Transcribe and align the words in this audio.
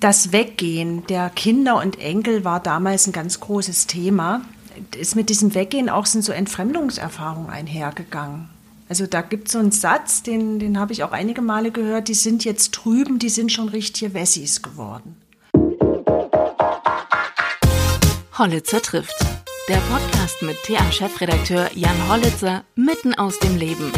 das 0.00 0.32
Weggehen 0.32 1.06
der 1.06 1.30
Kinder 1.30 1.76
und 1.76 2.00
Enkel 2.00 2.44
war 2.44 2.60
damals 2.60 3.06
ein 3.06 3.12
ganz 3.12 3.38
großes 3.38 3.86
Thema. 3.86 4.40
Ist 4.98 5.14
mit 5.14 5.28
diesem 5.28 5.54
Weggehen 5.54 5.90
auch 5.90 6.06
sind 6.06 6.24
so 6.24 6.32
Entfremdungserfahrungen 6.32 7.50
einhergegangen. 7.50 8.48
Also 8.88 9.06
da 9.06 9.20
gibt 9.20 9.46
es 9.46 9.52
so 9.52 9.58
einen 9.58 9.70
Satz, 9.70 10.22
den, 10.22 10.58
den 10.58 10.80
habe 10.80 10.92
ich 10.92 11.04
auch 11.04 11.12
einige 11.12 11.42
Male 11.42 11.70
gehört, 11.70 12.08
die 12.08 12.14
sind 12.14 12.44
jetzt 12.44 12.70
drüben, 12.70 13.18
die 13.18 13.28
sind 13.28 13.52
schon 13.52 13.68
richtige 13.68 14.14
Wessis 14.14 14.62
geworden. 14.62 15.16
Hollitzer 18.36 18.80
trifft. 18.80 19.14
Der 19.68 19.76
Podcast 19.76 20.42
mit 20.42 20.56
TA-Chefredakteur 20.64 21.70
Jan 21.74 22.08
Hollitzer 22.08 22.64
mitten 22.74 23.14
aus 23.14 23.38
dem 23.38 23.56
Leben. 23.56 23.92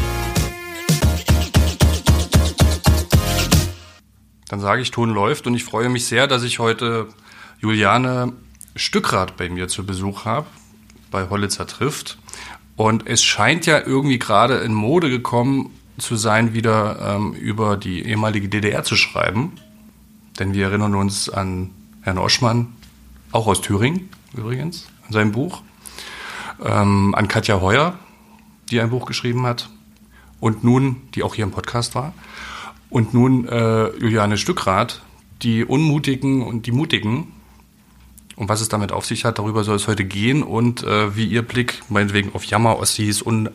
Dann 4.53 4.61
sage 4.61 4.82
ich, 4.82 4.91
Ton 4.91 5.09
läuft 5.09 5.46
und 5.46 5.55
ich 5.55 5.64
freue 5.64 5.89
mich 5.89 6.05
sehr, 6.05 6.27
dass 6.27 6.43
ich 6.43 6.59
heute 6.59 7.09
Juliane 7.61 8.35
Stückrad 8.76 9.39
bei 9.39 9.49
mir 9.49 9.67
zu 9.67 9.86
Besuch 9.86 10.26
habe, 10.26 10.46
bei 11.11 11.31
Hollitzer 11.31 11.67
trifft. 11.67 12.18
Und 12.76 13.07
es 13.07 13.25
scheint 13.25 13.64
ja 13.64 13.81
irgendwie 13.81 14.18
gerade 14.18 14.59
in 14.59 14.75
Mode 14.75 15.09
gekommen 15.09 15.71
zu 15.96 16.17
sein, 16.17 16.53
wieder 16.53 17.17
ähm, 17.17 17.32
über 17.32 17.79
die 17.79 18.04
ehemalige 18.04 18.50
DDR 18.50 18.85
zu 18.85 18.95
schreiben. 18.95 19.53
Denn 20.39 20.53
wir 20.53 20.67
erinnern 20.67 20.96
uns 20.96 21.31
an 21.31 21.71
Herrn 22.03 22.18
Oschmann, 22.18 22.75
auch 23.31 23.46
aus 23.46 23.62
Thüringen 23.62 24.11
übrigens, 24.34 24.87
an 25.07 25.14
sein 25.14 25.32
Buch. 25.32 25.62
Ähm, 26.62 27.14
an 27.14 27.26
Katja 27.26 27.62
Heuer, 27.62 27.98
die 28.71 28.82
ein 28.82 28.90
Buch 28.90 29.07
geschrieben 29.07 29.46
hat. 29.46 29.71
Und 30.40 30.62
nun, 30.62 31.00
die 31.14 31.23
auch 31.23 31.34
hier 31.34 31.45
im 31.45 31.53
Podcast 31.53 31.95
war. 31.95 32.12
Und 32.92 33.14
nun 33.14 33.48
äh, 33.48 33.89
Juliane 33.97 34.37
Stückrath, 34.37 35.01
die 35.41 35.64
Unmutigen 35.64 36.42
und 36.42 36.67
die 36.67 36.73
Mutigen. 36.73 37.33
Und 38.37 38.51
was 38.51 38.61
es 38.61 38.69
damit 38.69 38.92
auf 38.92 39.06
sich 39.06 39.25
hat, 39.25 39.39
darüber 39.39 39.65
soll 39.65 39.77
es 39.77 39.89
heute 39.89 40.05
gehen 40.05 40.43
und 40.43 40.83
äh, 40.83 41.17
wie 41.17 41.25
ihr 41.25 41.41
Blick 41.41 41.81
meinetwegen 41.89 42.34
auf 42.34 42.45
Jammer-Ossis 42.45 43.23
und 43.23 43.49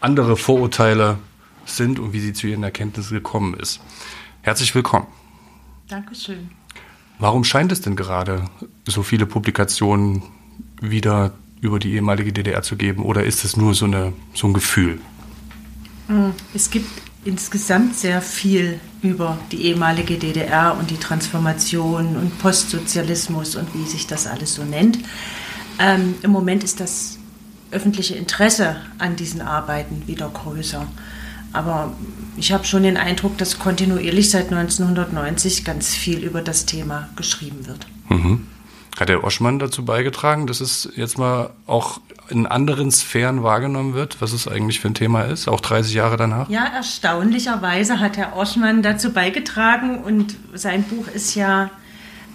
andere 0.00 0.36
Vorurteile 0.36 1.18
sind 1.64 1.98
und 1.98 2.12
wie 2.12 2.20
sie 2.20 2.32
zu 2.32 2.46
ihren 2.46 2.62
Erkenntnissen 2.62 3.14
gekommen 3.14 3.54
ist. 3.54 3.80
Herzlich 4.42 4.72
willkommen. 4.72 5.08
Dankeschön. 5.88 6.50
Warum 7.18 7.42
scheint 7.42 7.72
es 7.72 7.80
denn 7.80 7.96
gerade 7.96 8.44
so 8.86 9.02
viele 9.02 9.26
Publikationen 9.26 10.22
wieder 10.80 11.32
über 11.60 11.80
die 11.80 11.92
ehemalige 11.94 12.32
DDR 12.32 12.62
zu 12.62 12.76
geben 12.76 13.02
oder 13.02 13.24
ist 13.24 13.44
es 13.44 13.56
nur 13.56 13.74
so, 13.74 13.86
eine, 13.86 14.12
so 14.32 14.46
ein 14.46 14.52
Gefühl? 14.52 15.00
Es 16.54 16.70
gibt 16.70 17.05
insgesamt 17.26 17.96
sehr 17.96 18.22
viel 18.22 18.80
über 19.02 19.38
die 19.52 19.62
ehemalige 19.66 20.18
DDR 20.18 20.76
und 20.78 20.90
die 20.90 20.96
Transformation 20.96 22.16
und 22.16 22.38
Postsozialismus 22.38 23.56
und 23.56 23.74
wie 23.74 23.84
sich 23.84 24.06
das 24.06 24.26
alles 24.26 24.54
so 24.54 24.64
nennt. 24.64 24.98
Ähm, 25.78 26.14
Im 26.22 26.30
Moment 26.30 26.64
ist 26.64 26.80
das 26.80 27.18
öffentliche 27.70 28.14
Interesse 28.14 28.76
an 28.98 29.16
diesen 29.16 29.42
Arbeiten 29.42 30.04
wieder 30.06 30.28
größer. 30.28 30.86
Aber 31.52 31.92
ich 32.36 32.52
habe 32.52 32.64
schon 32.64 32.82
den 32.82 32.96
Eindruck, 32.96 33.38
dass 33.38 33.58
kontinuierlich 33.58 34.30
seit 34.30 34.52
1990 34.52 35.64
ganz 35.64 35.94
viel 35.94 36.22
über 36.22 36.42
das 36.42 36.66
Thema 36.66 37.08
geschrieben 37.16 37.66
wird. 37.66 37.86
Mhm. 38.08 38.46
Hat 38.98 39.08
der 39.08 39.24
Oschmann 39.24 39.58
dazu 39.58 39.84
beigetragen, 39.84 40.46
dass 40.46 40.60
es 40.60 40.88
jetzt 40.96 41.18
mal 41.18 41.50
auch 41.66 42.00
in 42.28 42.46
anderen 42.46 42.90
Sphären 42.90 43.42
wahrgenommen 43.42 43.94
wird, 43.94 44.20
was 44.20 44.32
es 44.32 44.48
eigentlich 44.48 44.80
für 44.80 44.88
ein 44.88 44.94
Thema 44.94 45.22
ist, 45.22 45.48
auch 45.48 45.60
30 45.60 45.94
Jahre 45.94 46.16
danach? 46.16 46.48
Ja, 46.48 46.64
erstaunlicherweise 46.66 48.00
hat 48.00 48.16
Herr 48.16 48.36
Oschmann 48.36 48.82
dazu 48.82 49.12
beigetragen 49.12 50.02
und 50.02 50.36
sein 50.54 50.82
Buch 50.82 51.08
ist 51.08 51.34
ja 51.34 51.70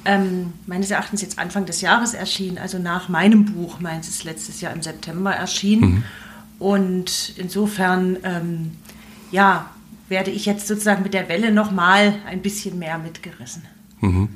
ähm, 0.06 0.54
meines 0.66 0.92
Erachtens 0.92 1.22
jetzt 1.22 1.38
Anfang 1.40 1.66
des 1.66 1.82
Jahres 1.82 2.14
erschienen, 2.14 2.58
also 2.58 2.80
nach 2.80 3.10
meinem 3.10 3.46
Buch, 3.46 3.80
meins 3.80 4.08
ist 4.08 4.24
letztes 4.24 4.62
Jahr 4.62 4.74
im 4.74 4.82
September 4.82 5.32
erschienen. 5.32 5.82
Mhm. 5.82 6.04
Und 6.60 7.34
insofern, 7.38 8.18
ähm, 8.24 8.72
ja, 9.32 9.70
werde 10.10 10.32
ich 10.32 10.46
jetzt 10.46 10.68
sozusagen 10.68 11.04
mit 11.04 11.14
der 11.14 11.30
Welle 11.30 11.52
nochmal 11.52 12.16
ein 12.28 12.42
bisschen 12.42 12.78
mehr 12.80 12.98
mitgerissen. 12.98 13.64
Mhm. 14.02 14.30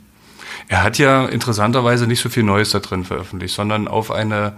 Er 0.67 0.83
hat 0.83 0.97
ja 0.97 1.25
interessanterweise 1.25 2.07
nicht 2.07 2.21
so 2.21 2.29
viel 2.29 2.43
Neues 2.43 2.71
da 2.71 2.79
drin 2.79 3.03
veröffentlicht, 3.03 3.53
sondern 3.53 3.87
auf 3.87 4.11
eine 4.11 4.53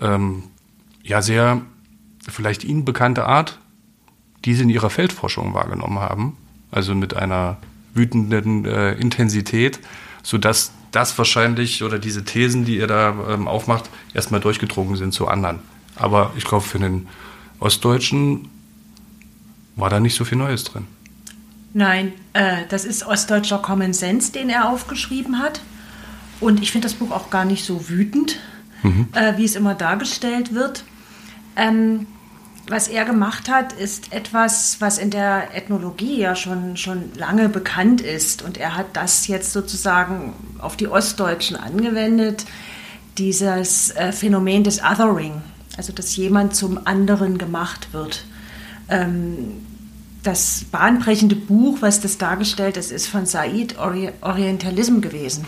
ähm, 0.00 0.44
ja 1.02 1.22
sehr 1.22 1.62
vielleicht 2.28 2.64
Ihnen 2.64 2.84
bekannte 2.84 3.26
Art, 3.26 3.58
die 4.44 4.54
Sie 4.54 4.62
in 4.62 4.70
Ihrer 4.70 4.90
Feldforschung 4.90 5.54
wahrgenommen 5.54 5.98
haben, 5.98 6.36
also 6.70 6.94
mit 6.94 7.14
einer 7.14 7.58
wütenden 7.94 8.64
äh, 8.64 8.92
Intensität, 8.92 9.80
sodass 10.22 10.72
das 10.92 11.16
wahrscheinlich 11.18 11.82
oder 11.82 11.98
diese 11.98 12.24
Thesen, 12.24 12.64
die 12.64 12.76
ihr 12.76 12.86
da 12.86 13.14
ähm, 13.30 13.48
aufmacht, 13.48 13.88
erstmal 14.14 14.40
durchgedrungen 14.40 14.96
sind 14.96 15.12
zu 15.12 15.28
anderen. 15.28 15.60
Aber 15.96 16.32
ich 16.36 16.44
glaube, 16.44 16.64
für 16.64 16.78
den 16.78 17.08
Ostdeutschen 17.58 18.48
war 19.76 19.90
da 19.90 20.00
nicht 20.00 20.16
so 20.16 20.24
viel 20.24 20.38
Neues 20.38 20.64
drin. 20.64 20.86
Nein, 21.72 22.12
äh, 22.32 22.64
das 22.68 22.84
ist 22.84 23.06
ostdeutscher 23.06 23.58
Common 23.58 23.92
Sense, 23.92 24.32
den 24.32 24.50
er 24.50 24.68
aufgeschrieben 24.68 25.38
hat. 25.38 25.60
Und 26.40 26.60
ich 26.62 26.72
finde 26.72 26.88
das 26.88 26.94
Buch 26.94 27.12
auch 27.12 27.30
gar 27.30 27.44
nicht 27.44 27.64
so 27.64 27.88
wütend, 27.88 28.40
mhm. 28.82 29.08
äh, 29.12 29.36
wie 29.36 29.44
es 29.44 29.56
immer 29.56 29.74
dargestellt 29.74 30.54
wird. 30.54 30.84
Ähm, 31.56 32.06
was 32.68 32.86
er 32.86 33.04
gemacht 33.04 33.50
hat, 33.50 33.72
ist 33.72 34.12
etwas, 34.12 34.76
was 34.80 34.98
in 34.98 35.10
der 35.10 35.56
Ethnologie 35.56 36.20
ja 36.20 36.36
schon, 36.36 36.76
schon 36.76 37.10
lange 37.16 37.48
bekannt 37.48 38.00
ist. 38.00 38.42
Und 38.42 38.58
er 38.58 38.76
hat 38.76 38.86
das 38.94 39.26
jetzt 39.26 39.52
sozusagen 39.52 40.34
auf 40.58 40.76
die 40.76 40.86
Ostdeutschen 40.86 41.56
angewendet, 41.56 42.46
dieses 43.18 43.90
äh, 43.90 44.12
Phänomen 44.12 44.62
des 44.62 44.82
Othering, 44.82 45.42
also 45.76 45.92
dass 45.92 46.14
jemand 46.16 46.54
zum 46.54 46.86
anderen 46.86 47.38
gemacht 47.38 47.92
wird. 47.92 48.24
Ähm, 48.88 49.66
das 50.22 50.64
bahnbrechende 50.70 51.36
Buch, 51.36 51.78
was 51.80 52.00
das 52.00 52.18
dargestellt 52.18 52.76
ist, 52.76 52.92
ist 52.92 53.08
von 53.08 53.26
Said 53.26 53.76
Orientalism 53.78 55.00
gewesen. 55.00 55.46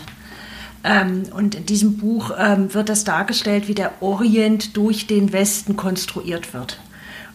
Ähm, 0.83 1.23
und 1.33 1.55
in 1.55 1.65
diesem 1.65 1.97
Buch 1.97 2.31
ähm, 2.37 2.73
wird 2.73 2.89
das 2.89 3.03
dargestellt, 3.03 3.67
wie 3.67 3.75
der 3.75 4.01
Orient 4.01 4.75
durch 4.75 5.07
den 5.07 5.31
Westen 5.31 5.77
konstruiert 5.77 6.53
wird. 6.53 6.79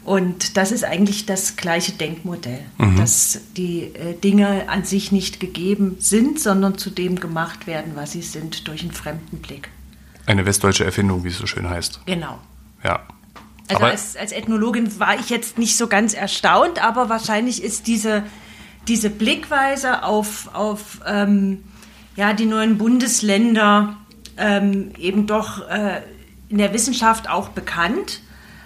Und 0.05 0.57
das 0.57 0.73
ist 0.73 0.85
eigentlich 0.85 1.27
das 1.27 1.57
gleiche 1.57 1.93
Denkmodell, 1.93 2.61
mhm. 2.79 2.97
dass 2.97 3.41
die 3.57 3.95
äh, 3.95 4.15
Dinge 4.19 4.69
an 4.69 4.85
sich 4.85 5.13
nicht 5.13 5.39
gegeben 5.41 5.97
sind, 5.99 6.41
sondern 6.41 6.79
zu 6.79 6.91
dem 6.91 7.21
gemacht 7.21 7.67
werden, 7.67 7.93
was 7.95 8.13
sie 8.13 8.23
sind, 8.23 8.69
durch 8.69 8.83
einen 8.83 8.93
fremden 8.93 9.39
Blick. 9.39 9.69
Eine 10.25 10.47
westdeutsche 10.47 10.85
Erfindung, 10.85 11.25
wie 11.25 11.29
es 11.29 11.39
so 11.39 11.47
schön 11.47 11.69
heißt. 11.69 12.01
Genau. 12.07 12.39
Ja. 12.85 13.01
Also 13.69 13.85
als, 13.85 14.17
als, 14.17 14.33
Ethnologin 14.33 14.99
war 14.99 15.19
ich 15.19 15.29
jetzt 15.29 15.59
nicht 15.59 15.77
so 15.77 15.89
ganz 15.89 16.15
erstaunt, 16.15 16.83
aber 16.83 17.11
wahrscheinlich 17.11 17.63
ist 17.63 17.87
diese, 17.87 18.23
diese 18.89 19.11
Blickweise 19.11 20.05
auf, 20.05 20.49
auf 20.55 21.01
ähm, 21.07 21.65
ja, 22.19 22.33
die 22.33 22.47
neuen 22.47 22.79
Bundesländer 22.79 23.97
ähm, 24.37 24.91
eben 24.99 25.29
doch 25.29 25.69
äh, 25.69 26.03
in 26.49 26.59
der 26.59 26.73
Wissenschaft 26.73 27.31
auch 27.31 27.51
bekannt. 27.51 28.23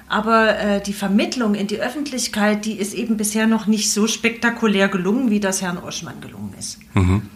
Aber 0.08 0.58
äh, 0.58 0.82
die 0.82 0.94
Vermittlung 0.94 1.54
in 1.54 1.66
die 1.66 1.78
Öffentlichkeit, 1.78 2.64
die 2.64 2.78
ist 2.78 2.94
eben 2.94 3.18
bisher 3.18 3.46
noch 3.46 3.66
nicht 3.66 3.92
so 3.92 4.06
spektakulär 4.06 4.88
gelungen, 4.88 5.28
wie 5.28 5.38
das 5.38 5.60
Herrn 5.60 5.76
Oschmann 5.76 6.22
gelungen 6.22 6.54
ist. 6.58 6.78
Mhm. 6.94 7.28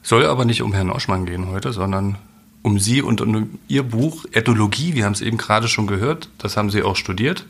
Soll 0.00 0.26
aber 0.26 0.44
nicht 0.44 0.62
um 0.62 0.72
Herrn 0.72 0.90
Oschmann 0.90 1.26
gehen 1.26 1.48
heute, 1.48 1.72
sondern 1.72 2.18
um 2.62 2.78
Sie 2.78 3.02
und 3.02 3.20
um 3.20 3.58
Ihr 3.66 3.82
Buch 3.82 4.26
Ethnologie. 4.30 4.94
Wir 4.94 5.06
haben 5.06 5.12
es 5.12 5.22
eben 5.22 5.38
gerade 5.38 5.66
schon 5.66 5.88
gehört, 5.88 6.28
das 6.38 6.56
haben 6.56 6.70
Sie 6.70 6.84
auch 6.84 6.94
studiert. 6.94 7.46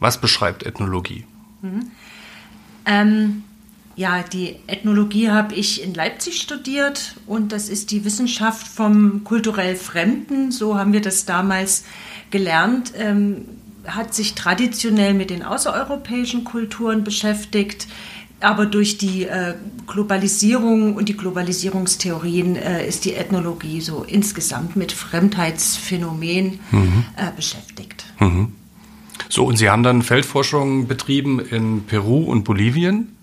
Was 0.00 0.20
beschreibt 0.20 0.64
Ethnologie? 0.64 1.24
Mhm. 1.62 1.90
Ähm, 2.84 3.44
ja, 3.98 4.22
die 4.22 4.54
Ethnologie 4.68 5.28
habe 5.28 5.56
ich 5.56 5.82
in 5.82 5.92
Leipzig 5.92 6.40
studiert 6.40 7.16
und 7.26 7.50
das 7.50 7.68
ist 7.68 7.90
die 7.90 8.04
Wissenschaft 8.04 8.68
vom 8.68 9.24
kulturell 9.24 9.74
Fremden. 9.74 10.52
So 10.52 10.78
haben 10.78 10.92
wir 10.92 11.00
das 11.00 11.24
damals 11.26 11.84
gelernt. 12.30 12.92
Ähm, 12.96 13.46
hat 13.84 14.14
sich 14.14 14.36
traditionell 14.36 15.14
mit 15.14 15.30
den 15.30 15.42
außereuropäischen 15.42 16.44
Kulturen 16.44 17.02
beschäftigt 17.02 17.88
aber 18.40 18.66
durch 18.66 18.98
die 18.98 19.24
äh, 19.24 19.54
Globalisierung 19.88 20.94
und 20.94 21.08
die 21.08 21.16
Globalisierungstheorien 21.16 22.54
äh, 22.54 22.86
ist 22.86 23.04
die 23.04 23.14
Ethnologie 23.14 23.80
so 23.80 24.04
insgesamt 24.04 24.76
mit 24.76 24.92
Fremdheitsphänomenen 24.92 26.60
mhm. 26.70 27.04
äh, 27.16 27.32
beschäftigt. 27.34 28.04
Mhm. 28.20 28.52
So, 29.28 29.44
und 29.44 29.56
Sie 29.56 29.68
haben 29.68 29.82
dann 29.82 30.02
Feldforschung 30.02 30.86
betrieben 30.86 31.40
in 31.40 31.82
Peru 31.82 32.22
und 32.22 32.44
Bolivien? 32.44 33.17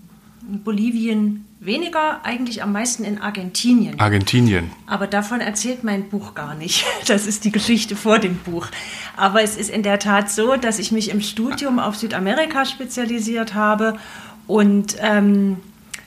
In 0.48 0.62
Bolivien 0.62 1.44
weniger, 1.60 2.24
eigentlich 2.24 2.62
am 2.62 2.72
meisten 2.72 3.04
in 3.04 3.20
Argentinien. 3.20 3.98
Argentinien. 3.98 4.70
Aber 4.86 5.06
davon 5.06 5.40
erzählt 5.40 5.82
mein 5.82 6.08
Buch 6.08 6.34
gar 6.34 6.54
nicht. 6.54 6.84
Das 7.06 7.26
ist 7.26 7.44
die 7.44 7.52
Geschichte 7.52 7.96
vor 7.96 8.18
dem 8.18 8.36
Buch. 8.36 8.68
Aber 9.16 9.42
es 9.42 9.56
ist 9.56 9.70
in 9.70 9.82
der 9.82 9.98
Tat 9.98 10.30
so, 10.30 10.56
dass 10.56 10.78
ich 10.78 10.92
mich 10.92 11.10
im 11.10 11.20
Studium 11.20 11.78
auf 11.78 11.96
Südamerika 11.96 12.64
spezialisiert 12.64 13.54
habe 13.54 13.98
und 14.46 14.96
ähm, 15.00 15.58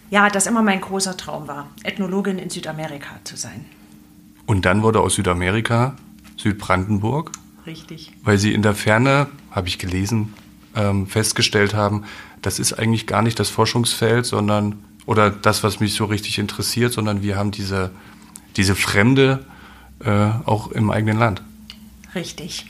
ja, 0.10 0.30
das 0.30 0.48
immer 0.48 0.62
mein 0.62 0.82
großer 0.82 1.18
Traum 1.18 1.48
war, 1.48 1.68
Ethnologin 1.84 2.40
in 2.40 2.50
Südamerika 2.50 3.20
zu 3.24 3.38
sein. 3.38 3.66
Und 4.46 4.66
dann 4.66 4.82
wurde 4.82 5.02
aus 5.02 5.16
Südamerika 5.16 5.96
Südbrandenburg. 6.38 7.32
Richtig. 7.66 8.12
Weil 8.24 8.38
Sie 8.38 8.54
in 8.54 8.62
der 8.62 8.74
Ferne, 8.74 9.28
habe 9.52 9.68
ich 9.68 9.78
gelesen, 9.78 10.34
ähm, 10.76 11.08
festgestellt 11.08 11.74
haben, 11.74 12.06
das 12.42 12.60
ist 12.60 12.74
eigentlich 12.74 13.08
gar 13.08 13.22
nicht 13.22 13.40
das 13.40 13.50
Forschungsfeld, 13.50 14.26
sondern 14.26 14.84
oder 15.06 15.32
das, 15.32 15.64
was 15.64 15.80
mich 15.80 15.96
so 15.96 16.06
richtig 16.06 16.38
interessiert, 16.38 16.94
sondern 16.94 17.24
wir 17.24 17.36
haben 17.36 17.52
diese, 17.52 17.92
diese 18.58 18.76
Fremde 18.76 19.46
äh, 20.04 20.30
auch 20.46 20.72
im 20.72 20.92
eigenen 20.92 21.18
Land. 21.18 21.42
Richtig. 22.14 22.66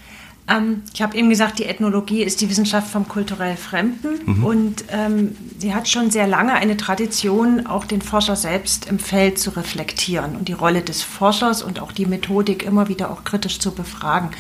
Ähm, 0.49 0.83
ich 0.93 1.01
habe 1.01 1.15
eben 1.15 1.29
gesagt, 1.29 1.59
die 1.59 1.65
Ethnologie 1.65 2.23
ist 2.23 2.41
die 2.41 2.49
Wissenschaft 2.49 2.89
vom 2.89 3.07
kulturell 3.07 3.55
Fremden 3.55 4.19
mhm. 4.25 4.45
und 4.45 4.85
ähm, 4.89 5.35
sie 5.57 5.75
hat 5.75 5.87
schon 5.87 6.09
sehr 6.09 6.27
lange 6.27 6.53
eine 6.53 6.75
Tradition, 6.77 7.67
auch 7.67 7.85
den 7.85 8.01
Forscher 8.01 8.35
selbst 8.35 8.87
im 8.87 8.99
Feld 8.99 9.37
zu 9.37 9.51
reflektieren 9.51 10.35
und 10.35 10.47
die 10.47 10.53
Rolle 10.53 10.81
des 10.81 11.03
Forschers 11.03 11.61
und 11.61 11.79
auch 11.79 11.91
die 11.91 12.05
Methodik 12.05 12.63
immer 12.63 12.87
wieder 12.87 13.11
auch 13.11 13.23
kritisch 13.23 13.59
zu 13.59 13.71
befragen. 13.71 14.31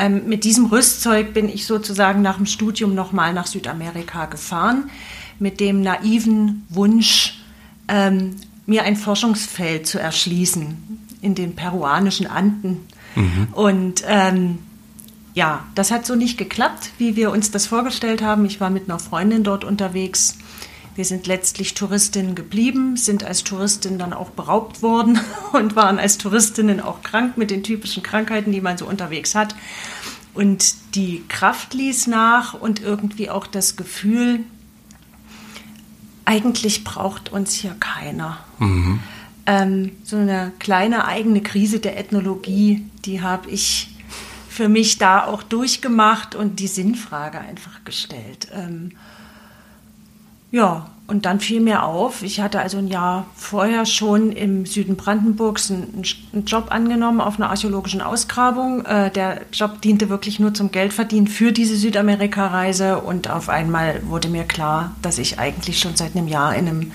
Ähm, 0.00 0.22
mit 0.26 0.44
diesem 0.44 0.64
Rüstzeug 0.66 1.34
bin 1.34 1.50
ich 1.50 1.66
sozusagen 1.66 2.22
nach 2.22 2.38
dem 2.38 2.46
Studium 2.46 2.94
nochmal 2.94 3.34
nach 3.34 3.46
Südamerika 3.46 4.24
gefahren, 4.24 4.88
mit 5.38 5.60
dem 5.60 5.82
naiven 5.82 6.64
Wunsch, 6.70 7.38
ähm, 7.86 8.36
mir 8.64 8.84
ein 8.84 8.96
Forschungsfeld 8.96 9.86
zu 9.86 9.98
erschließen 9.98 11.06
in 11.20 11.34
den 11.34 11.54
peruanischen 11.54 12.26
Anden. 12.26 12.86
Mhm. 13.14 13.48
Und 13.52 14.02
ähm, 14.06 14.58
ja, 15.34 15.66
das 15.74 15.90
hat 15.90 16.06
so 16.06 16.14
nicht 16.14 16.38
geklappt, 16.38 16.92
wie 16.96 17.14
wir 17.14 17.30
uns 17.30 17.50
das 17.50 17.66
vorgestellt 17.66 18.22
haben. 18.22 18.46
Ich 18.46 18.58
war 18.58 18.70
mit 18.70 18.88
einer 18.88 18.98
Freundin 18.98 19.44
dort 19.44 19.64
unterwegs. 19.64 20.38
Wir 20.96 21.04
sind 21.04 21.26
letztlich 21.26 21.74
Touristinnen 21.74 22.34
geblieben, 22.34 22.96
sind 22.96 23.24
als 23.24 23.44
Touristinnen 23.44 23.98
dann 23.98 24.12
auch 24.12 24.30
beraubt 24.30 24.82
worden 24.82 25.20
und 25.52 25.76
waren 25.76 25.98
als 25.98 26.18
Touristinnen 26.18 26.80
auch 26.80 27.02
krank 27.02 27.36
mit 27.36 27.50
den 27.50 27.62
typischen 27.62 28.02
Krankheiten, 28.02 28.52
die 28.52 28.60
man 28.60 28.76
so 28.76 28.86
unterwegs 28.86 29.34
hat. 29.34 29.54
Und 30.34 30.74
die 30.94 31.24
Kraft 31.28 31.74
ließ 31.74 32.06
nach 32.06 32.54
und 32.54 32.80
irgendwie 32.80 33.30
auch 33.30 33.46
das 33.46 33.76
Gefühl, 33.76 34.40
eigentlich 36.24 36.84
braucht 36.84 37.32
uns 37.32 37.54
hier 37.54 37.76
keiner. 37.80 38.38
Mhm. 38.58 39.00
Ähm, 39.46 39.92
so 40.04 40.16
eine 40.16 40.52
kleine 40.58 41.06
eigene 41.06 41.40
Krise 41.40 41.80
der 41.80 41.98
Ethnologie, 41.98 42.84
die 43.04 43.22
habe 43.22 43.50
ich 43.50 43.96
für 44.48 44.68
mich 44.68 44.98
da 44.98 45.24
auch 45.24 45.42
durchgemacht 45.42 46.34
und 46.34 46.60
die 46.60 46.68
Sinnfrage 46.68 47.40
einfach 47.40 47.82
gestellt. 47.84 48.48
Ähm, 48.52 48.92
ja, 50.50 50.86
und 51.10 51.26
dann 51.26 51.40
fiel 51.40 51.60
mir 51.60 51.82
auf, 51.82 52.22
ich 52.22 52.40
hatte 52.40 52.60
also 52.60 52.78
ein 52.78 52.86
Jahr 52.86 53.26
vorher 53.34 53.84
schon 53.84 54.30
im 54.30 54.64
Süden 54.64 54.94
Brandenburgs 54.94 55.68
einen, 55.68 56.04
einen 56.32 56.44
Job 56.44 56.66
angenommen 56.70 57.20
auf 57.20 57.36
einer 57.36 57.50
archäologischen 57.50 58.00
Ausgrabung. 58.00 58.84
Äh, 58.84 59.10
der 59.10 59.40
Job 59.52 59.82
diente 59.82 60.08
wirklich 60.08 60.38
nur 60.38 60.54
zum 60.54 60.70
Geldverdienen 60.70 61.26
für 61.26 61.50
diese 61.50 61.74
Südamerika-Reise 61.74 63.00
und 63.00 63.28
auf 63.28 63.48
einmal 63.48 64.02
wurde 64.06 64.28
mir 64.28 64.44
klar, 64.44 64.94
dass 65.02 65.18
ich 65.18 65.40
eigentlich 65.40 65.80
schon 65.80 65.96
seit 65.96 66.14
einem 66.14 66.28
Jahr 66.28 66.54
in 66.54 66.68
einem 66.68 66.92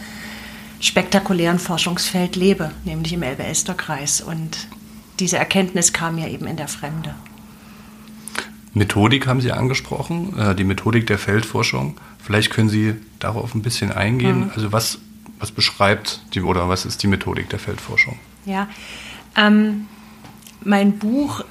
spektakulären 0.80 1.60
Forschungsfeld 1.60 2.38
lebe, 2.38 2.72
nämlich 2.86 3.12
im 3.12 3.22
Elbe-Elster-Kreis. 3.22 4.22
Und 4.22 4.70
diese 5.20 5.38
Erkenntnis 5.38 5.92
kam 5.92 6.16
mir 6.16 6.30
eben 6.30 6.48
in 6.48 6.56
der 6.56 6.70
Fremde. 6.70 7.16
Methodik 8.74 9.26
haben 9.26 9.40
Sie 9.40 9.52
angesprochen, 9.52 10.38
äh, 10.38 10.56
die 10.56 10.66
Methodik 10.66 11.08
der 11.08 11.18
Feldforschung. 11.18 11.96
Vielleicht 12.26 12.52
können 12.52 12.70
Sie 12.70 12.96
darauf 13.20 13.54
ein 13.54 13.62
bisschen 13.62 13.92
eingehen. 13.92 14.46
Mhm. 14.46 14.52
Also 14.56 14.72
was, 14.72 14.98
was 15.40 15.52
beschreibt 15.52 16.22
die 16.34 16.42
oder 16.42 16.68
was 16.68 16.86
ist 16.86 17.04
die 17.04 17.08
Methodik 17.08 17.50
der 17.50 17.60
Feldforschung? 17.60 18.18
Ja, 18.46 18.68
ähm, 19.38 19.86
mein 20.64 20.98
Buch, 20.98 21.44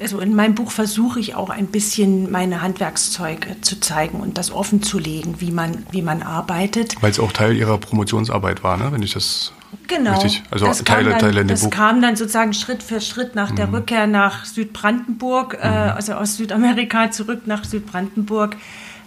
also 0.00 0.20
in 0.20 0.34
meinem 0.34 0.54
Buch 0.54 0.70
versuche 0.70 1.20
ich 1.20 1.34
auch 1.34 1.50
ein 1.50 1.66
bisschen 1.66 2.30
meine 2.30 2.62
Handwerkszeuge 2.62 3.60
zu 3.60 3.80
zeigen 3.80 4.20
und 4.20 4.38
das 4.38 4.50
offen 4.50 4.82
zu 4.82 4.98
legen, 4.98 5.40
wie 5.40 5.50
man, 5.50 5.84
wie 5.90 6.00
man 6.00 6.22
arbeitet. 6.22 6.96
Weil 7.02 7.10
es 7.10 7.20
auch 7.20 7.32
Teil 7.32 7.54
Ihrer 7.54 7.76
Promotionsarbeit 7.76 8.64
war, 8.64 8.78
ne? 8.78 8.92
wenn 8.92 9.02
ich 9.02 9.12
das 9.12 9.52
Genau. 9.88 10.12
Richtig. 10.14 10.42
Also 10.50 10.66
das 10.66 10.84
Teile, 10.84 11.10
dann, 11.10 11.18
Teile 11.18 11.40
in 11.40 11.48
dem 11.48 11.54
Das 11.54 11.64
Buch. 11.64 11.70
kam 11.70 12.00
dann 12.00 12.16
sozusagen 12.16 12.54
Schritt 12.54 12.82
für 12.82 13.00
Schritt 13.00 13.34
nach 13.34 13.50
mhm. 13.50 13.56
der 13.56 13.72
Rückkehr 13.72 14.06
nach 14.06 14.44
Südbrandenburg, 14.44 15.58
äh, 15.60 15.68
mhm. 15.68 15.74
äh, 15.74 15.76
also 15.90 16.14
aus 16.14 16.36
Südamerika 16.36 17.10
zurück 17.10 17.42
nach 17.46 17.64
Südbrandenburg, 17.64 18.56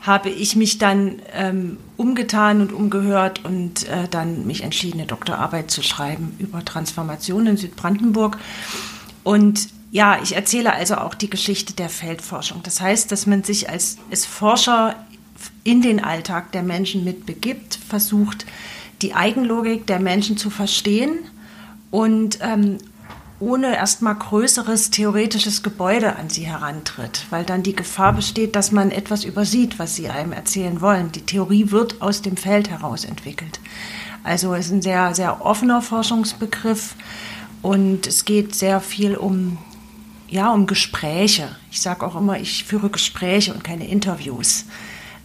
habe 0.01 0.29
ich 0.29 0.55
mich 0.55 0.77
dann 0.77 1.21
ähm, 1.33 1.77
umgetan 1.97 2.61
und 2.61 2.71
umgehört 2.71 3.43
und 3.43 3.87
äh, 3.87 4.07
dann 4.09 4.47
mich 4.47 4.63
entschieden, 4.63 4.99
eine 4.99 5.07
Doktorarbeit 5.07 5.71
zu 5.71 5.81
schreiben 5.81 6.35
über 6.39 6.63
Transformation 6.63 7.47
in 7.47 7.57
Südbrandenburg. 7.57 8.37
Und 9.23 9.69
ja, 9.91 10.19
ich 10.21 10.35
erzähle 10.35 10.73
also 10.73 10.95
auch 10.95 11.13
die 11.13 11.29
Geschichte 11.29 11.73
der 11.73 11.89
Feldforschung. 11.89 12.61
Das 12.63 12.81
heißt, 12.81 13.11
dass 13.11 13.25
man 13.25 13.43
sich 13.43 13.69
als, 13.69 13.97
als 14.11 14.25
Forscher 14.25 14.95
in 15.63 15.81
den 15.81 16.03
Alltag 16.03 16.51
der 16.51 16.63
Menschen 16.63 17.03
mitbegibt, 17.03 17.79
versucht, 17.87 18.45
die 19.01 19.13
Eigenlogik 19.13 19.85
der 19.87 19.99
Menschen 19.99 20.37
zu 20.37 20.49
verstehen 20.49 21.19
und 21.91 22.39
ähm, 22.41 22.77
ohne 23.39 23.75
erstmal 23.75 24.15
größeres 24.15 24.89
theoretisches 24.89 25.61
Gebäude 25.61 26.15
an 26.15 26.29
sie 26.29 26.47
herantritt, 26.47 27.25
weil 27.29 27.43
dann 27.43 27.61
die 27.61 27.75
Gefahr 27.75 28.13
besteht, 28.13 28.55
dass 28.55 28.71
man 28.71 28.89
etwas 28.89 29.25
übersieht, 29.25 29.77
was 29.77 29.95
sie 29.95 30.09
einem 30.09 30.31
erzählen 30.31 30.81
wollen. 30.81 31.11
Die 31.11 31.21
Theorie 31.21 31.69
wird 31.69 32.01
aus 32.01 32.21
dem 32.23 32.35
Feld 32.35 32.69
heraus 32.69 33.05
entwickelt. 33.05 33.59
Also 34.23 34.53
es 34.55 34.67
ist 34.67 34.71
ein 34.71 34.81
sehr, 34.81 35.13
sehr 35.13 35.45
offener 35.45 35.81
Forschungsbegriff 35.81 36.95
und 37.61 38.07
es 38.07 38.25
geht 38.25 38.55
sehr 38.55 38.81
viel 38.81 39.15
um, 39.15 39.59
ja, 40.27 40.51
um 40.51 40.65
Gespräche. 40.65 41.55
Ich 41.71 41.81
sage 41.81 42.05
auch 42.05 42.15
immer, 42.15 42.39
ich 42.39 42.63
führe 42.63 42.89
Gespräche 42.89 43.53
und 43.53 43.63
keine 43.63 43.87
Interviews. 43.87 44.65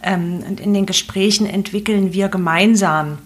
Ähm, 0.03 0.43
und 0.47 0.59
in 0.59 0.73
den 0.73 0.85
Gesprächen 0.85 1.47
entwickeln 1.47 2.13
wir 2.13 2.29
gemeinsam 2.29 3.17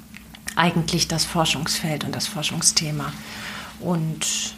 eigentlich 0.56 1.08
das 1.10 1.26
Forschungsfeld 1.26 2.06
und 2.06 2.16
das 2.16 2.26
Forschungsthema. 2.26 3.12
Und 3.80 4.56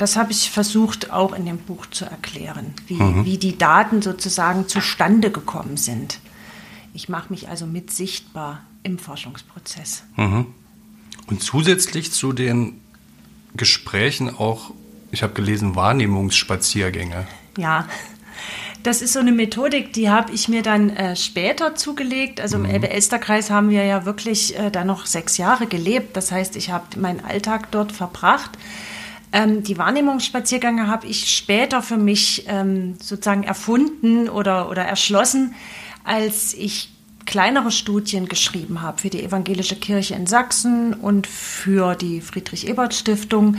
das 0.00 0.16
habe 0.16 0.32
ich 0.32 0.50
versucht 0.50 1.10
auch 1.10 1.34
in 1.34 1.44
dem 1.44 1.58
Buch 1.58 1.84
zu 1.86 2.06
erklären, 2.06 2.72
wie, 2.86 2.94
mhm. 2.94 3.26
wie 3.26 3.36
die 3.36 3.58
Daten 3.58 4.00
sozusagen 4.00 4.66
zustande 4.66 5.30
gekommen 5.30 5.76
sind. 5.76 6.20
Ich 6.94 7.10
mache 7.10 7.30
mich 7.30 7.48
also 7.48 7.66
mit 7.66 7.90
sichtbar 7.90 8.62
im 8.82 8.98
Forschungsprozess. 8.98 10.04
Mhm. 10.16 10.46
Und 11.26 11.42
zusätzlich 11.42 12.12
zu 12.12 12.32
den 12.32 12.80
Gesprächen 13.54 14.34
auch, 14.34 14.72
ich 15.10 15.22
habe 15.22 15.34
gelesen, 15.34 15.76
Wahrnehmungsspaziergänge. 15.76 17.26
Ja, 17.58 17.86
das 18.82 19.02
ist 19.02 19.12
so 19.12 19.20
eine 19.20 19.32
Methodik, 19.32 19.92
die 19.92 20.08
habe 20.08 20.32
ich 20.32 20.48
mir 20.48 20.62
dann 20.62 20.88
äh, 20.90 21.14
später 21.14 21.74
zugelegt. 21.74 22.40
Also 22.40 22.56
im 22.56 22.62
mhm. 22.62 22.70
Elbe-Elster-Kreis 22.70 23.50
haben 23.50 23.68
wir 23.68 23.84
ja 23.84 24.06
wirklich 24.06 24.58
äh, 24.58 24.70
da 24.70 24.84
noch 24.84 25.04
sechs 25.04 25.36
Jahre 25.36 25.66
gelebt. 25.66 26.16
Das 26.16 26.32
heißt, 26.32 26.56
ich 26.56 26.70
habe 26.70 26.98
meinen 26.98 27.22
Alltag 27.22 27.70
dort 27.70 27.92
verbracht. 27.92 28.52
Ähm, 29.32 29.62
die 29.62 29.78
Wahrnehmungsspaziergänge 29.78 30.88
habe 30.88 31.06
ich 31.06 31.34
später 31.34 31.82
für 31.82 31.96
mich 31.96 32.44
ähm, 32.48 32.96
sozusagen 33.00 33.44
erfunden 33.44 34.28
oder, 34.28 34.68
oder 34.70 34.82
erschlossen, 34.82 35.54
als 36.04 36.54
ich 36.54 36.90
kleinere 37.26 37.70
Studien 37.70 38.26
geschrieben 38.26 38.82
habe 38.82 38.98
für 39.00 39.08
die 39.08 39.22
Evangelische 39.22 39.76
Kirche 39.76 40.14
in 40.14 40.26
Sachsen 40.26 40.94
und 40.94 41.28
für 41.28 41.94
die 41.94 42.20
Friedrich-Ebert-Stiftung, 42.20 43.56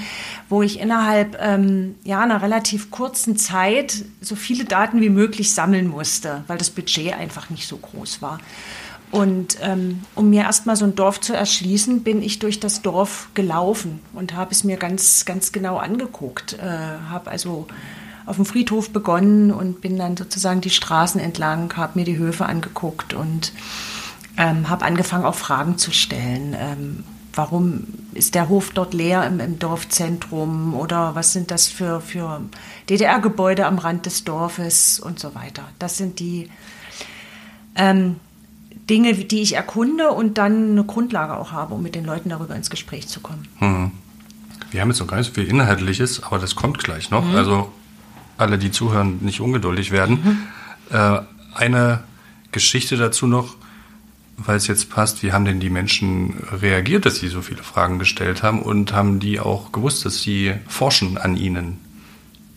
wo 0.49 0.61
ich 0.61 0.79
innerhalb 0.79 1.37
ähm, 1.39 1.95
ja, 2.03 2.19
einer 2.19 2.41
relativ 2.41 2.91
kurzen 2.91 3.37
Zeit 3.37 4.03
so 4.19 4.35
viele 4.35 4.65
Daten 4.65 4.99
wie 4.99 5.09
möglich 5.09 5.53
sammeln 5.53 5.87
musste, 5.87 6.43
weil 6.47 6.57
das 6.57 6.69
Budget 6.69 7.13
einfach 7.13 7.49
nicht 7.49 7.65
so 7.65 7.77
groß 7.77 8.21
war. 8.21 8.39
Und 9.11 9.57
ähm, 9.61 10.03
um 10.15 10.29
mir 10.29 10.43
erstmal 10.43 10.77
so 10.77 10.85
ein 10.85 10.95
Dorf 10.95 11.19
zu 11.19 11.33
erschließen, 11.33 12.01
bin 12.01 12.23
ich 12.23 12.39
durch 12.39 12.61
das 12.61 12.81
Dorf 12.81 13.29
gelaufen 13.33 13.99
und 14.13 14.35
habe 14.35 14.51
es 14.51 14.63
mir 14.63 14.77
ganz, 14.77 15.25
ganz 15.25 15.51
genau 15.51 15.77
angeguckt. 15.77 16.53
Äh, 16.53 17.09
habe 17.09 17.29
also 17.29 17.67
auf 18.25 18.37
dem 18.37 18.45
Friedhof 18.45 18.91
begonnen 18.91 19.51
und 19.51 19.81
bin 19.81 19.97
dann 19.97 20.15
sozusagen 20.15 20.61
die 20.61 20.69
Straßen 20.69 21.19
entlang, 21.19 21.75
habe 21.75 21.99
mir 21.99 22.05
die 22.05 22.17
Höfe 22.17 22.45
angeguckt 22.45 23.13
und 23.13 23.51
ähm, 24.37 24.69
habe 24.69 24.85
angefangen, 24.85 25.25
auch 25.25 25.35
Fragen 25.35 25.77
zu 25.77 25.91
stellen. 25.91 26.55
Ähm, 26.57 27.03
warum 27.33 27.87
ist 28.13 28.35
der 28.35 28.47
Hof 28.47 28.71
dort 28.71 28.93
leer 28.93 29.25
im, 29.25 29.41
im, 29.41 29.59
Dorfzentrum 29.59 30.73
oder 30.73 31.15
was 31.15 31.33
sind 31.33 31.51
das 31.51 31.67
für, 31.67 31.99
für 31.99 32.41
DDR-Gebäude 32.89 33.65
am 33.65 33.77
Rand 33.77 34.05
des 34.05 34.23
Dorfes 34.23 34.99
und 34.99 35.19
so 35.19 35.35
weiter. 35.35 35.63
Das 35.79 35.97
sind 35.97 36.19
die 36.19 36.49
ähm, 37.75 38.17
Dinge, 38.91 39.15
die 39.15 39.41
ich 39.41 39.55
erkunde 39.55 40.09
und 40.11 40.37
dann 40.37 40.71
eine 40.71 40.83
Grundlage 40.83 41.37
auch 41.37 41.53
habe, 41.53 41.73
um 41.73 41.81
mit 41.81 41.95
den 41.95 42.03
Leuten 42.03 42.29
darüber 42.29 42.55
ins 42.55 42.69
Gespräch 42.69 43.07
zu 43.07 43.21
kommen. 43.21 43.47
Mhm. 43.61 43.91
Wir 44.69 44.81
haben 44.81 44.89
jetzt 44.89 44.99
noch 44.99 45.07
gar 45.07 45.17
nicht 45.17 45.27
so 45.27 45.33
viel 45.33 45.47
Inhaltliches, 45.47 46.21
aber 46.23 46.39
das 46.39 46.55
kommt 46.55 46.77
gleich 46.79 47.09
noch. 47.09 47.25
Mhm. 47.25 47.35
Also 47.35 47.71
alle, 48.37 48.57
die 48.57 48.69
zuhören, 48.69 49.19
nicht 49.21 49.39
ungeduldig 49.39 49.91
werden. 49.91 50.19
Mhm. 50.89 50.95
Äh, 50.95 51.21
eine 51.55 52.03
Geschichte 52.51 52.97
dazu 52.97 53.27
noch. 53.27 53.55
weil 54.37 54.57
es 54.57 54.67
jetzt 54.67 54.89
passt, 54.89 55.21
wie 55.23 55.33
haben 55.33 55.45
denn 55.45 55.59
die 55.59 55.69
Menschen 55.69 56.33
reagiert, 56.51 57.05
dass 57.05 57.17
sie 57.17 57.27
so 57.27 57.41
viele 57.41 57.63
Fragen 57.63 57.99
gestellt 57.99 58.41
haben 58.41 58.61
und 58.61 58.91
haben 58.91 59.19
die 59.19 59.39
auch 59.39 59.71
gewusst, 59.71 60.03
dass 60.03 60.21
sie 60.21 60.53
forschen 60.67 61.17
an 61.17 61.37
ihnen? 61.37 61.77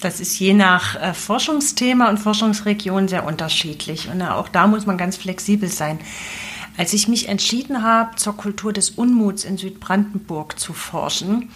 Das 0.04 0.20
ist 0.20 0.38
je 0.38 0.52
nach 0.52 1.00
äh, 1.00 1.14
Forschungsthema 1.14 2.10
und 2.10 2.18
Forschungsregion 2.18 3.08
sehr 3.08 3.24
unterschiedlich. 3.24 4.10
Und 4.10 4.20
äh, 4.20 4.24
auch 4.24 4.50
da 4.50 4.66
muss 4.66 4.84
man 4.84 4.98
ganz 4.98 5.16
flexibel 5.16 5.70
sein. 5.70 5.98
Als 6.76 6.92
ich 6.92 7.08
mich 7.08 7.30
entschieden 7.30 7.82
habe, 7.82 8.16
zur 8.16 8.36
Kultur 8.36 8.74
des 8.74 8.90
Unmuts 8.90 9.44
in 9.44 9.56
Südbrandenburg 9.56 10.58
zu 10.58 10.74
forschen, 10.74 11.48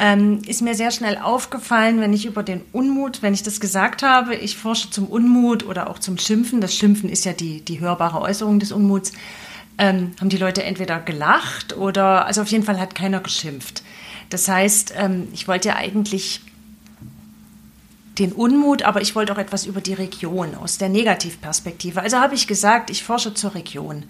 ähm, 0.00 0.42
ist 0.48 0.62
mir 0.62 0.74
sehr 0.74 0.90
schnell 0.90 1.16
aufgefallen, 1.16 2.00
wenn 2.00 2.12
ich 2.12 2.26
über 2.26 2.42
den 2.42 2.62
Unmut, 2.72 3.22
wenn 3.22 3.34
ich 3.34 3.44
das 3.44 3.60
gesagt 3.60 4.02
habe, 4.02 4.34
ich 4.34 4.56
forsche 4.56 4.90
zum 4.90 5.06
Unmut 5.06 5.64
oder 5.64 5.88
auch 5.88 6.00
zum 6.00 6.18
Schimpfen, 6.18 6.60
das 6.60 6.74
Schimpfen 6.74 7.08
ist 7.08 7.24
ja 7.24 7.34
die, 7.34 7.60
die 7.60 7.78
hörbare 7.78 8.20
Äußerung 8.20 8.58
des 8.58 8.72
Unmuts, 8.72 9.12
ähm, 9.78 10.10
haben 10.18 10.28
die 10.28 10.38
Leute 10.38 10.64
entweder 10.64 10.98
gelacht 10.98 11.76
oder, 11.76 12.26
also 12.26 12.42
auf 12.42 12.48
jeden 12.48 12.64
Fall 12.64 12.80
hat 12.80 12.96
keiner 12.96 13.20
geschimpft. 13.20 13.84
Das 14.28 14.48
heißt, 14.48 14.94
ähm, 14.96 15.28
ich 15.32 15.46
wollte 15.46 15.68
ja 15.68 15.76
eigentlich 15.76 16.40
den 18.18 18.32
Unmut, 18.32 18.82
aber 18.82 19.00
ich 19.00 19.14
wollte 19.14 19.32
auch 19.32 19.38
etwas 19.38 19.66
über 19.66 19.80
die 19.80 19.94
Region 19.94 20.54
aus 20.54 20.78
der 20.78 20.88
Negativperspektive. 20.88 22.00
Also 22.00 22.18
habe 22.18 22.34
ich 22.34 22.46
gesagt, 22.46 22.90
ich 22.90 23.04
forsche 23.04 23.34
zur 23.34 23.54
Region. 23.54 24.04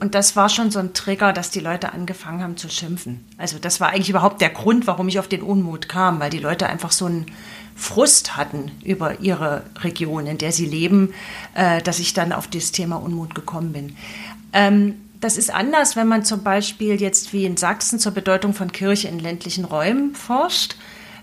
Und 0.00 0.14
das 0.14 0.36
war 0.36 0.48
schon 0.48 0.70
so 0.70 0.78
ein 0.78 0.94
Trigger, 0.94 1.32
dass 1.32 1.50
die 1.50 1.60
Leute 1.60 1.92
angefangen 1.92 2.42
haben 2.42 2.56
zu 2.56 2.68
schimpfen. 2.68 3.24
Also 3.38 3.58
das 3.58 3.80
war 3.80 3.90
eigentlich 3.90 4.10
überhaupt 4.10 4.40
der 4.40 4.50
Grund, 4.50 4.86
warum 4.86 5.08
ich 5.08 5.18
auf 5.18 5.28
den 5.28 5.42
Unmut 5.42 5.88
kam, 5.88 6.20
weil 6.20 6.30
die 6.30 6.38
Leute 6.38 6.66
einfach 6.66 6.92
so 6.92 7.06
einen 7.06 7.26
Frust 7.76 8.36
hatten 8.36 8.72
über 8.82 9.20
ihre 9.20 9.62
Region, 9.82 10.26
in 10.26 10.38
der 10.38 10.52
sie 10.52 10.66
leben, 10.66 11.12
äh, 11.54 11.82
dass 11.82 11.98
ich 11.98 12.14
dann 12.14 12.32
auf 12.32 12.48
das 12.48 12.72
Thema 12.72 12.96
Unmut 12.96 13.34
gekommen 13.34 13.72
bin. 13.72 13.96
Ähm, 14.52 14.94
das 15.20 15.36
ist 15.36 15.52
anders, 15.52 15.96
wenn 15.96 16.08
man 16.08 16.24
zum 16.24 16.42
Beispiel 16.42 17.00
jetzt 17.00 17.32
wie 17.32 17.44
in 17.44 17.56
Sachsen 17.56 17.98
zur 17.98 18.12
Bedeutung 18.12 18.54
von 18.54 18.72
Kirche 18.72 19.08
in 19.08 19.18
ländlichen 19.18 19.64
Räumen 19.64 20.14
forscht. 20.14 20.76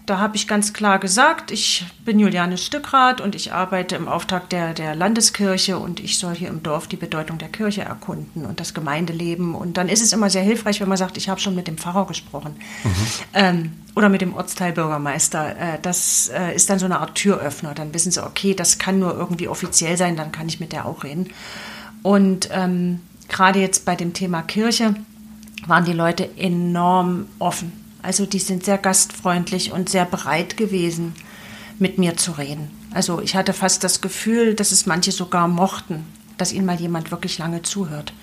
Da 0.05 0.17
habe 0.19 0.35
ich 0.35 0.49
ganz 0.49 0.73
klar 0.73 0.99
gesagt, 0.99 1.49
ich 1.49 1.85
bin 2.03 2.19
Juliane 2.19 2.57
Stückrath 2.57 3.21
und 3.21 3.35
ich 3.35 3.53
arbeite 3.53 3.95
im 3.95 4.09
Auftrag 4.09 4.49
der, 4.49 4.73
der 4.73 4.95
Landeskirche 4.95 5.77
und 5.77 6.01
ich 6.01 6.17
soll 6.17 6.35
hier 6.35 6.49
im 6.49 6.61
Dorf 6.61 6.87
die 6.87 6.97
Bedeutung 6.97 7.37
der 7.37 7.47
Kirche 7.47 7.83
erkunden 7.83 8.45
und 8.45 8.59
das 8.59 8.73
Gemeindeleben. 8.73 9.55
Und 9.55 9.77
dann 9.77 9.87
ist 9.87 10.01
es 10.01 10.11
immer 10.11 10.29
sehr 10.29 10.41
hilfreich, 10.41 10.81
wenn 10.81 10.89
man 10.89 10.97
sagt, 10.97 11.15
ich 11.15 11.29
habe 11.29 11.39
schon 11.39 11.55
mit 11.55 11.67
dem 11.67 11.77
Pfarrer 11.77 12.05
gesprochen 12.05 12.57
mhm. 12.83 12.89
ähm, 13.33 13.71
oder 13.95 14.09
mit 14.09 14.19
dem 14.19 14.33
Ortsteilbürgermeister. 14.33 15.57
Äh, 15.57 15.79
das 15.81 16.29
äh, 16.35 16.53
ist 16.53 16.69
dann 16.69 16.79
so 16.79 16.85
eine 16.85 16.99
Art 16.99 17.15
Türöffner. 17.15 17.73
Dann 17.73 17.93
wissen 17.93 18.11
sie, 18.11 18.25
okay, 18.25 18.53
das 18.53 18.79
kann 18.79 18.99
nur 18.99 19.15
irgendwie 19.15 19.47
offiziell 19.47 19.95
sein, 19.95 20.17
dann 20.17 20.33
kann 20.33 20.49
ich 20.49 20.59
mit 20.59 20.73
der 20.73 20.85
auch 20.85 21.05
reden. 21.05 21.29
Und 22.01 22.49
ähm, 22.51 22.99
gerade 23.29 23.59
jetzt 23.59 23.85
bei 23.85 23.95
dem 23.95 24.11
Thema 24.11 24.41
Kirche 24.41 24.95
waren 25.65 25.85
die 25.85 25.93
Leute 25.93 26.29
enorm 26.35 27.27
offen 27.39 27.82
also 28.03 28.25
die 28.25 28.39
sind 28.39 28.65
sehr 28.65 28.77
gastfreundlich 28.77 29.71
und 29.71 29.89
sehr 29.89 30.05
bereit 30.05 30.57
gewesen, 30.57 31.15
mit 31.79 31.97
mir 31.97 32.15
zu 32.17 32.33
reden. 32.33 32.69
Also 32.93 33.21
ich 33.21 33.35
hatte 33.35 33.53
fast 33.53 33.83
das 33.83 34.01
Gefühl, 34.01 34.53
dass 34.53 34.71
es 34.71 34.85
manche 34.85 35.11
sogar 35.11 35.47
mochten, 35.47 36.05
dass 36.37 36.51
ihnen 36.51 36.65
mal 36.65 36.79
jemand 36.79 37.11
wirklich 37.11 37.37
lange 37.39 37.63
zuhört. 37.63 38.13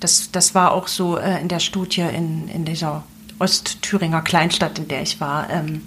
Das, 0.00 0.30
das 0.32 0.54
war 0.54 0.72
auch 0.72 0.88
so 0.88 1.18
äh, 1.18 1.40
in 1.40 1.48
der 1.48 1.60
Studie 1.60 2.00
in, 2.00 2.48
in 2.48 2.64
dieser 2.64 3.04
Ostthüringer 3.38 4.22
Kleinstadt, 4.22 4.78
in 4.78 4.88
der 4.88 5.02
ich 5.02 5.20
war. 5.20 5.50
Ähm, 5.50 5.82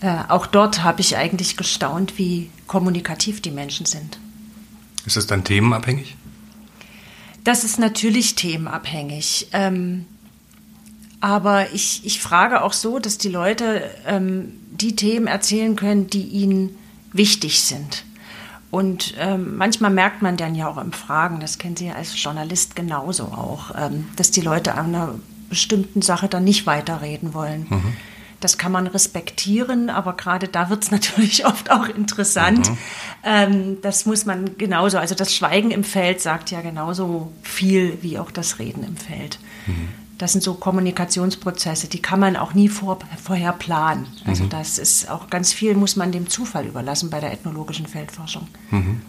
äh, 0.00 0.18
auch 0.28 0.46
dort 0.46 0.82
habe 0.82 1.00
ich 1.00 1.16
eigentlich 1.16 1.56
gestaunt, 1.56 2.18
wie 2.18 2.50
kommunikativ 2.66 3.40
die 3.40 3.50
Menschen 3.50 3.86
sind. 3.86 4.18
Ist 5.06 5.16
das 5.16 5.26
dann 5.26 5.44
themenabhängig? 5.44 6.16
Das 7.44 7.64
ist 7.64 7.78
natürlich 7.78 8.34
themenabhängig. 8.34 9.48
Ähm, 9.52 10.06
aber 11.20 11.72
ich, 11.72 12.04
ich 12.04 12.20
frage 12.20 12.62
auch 12.62 12.72
so, 12.72 12.98
dass 12.98 13.18
die 13.18 13.28
Leute 13.28 13.82
ähm, 14.06 14.52
die 14.70 14.96
Themen 14.96 15.26
erzählen 15.26 15.76
können, 15.76 16.08
die 16.08 16.22
ihnen 16.22 16.76
wichtig 17.12 17.60
sind. 17.60 18.04
Und 18.70 19.14
ähm, 19.18 19.56
manchmal 19.56 19.90
merkt 19.90 20.22
man 20.22 20.36
dann 20.36 20.54
ja 20.54 20.68
auch 20.68 20.78
im 20.78 20.92
Fragen, 20.92 21.40
das 21.40 21.58
kennen 21.58 21.76
Sie 21.76 21.86
ja 21.86 21.94
als 21.94 22.20
Journalist 22.22 22.76
genauso 22.76 23.24
auch, 23.24 23.72
ähm, 23.76 24.06
dass 24.16 24.30
die 24.30 24.40
Leute 24.40 24.74
an 24.74 24.94
einer 24.94 25.14
bestimmten 25.48 26.02
Sache 26.02 26.28
dann 26.28 26.44
nicht 26.44 26.66
weiterreden 26.66 27.34
wollen. 27.34 27.66
Mhm. 27.68 27.92
Das 28.38 28.56
kann 28.56 28.72
man 28.72 28.86
respektieren, 28.86 29.90
aber 29.90 30.14
gerade 30.14 30.48
da 30.48 30.70
wird 30.70 30.84
es 30.84 30.90
natürlich 30.92 31.44
oft 31.46 31.70
auch 31.70 31.88
interessant. 31.88 32.70
Mhm. 32.70 32.78
Ähm, 33.24 33.76
das 33.82 34.06
muss 34.06 34.24
man 34.24 34.56
genauso, 34.56 34.98
also 34.98 35.16
das 35.16 35.34
Schweigen 35.34 35.72
im 35.72 35.82
Feld 35.82 36.20
sagt 36.20 36.52
ja 36.52 36.60
genauso 36.60 37.32
viel 37.42 37.98
wie 38.02 38.20
auch 38.20 38.30
das 38.30 38.60
Reden 38.60 38.84
im 38.84 38.96
Feld. 38.96 39.40
Mhm 39.66 39.99
das 40.20 40.32
sind 40.32 40.42
so 40.42 40.52
Kommunikationsprozesse, 40.52 41.88
die 41.88 42.02
kann 42.02 42.20
man 42.20 42.36
auch 42.36 42.52
nie 42.52 42.68
vor, 42.68 42.98
vorher 43.22 43.54
planen. 43.54 44.06
Also 44.26 44.44
mhm. 44.44 44.50
das 44.50 44.76
ist 44.76 45.08
auch 45.08 45.30
ganz 45.30 45.54
viel, 45.54 45.74
muss 45.74 45.96
man 45.96 46.12
dem 46.12 46.28
Zufall 46.28 46.66
überlassen 46.66 47.08
bei 47.08 47.20
der 47.20 47.32
ethnologischen 47.32 47.86
Feldforschung. 47.86 48.46
Mhm. 48.70 49.00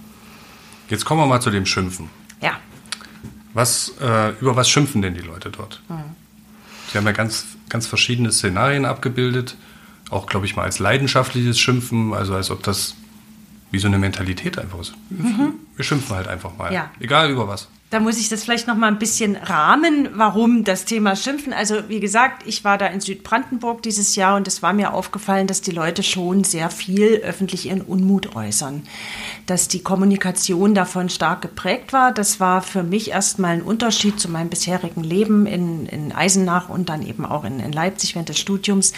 Jetzt 0.87 1.03
kommen 1.03 1.19
wir 1.19 1.27
mal 1.27 1.41
zu 1.41 1.51
dem 1.51 1.65
Schimpfen. 1.65 2.09
Ja. 2.41 2.53
Was, 3.53 3.93
äh, 3.99 4.29
über 4.39 4.55
was 4.55 4.69
schimpfen 4.69 5.01
denn 5.01 5.13
die 5.13 5.19
Leute 5.19 5.49
dort? 5.49 5.81
Mhm. 5.89 6.15
Sie 6.89 6.97
haben 6.97 7.05
ja 7.05 7.11
ganz, 7.11 7.45
ganz 7.67 7.87
verschiedene 7.87 8.31
Szenarien 8.31 8.85
abgebildet, 8.85 9.57
auch, 10.09 10.27
glaube 10.27 10.45
ich, 10.45 10.55
mal 10.55 10.63
als 10.63 10.79
leidenschaftliches 10.79 11.59
Schimpfen, 11.59 12.13
also 12.13 12.35
als 12.35 12.51
ob 12.51 12.63
das 12.63 12.95
wie 13.71 13.79
so 13.79 13.87
eine 13.87 13.97
Mentalität 13.97 14.59
einfach 14.59 14.79
ist. 14.79 14.93
Mhm. 15.09 15.53
Wir 15.75 15.85
schimpfen 15.85 16.15
halt 16.15 16.27
einfach 16.27 16.55
mal, 16.57 16.73
ja. 16.73 16.91
egal 16.99 17.31
über 17.31 17.47
was. 17.47 17.67
Da 17.91 17.99
muss 17.99 18.17
ich 18.17 18.29
das 18.29 18.45
vielleicht 18.45 18.67
noch 18.67 18.77
mal 18.77 18.87
ein 18.87 18.99
bisschen 18.99 19.35
rahmen, 19.35 20.07
warum 20.13 20.63
das 20.63 20.85
Thema 20.85 21.17
Schimpfen. 21.17 21.51
Also 21.51 21.89
wie 21.89 21.99
gesagt, 21.99 22.47
ich 22.47 22.63
war 22.63 22.77
da 22.77 22.87
in 22.87 23.01
Südbrandenburg 23.01 23.81
dieses 23.81 24.15
Jahr 24.15 24.37
und 24.37 24.47
es 24.47 24.63
war 24.63 24.71
mir 24.71 24.93
aufgefallen, 24.93 25.45
dass 25.45 25.59
die 25.59 25.71
Leute 25.71 26.01
schon 26.01 26.45
sehr 26.45 26.69
viel 26.69 27.17
öffentlich 27.17 27.65
ihren 27.65 27.81
Unmut 27.81 28.33
äußern, 28.33 28.83
dass 29.45 29.67
die 29.67 29.83
Kommunikation 29.83 30.73
davon 30.73 31.09
stark 31.09 31.41
geprägt 31.41 31.91
war. 31.91 32.13
Das 32.13 32.39
war 32.39 32.61
für 32.61 32.83
mich 32.83 33.11
erstmal 33.11 33.55
ein 33.55 33.61
Unterschied 33.61 34.21
zu 34.21 34.29
meinem 34.29 34.47
bisherigen 34.47 35.03
Leben 35.03 35.45
in, 35.45 35.85
in 35.87 36.13
Eisenach 36.13 36.69
und 36.69 36.87
dann 36.87 37.05
eben 37.05 37.25
auch 37.25 37.43
in, 37.43 37.59
in 37.59 37.73
Leipzig 37.73 38.15
während 38.15 38.29
des 38.29 38.39
Studiums 38.39 38.93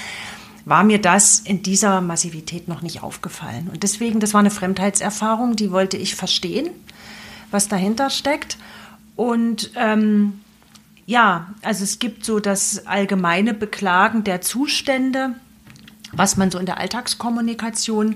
war 0.66 0.84
mir 0.84 1.00
das 1.00 1.40
in 1.40 1.62
dieser 1.62 2.02
Massivität 2.02 2.68
noch 2.68 2.82
nicht 2.82 3.04
aufgefallen. 3.04 3.70
Und 3.72 3.84
deswegen, 3.84 4.20
das 4.20 4.34
war 4.34 4.40
eine 4.40 4.52
Fremdheitserfahrung, 4.52 5.56
die 5.56 5.72
wollte 5.72 5.98
ich 5.98 6.16
verstehen, 6.16 6.70
was 7.52 7.68
dahinter 7.68 8.10
steckt. 8.10 8.58
Und 9.16 9.72
ähm, 9.76 10.40
ja, 11.06 11.48
also 11.62 11.84
es 11.84 12.00
gibt 12.00 12.26
so 12.26 12.40
das 12.40 12.88
allgemeine 12.88 13.54
Beklagen 13.54 14.24
der 14.24 14.42
Zustände, 14.42 15.36
was 16.14 16.38
man 16.38 16.50
so 16.50 16.60
in 16.60 16.66
der 16.66 16.78
Alltagskommunikation 16.78 18.16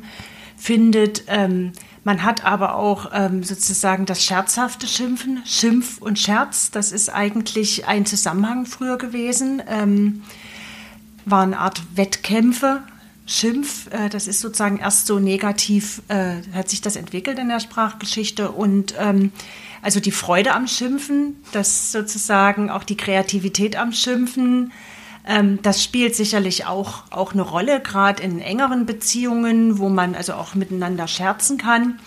findet. 0.55 1.23
Ähm, 1.27 1.73
man 2.03 2.23
hat 2.23 2.45
aber 2.45 2.75
auch 2.75 3.11
ähm, 3.13 3.43
sozusagen 3.43 4.05
das 4.05 4.23
scherzhafte 4.23 4.87
Schimpfen, 4.87 5.41
Schimpf 5.45 5.97
und 5.97 6.17
Scherz. 6.17 6.71
Das 6.71 6.93
ist 6.93 7.09
eigentlich 7.09 7.85
ein 7.85 8.05
Zusammenhang 8.05 8.65
früher 8.65 8.97
gewesen. 8.97 9.61
Ähm, 9.67 10.23
war 11.29 11.43
eine 11.43 11.59
Art 11.59 11.81
Wettkämpfe. 11.95 12.81
Schimpf, 13.25 13.91
äh, 13.91 14.07
das 14.09 14.27
ist 14.27 14.39
sozusagen 14.39 14.77
erst 14.77 15.05
so 15.05 15.19
negativ, 15.19 16.01
äh, 16.07 16.35
hat 16.53 16.69
sich 16.69 16.81
das 16.81 16.95
entwickelt 16.95 17.37
in 17.39 17.49
der 17.49 17.59
Sprachgeschichte 17.59 18.51
und 18.51 18.95
ähm, 18.97 19.33
also 19.81 19.99
die 19.99 20.11
Freude 20.11 20.53
am 20.53 20.65
Schimpfen, 20.65 21.35
das 21.51 21.91
sozusagen 21.91 22.69
auch 22.69 22.83
die 22.83 22.95
Kreativität 22.95 23.75
am 23.75 23.91
Schimpfen, 23.91 24.71
ähm, 25.27 25.59
das 25.61 25.83
spielt 25.83 26.15
sicherlich 26.15 26.65
auch, 26.65 27.03
auch 27.09 27.33
eine 27.33 27.41
Rolle, 27.41 27.81
gerade 27.81 28.23
in 28.23 28.39
engeren 28.39 28.85
Beziehungen, 28.85 29.77
wo 29.77 29.89
man 29.89 30.15
also 30.15 30.33
auch 30.33 30.55
miteinander 30.55 31.07
scherzen 31.09 31.57
kann. 31.57 31.99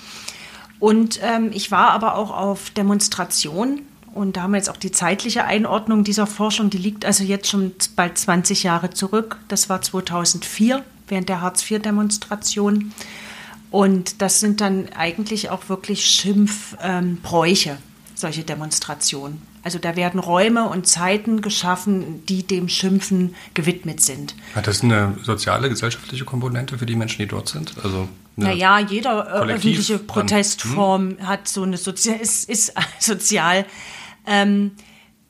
Und 0.79 1.21
ähm, 1.23 1.51
ich 1.53 1.71
war 1.71 1.91
aber 1.91 2.15
auch 2.17 2.31
auf 2.31 2.71
Demonstrationen 2.71 3.87
und 4.13 4.37
da 4.37 4.43
haben 4.43 4.53
wir 4.53 4.59
jetzt 4.59 4.71
auch 4.71 4.77
die 4.77 4.91
zeitliche 4.91 5.45
Einordnung 5.45 6.05
dieser 6.05 6.27
Forschung, 6.27 6.71
die 6.71 6.79
liegt 6.79 7.05
also 7.05 7.23
jetzt 7.23 7.49
schon 7.49 7.73
bald 7.95 8.19
20 8.19 8.65
Jahre 8.65 8.91
zurück. 8.91 9.39
Das 9.49 9.69
war 9.69 9.83
2004 9.83 10.83
während 11.09 11.29
der 11.29 11.41
Hartz-IV-Demonstration. 11.41 12.93
Und 13.71 14.21
das 14.21 14.41
sind 14.41 14.61
dann 14.61 14.89
eigentlich 14.97 15.51
auch 15.51 15.69
wirklich 15.69 16.05
Schimpfbräuche, 16.05 17.71
ähm, 17.71 17.77
solche 18.15 18.43
Demonstrationen. 18.43 19.43
Also 19.63 19.79
da 19.79 19.95
werden 19.95 20.19
Räume 20.19 20.69
und 20.69 20.87
Zeiten 20.87 21.43
geschaffen, 21.43 22.25
die 22.27 22.45
dem 22.45 22.69
Schimpfen 22.69 23.35
gewidmet 23.55 24.01
sind. 24.01 24.35
Hat 24.55 24.67
das 24.67 24.83
eine 24.83 25.17
soziale, 25.23 25.69
gesellschaftliche 25.69 26.25
Komponente 26.25 26.79
für 26.79 26.87
die 26.87 26.97
Menschen, 26.97 27.19
die 27.19 27.29
dort 27.29 27.49
sind? 27.49 27.75
Also 27.85 28.09
naja, 28.37 28.79
jeder 28.79 29.27
äh, 29.27 29.53
öffentliche 29.53 29.99
Protestform 29.99 31.19
hm? 31.19 31.29
hat 31.29 31.47
so 31.47 31.63
eine 31.63 31.77
Sozi 31.77 32.11
ist, 32.21 32.49
ist 32.49 32.73
sozial. 32.99 33.67
Ähm, 34.31 34.71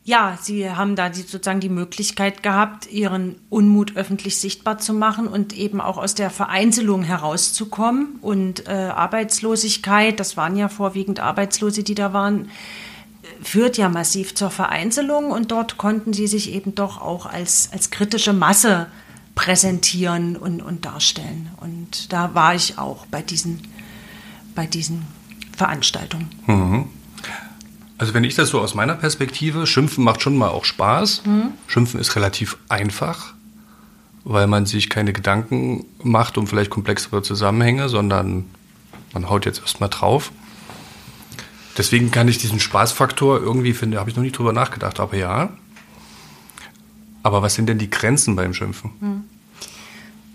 ja, 0.05 0.39
sie 0.41 0.71
haben 0.71 0.97
da 0.97 1.09
die, 1.09 1.23
sozusagen 1.23 1.61
die 1.61 1.69
Möglichkeit 1.69 2.43
gehabt, 2.43 2.91
ihren 2.91 3.37
Unmut 3.49 3.97
öffentlich 3.97 4.39
sichtbar 4.39 4.79
zu 4.79 4.95
machen 4.95 5.27
und 5.27 5.53
eben 5.53 5.81
auch 5.81 5.99
aus 5.99 6.15
der 6.15 6.31
Vereinzelung 6.31 7.03
herauszukommen. 7.03 8.19
Und 8.21 8.67
äh, 8.67 8.73
Arbeitslosigkeit, 8.73 10.19
das 10.19 10.37
waren 10.37 10.57
ja 10.57 10.69
vorwiegend 10.69 11.21
Arbeitslose, 11.21 11.83
die 11.83 11.95
da 11.95 12.13
waren, 12.13 12.49
führt 13.43 13.77
ja 13.77 13.89
massiv 13.89 14.35
zur 14.35 14.51
Vereinzelung 14.51 15.31
und 15.31 15.51
dort 15.51 15.77
konnten 15.77 16.13
sie 16.13 16.27
sich 16.27 16.53
eben 16.53 16.75
doch 16.75 17.01
auch 17.01 17.27
als, 17.27 17.71
als 17.73 17.91
kritische 17.91 18.33
Masse 18.33 18.87
präsentieren 19.35 20.37
und, 20.37 20.61
und 20.61 20.85
darstellen. 20.85 21.51
Und 21.61 22.13
da 22.13 22.35
war 22.35 22.55
ich 22.55 22.79
auch 22.79 23.07
bei 23.07 23.23
diesen, 23.23 23.61
bei 24.55 24.67
diesen 24.67 25.07
Veranstaltungen. 25.57 26.29
Mhm. 26.47 26.89
Also 28.01 28.15
wenn 28.15 28.25
ich 28.25 28.35
das 28.35 28.49
so 28.49 28.63
aus 28.63 28.75
meiner 28.75 28.95
Perspektive, 28.95 29.67
Schimpfen 29.67 30.03
macht 30.03 30.23
schon 30.23 30.35
mal 30.35 30.49
auch 30.49 30.65
Spaß. 30.65 31.27
Mhm. 31.27 31.51
Schimpfen 31.67 32.01
ist 32.01 32.17
relativ 32.17 32.57
einfach, 32.71 33.35
weil 34.25 34.47
man 34.47 34.65
sich 34.65 34.89
keine 34.89 35.13
Gedanken 35.13 35.85
macht 36.03 36.39
um 36.39 36.47
vielleicht 36.47 36.71
komplexere 36.71 37.23
Zusammenhänge, 37.23 37.91
sondern 37.91 38.47
man 39.13 39.29
haut 39.29 39.45
jetzt 39.45 39.61
erstmal 39.61 39.91
drauf. 39.91 40.33
Deswegen 41.77 42.11
kann 42.11 42.27
ich 42.27 42.39
diesen 42.39 42.59
Spaßfaktor 42.59 43.39
irgendwie 43.39 43.75
finde, 43.75 44.01
habe 44.01 44.09
ich 44.09 44.17
noch 44.17 44.23
nie 44.23 44.33
drüber 44.33 44.55
nachgedacht, 44.55 44.99
aber 44.99 45.19
ja. 45.19 45.51
Aber 47.23 47.43
was 47.43 47.55
sind 47.55 47.69
denn 47.69 47.79
die 47.79 47.91
Grenzen 47.91 48.35
beim 48.35 48.55
Schimpfen? 48.55 49.27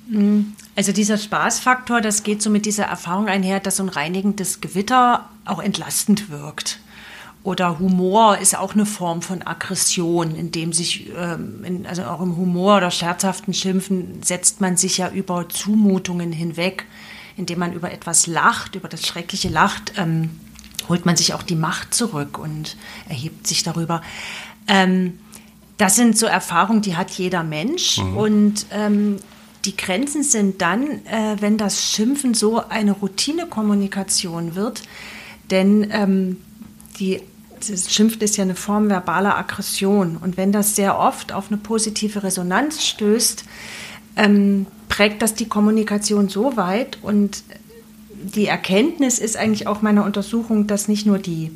Mhm. 0.07 0.53
Also 0.75 0.91
dieser 0.91 1.17
Spaßfaktor, 1.17 1.99
das 1.99 2.21
geht 2.21 2.43
so 2.43 2.51
mit 2.51 2.67
dieser 2.67 2.83
Erfahrung 2.83 3.27
einher, 3.27 3.59
dass 3.59 3.77
so 3.77 3.83
ein 3.83 3.89
reinigendes 3.89 4.61
Gewitter 4.61 5.27
auch 5.45 5.63
entlastend 5.63 6.29
wirkt. 6.29 6.79
Oder 7.45 7.77
Humor 7.77 8.39
ist 8.39 8.57
auch 8.57 8.73
eine 8.73 8.87
Form 8.87 9.21
von 9.21 9.43
Aggression, 9.43 10.35
in 10.35 10.51
dem 10.51 10.73
sich, 10.73 11.11
ähm, 11.15 11.63
in, 11.63 11.85
also 11.85 12.03
auch 12.05 12.19
im 12.19 12.37
Humor 12.37 12.77
oder 12.77 12.89
scherzhaften 12.89 13.53
Schimpfen 13.53 14.23
setzt 14.23 14.61
man 14.61 14.77
sich 14.77 14.97
ja 14.97 15.11
über 15.11 15.47
Zumutungen 15.47 16.31
hinweg, 16.31 16.87
indem 17.37 17.59
man 17.59 17.73
über 17.73 17.91
etwas 17.91 18.25
lacht, 18.25 18.73
über 18.73 18.87
das 18.87 19.05
Schreckliche 19.05 19.49
lacht, 19.49 19.93
ähm, 19.95 20.31
holt 20.89 21.05
man 21.05 21.17
sich 21.17 21.35
auch 21.35 21.43
die 21.43 21.55
Macht 21.55 21.93
zurück 21.93 22.39
und 22.39 22.77
erhebt 23.07 23.45
sich 23.45 23.61
darüber. 23.61 24.01
Ähm, 24.67 25.19
das 25.77 25.95
sind 25.95 26.17
so 26.17 26.25
Erfahrungen, 26.25 26.81
die 26.81 26.97
hat 26.97 27.11
jeder 27.11 27.43
Mensch 27.43 27.99
mhm. 27.99 28.17
und 28.17 28.65
ähm, 28.71 29.17
die 29.65 29.77
Grenzen 29.77 30.23
sind 30.23 30.63
dann, 30.63 30.87
äh, 31.05 31.35
wenn 31.41 31.59
das 31.59 31.91
Schimpfen 31.91 32.33
so 32.33 32.67
eine 32.67 32.93
Routinekommunikation 32.93 34.55
wird, 34.55 34.81
denn 35.51 35.87
ähm, 35.91 36.37
die 36.97 37.21
das 37.67 37.93
Schimpfen 37.93 38.21
ist 38.21 38.37
ja 38.37 38.43
eine 38.43 38.55
Form 38.55 38.89
verbaler 38.89 39.37
Aggression. 39.37 40.17
Und 40.17 40.37
wenn 40.37 40.51
das 40.51 40.75
sehr 40.75 40.97
oft 40.97 41.31
auf 41.31 41.47
eine 41.49 41.57
positive 41.57 42.23
Resonanz 42.23 42.85
stößt, 42.85 43.45
ähm, 44.17 44.67
prägt 44.89 45.21
das 45.21 45.33
die 45.33 45.47
Kommunikation 45.47 46.29
so 46.29 46.57
weit. 46.57 46.99
Und 47.01 47.43
die 48.09 48.47
Erkenntnis 48.47 49.19
ist 49.19 49.37
eigentlich 49.37 49.67
auch 49.67 49.81
meiner 49.81 50.05
Untersuchung, 50.05 50.67
dass 50.67 50.87
nicht 50.87 51.05
nur 51.05 51.19
die 51.19 51.51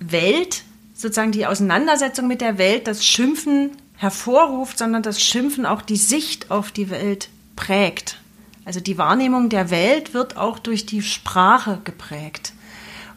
Welt, 0.00 0.62
sozusagen 0.94 1.32
die 1.32 1.46
Auseinandersetzung 1.46 2.26
mit 2.26 2.40
der 2.40 2.58
Welt, 2.58 2.86
das 2.86 3.04
Schimpfen 3.04 3.70
hervorruft, 3.96 4.78
sondern 4.78 5.02
das 5.02 5.20
Schimpfen 5.22 5.66
auch 5.66 5.82
die 5.82 5.96
Sicht 5.96 6.50
auf 6.50 6.72
die 6.72 6.90
Welt 6.90 7.28
prägt. 7.56 8.18
Also 8.64 8.80
die 8.80 8.98
Wahrnehmung 8.98 9.50
der 9.50 9.70
Welt 9.70 10.14
wird 10.14 10.36
auch 10.36 10.58
durch 10.58 10.86
die 10.86 11.02
Sprache 11.02 11.80
geprägt 11.84 12.54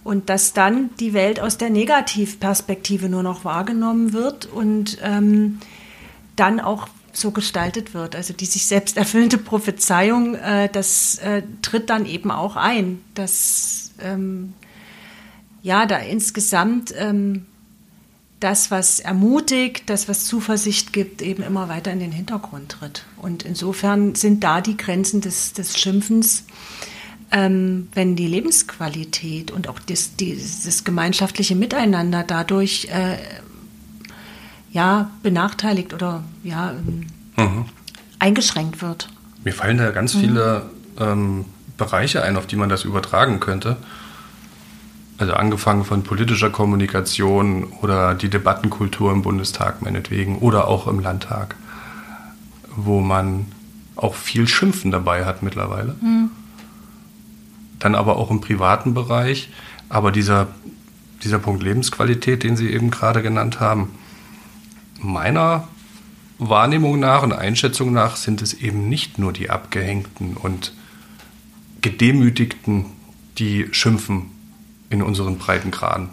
und 0.07 0.29
dass 0.29 0.53
dann 0.53 0.89
die 1.01 1.11
Welt 1.11 1.41
aus 1.41 1.57
der 1.57 1.69
Negativperspektive 1.69 3.09
nur 3.09 3.23
noch 3.23 3.43
wahrgenommen 3.43 4.13
wird 4.13 4.45
und 4.45 4.99
ähm, 5.03 5.59
dann 6.37 6.61
auch 6.61 6.87
so 7.11 7.31
gestaltet 7.31 7.93
wird. 7.93 8.15
Also 8.15 8.33
die 8.33 8.45
sich 8.45 8.67
selbst 8.67 8.95
erfüllende 8.95 9.37
Prophezeiung, 9.37 10.35
äh, 10.35 10.69
das 10.71 11.17
äh, 11.17 11.43
tritt 11.61 11.89
dann 11.89 12.05
eben 12.05 12.31
auch 12.31 12.55
ein, 12.55 13.01
dass 13.15 13.91
ähm, 14.01 14.53
ja 15.61 15.85
da 15.85 15.97
insgesamt 15.97 16.93
ähm, 16.97 17.45
das, 18.39 18.71
was 18.71 19.01
ermutigt, 19.01 19.89
das, 19.89 20.07
was 20.07 20.23
Zuversicht 20.23 20.93
gibt, 20.93 21.21
eben 21.21 21.43
immer 21.43 21.67
weiter 21.67 21.91
in 21.91 21.99
den 21.99 22.13
Hintergrund 22.13 22.69
tritt. 22.69 23.03
Und 23.17 23.43
insofern 23.43 24.15
sind 24.15 24.41
da 24.45 24.61
die 24.61 24.77
Grenzen 24.77 25.19
des, 25.19 25.51
des 25.51 25.77
Schimpfens 25.77 26.45
ähm, 27.31 27.89
wenn 27.93 28.15
die 28.15 28.27
Lebensqualität 28.27 29.51
und 29.51 29.67
auch 29.67 29.79
das, 29.79 30.15
dieses 30.15 30.83
gemeinschaftliche 30.83 31.55
Miteinander 31.55 32.23
dadurch 32.23 32.87
äh, 32.91 33.17
ja, 34.71 35.11
benachteiligt 35.23 35.93
oder 35.93 36.23
ja, 36.43 36.71
ähm, 36.71 37.07
mhm. 37.35 37.65
eingeschränkt 38.19 38.81
wird. 38.81 39.09
Mir 39.43 39.53
fallen 39.53 39.77
da 39.77 39.91
ganz 39.91 40.13
mhm. 40.15 40.19
viele 40.19 40.69
ähm, 40.99 41.45
Bereiche 41.77 42.23
ein, 42.23 42.37
auf 42.37 42.47
die 42.47 42.55
man 42.55 42.69
das 42.69 42.85
übertragen 42.85 43.39
könnte. 43.39 43.77
Also 45.17 45.33
angefangen 45.33 45.83
von 45.83 46.03
politischer 46.03 46.51
Kommunikation 46.51 47.65
oder 47.81 48.13
die 48.13 48.29
Debattenkultur 48.29 49.11
im 49.11 49.23
Bundestag 49.23 49.81
meinetwegen 49.81 50.37
oder 50.37 50.67
auch 50.67 50.87
im 50.87 50.99
Landtag, 50.99 51.55
wo 52.75 53.01
man 53.01 53.47
auch 53.95 54.13
viel 54.13 54.47
Schimpfen 54.47 54.91
dabei 54.91 55.25
hat 55.25 55.41
mittlerweile. 55.41 55.95
Mhm 55.99 56.29
dann 57.79 57.95
aber 57.95 58.17
auch 58.17 58.31
im 58.31 58.41
privaten 58.41 58.93
Bereich. 58.93 59.49
Aber 59.89 60.11
dieser, 60.11 60.47
dieser 61.23 61.39
Punkt 61.39 61.63
Lebensqualität, 61.63 62.43
den 62.43 62.57
Sie 62.57 62.71
eben 62.71 62.91
gerade 62.91 63.21
genannt 63.21 63.59
haben, 63.59 63.95
meiner 64.99 65.67
Wahrnehmung 66.39 66.99
nach 66.99 67.23
und 67.23 67.33
Einschätzung 67.33 67.93
nach 67.93 68.15
sind 68.15 68.41
es 68.41 68.53
eben 68.53 68.89
nicht 68.89 69.17
nur 69.17 69.33
die 69.33 69.49
Abgehängten 69.49 70.37
und 70.37 70.73
Gedemütigten, 71.81 72.85
die 73.37 73.67
schimpfen 73.71 74.31
in 74.89 75.01
unseren 75.01 75.37
Breitengraden. 75.37 76.09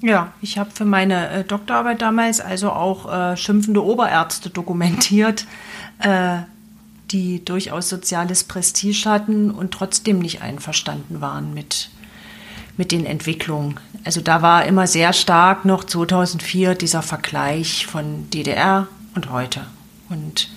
Ja, 0.00 0.32
ich 0.40 0.58
habe 0.58 0.70
für 0.72 0.84
meine 0.84 1.28
äh, 1.30 1.44
Doktorarbeit 1.44 2.02
damals 2.02 2.40
also 2.40 2.70
auch 2.70 3.12
äh, 3.12 3.36
schimpfende 3.36 3.84
Oberärzte 3.84 4.50
dokumentiert, 4.50 5.46
äh, 6.00 6.38
die 7.12 7.44
durchaus 7.44 7.88
soziales 7.88 8.44
Prestige 8.44 9.04
hatten 9.08 9.50
und 9.50 9.72
trotzdem 9.72 10.18
nicht 10.18 10.42
einverstanden 10.42 11.20
waren 11.20 11.54
mit, 11.54 11.90
mit 12.76 12.92
den 12.92 13.06
Entwicklungen. 13.06 13.78
Also 14.04 14.20
da 14.20 14.42
war 14.42 14.64
immer 14.64 14.86
sehr 14.86 15.12
stark 15.12 15.64
noch 15.64 15.84
2004 15.84 16.74
dieser 16.74 17.02
Vergleich 17.02 17.86
von 17.86 18.30
DDR 18.30 18.88
und 19.14 19.30
heute. 19.30 19.66
Und 20.08 20.48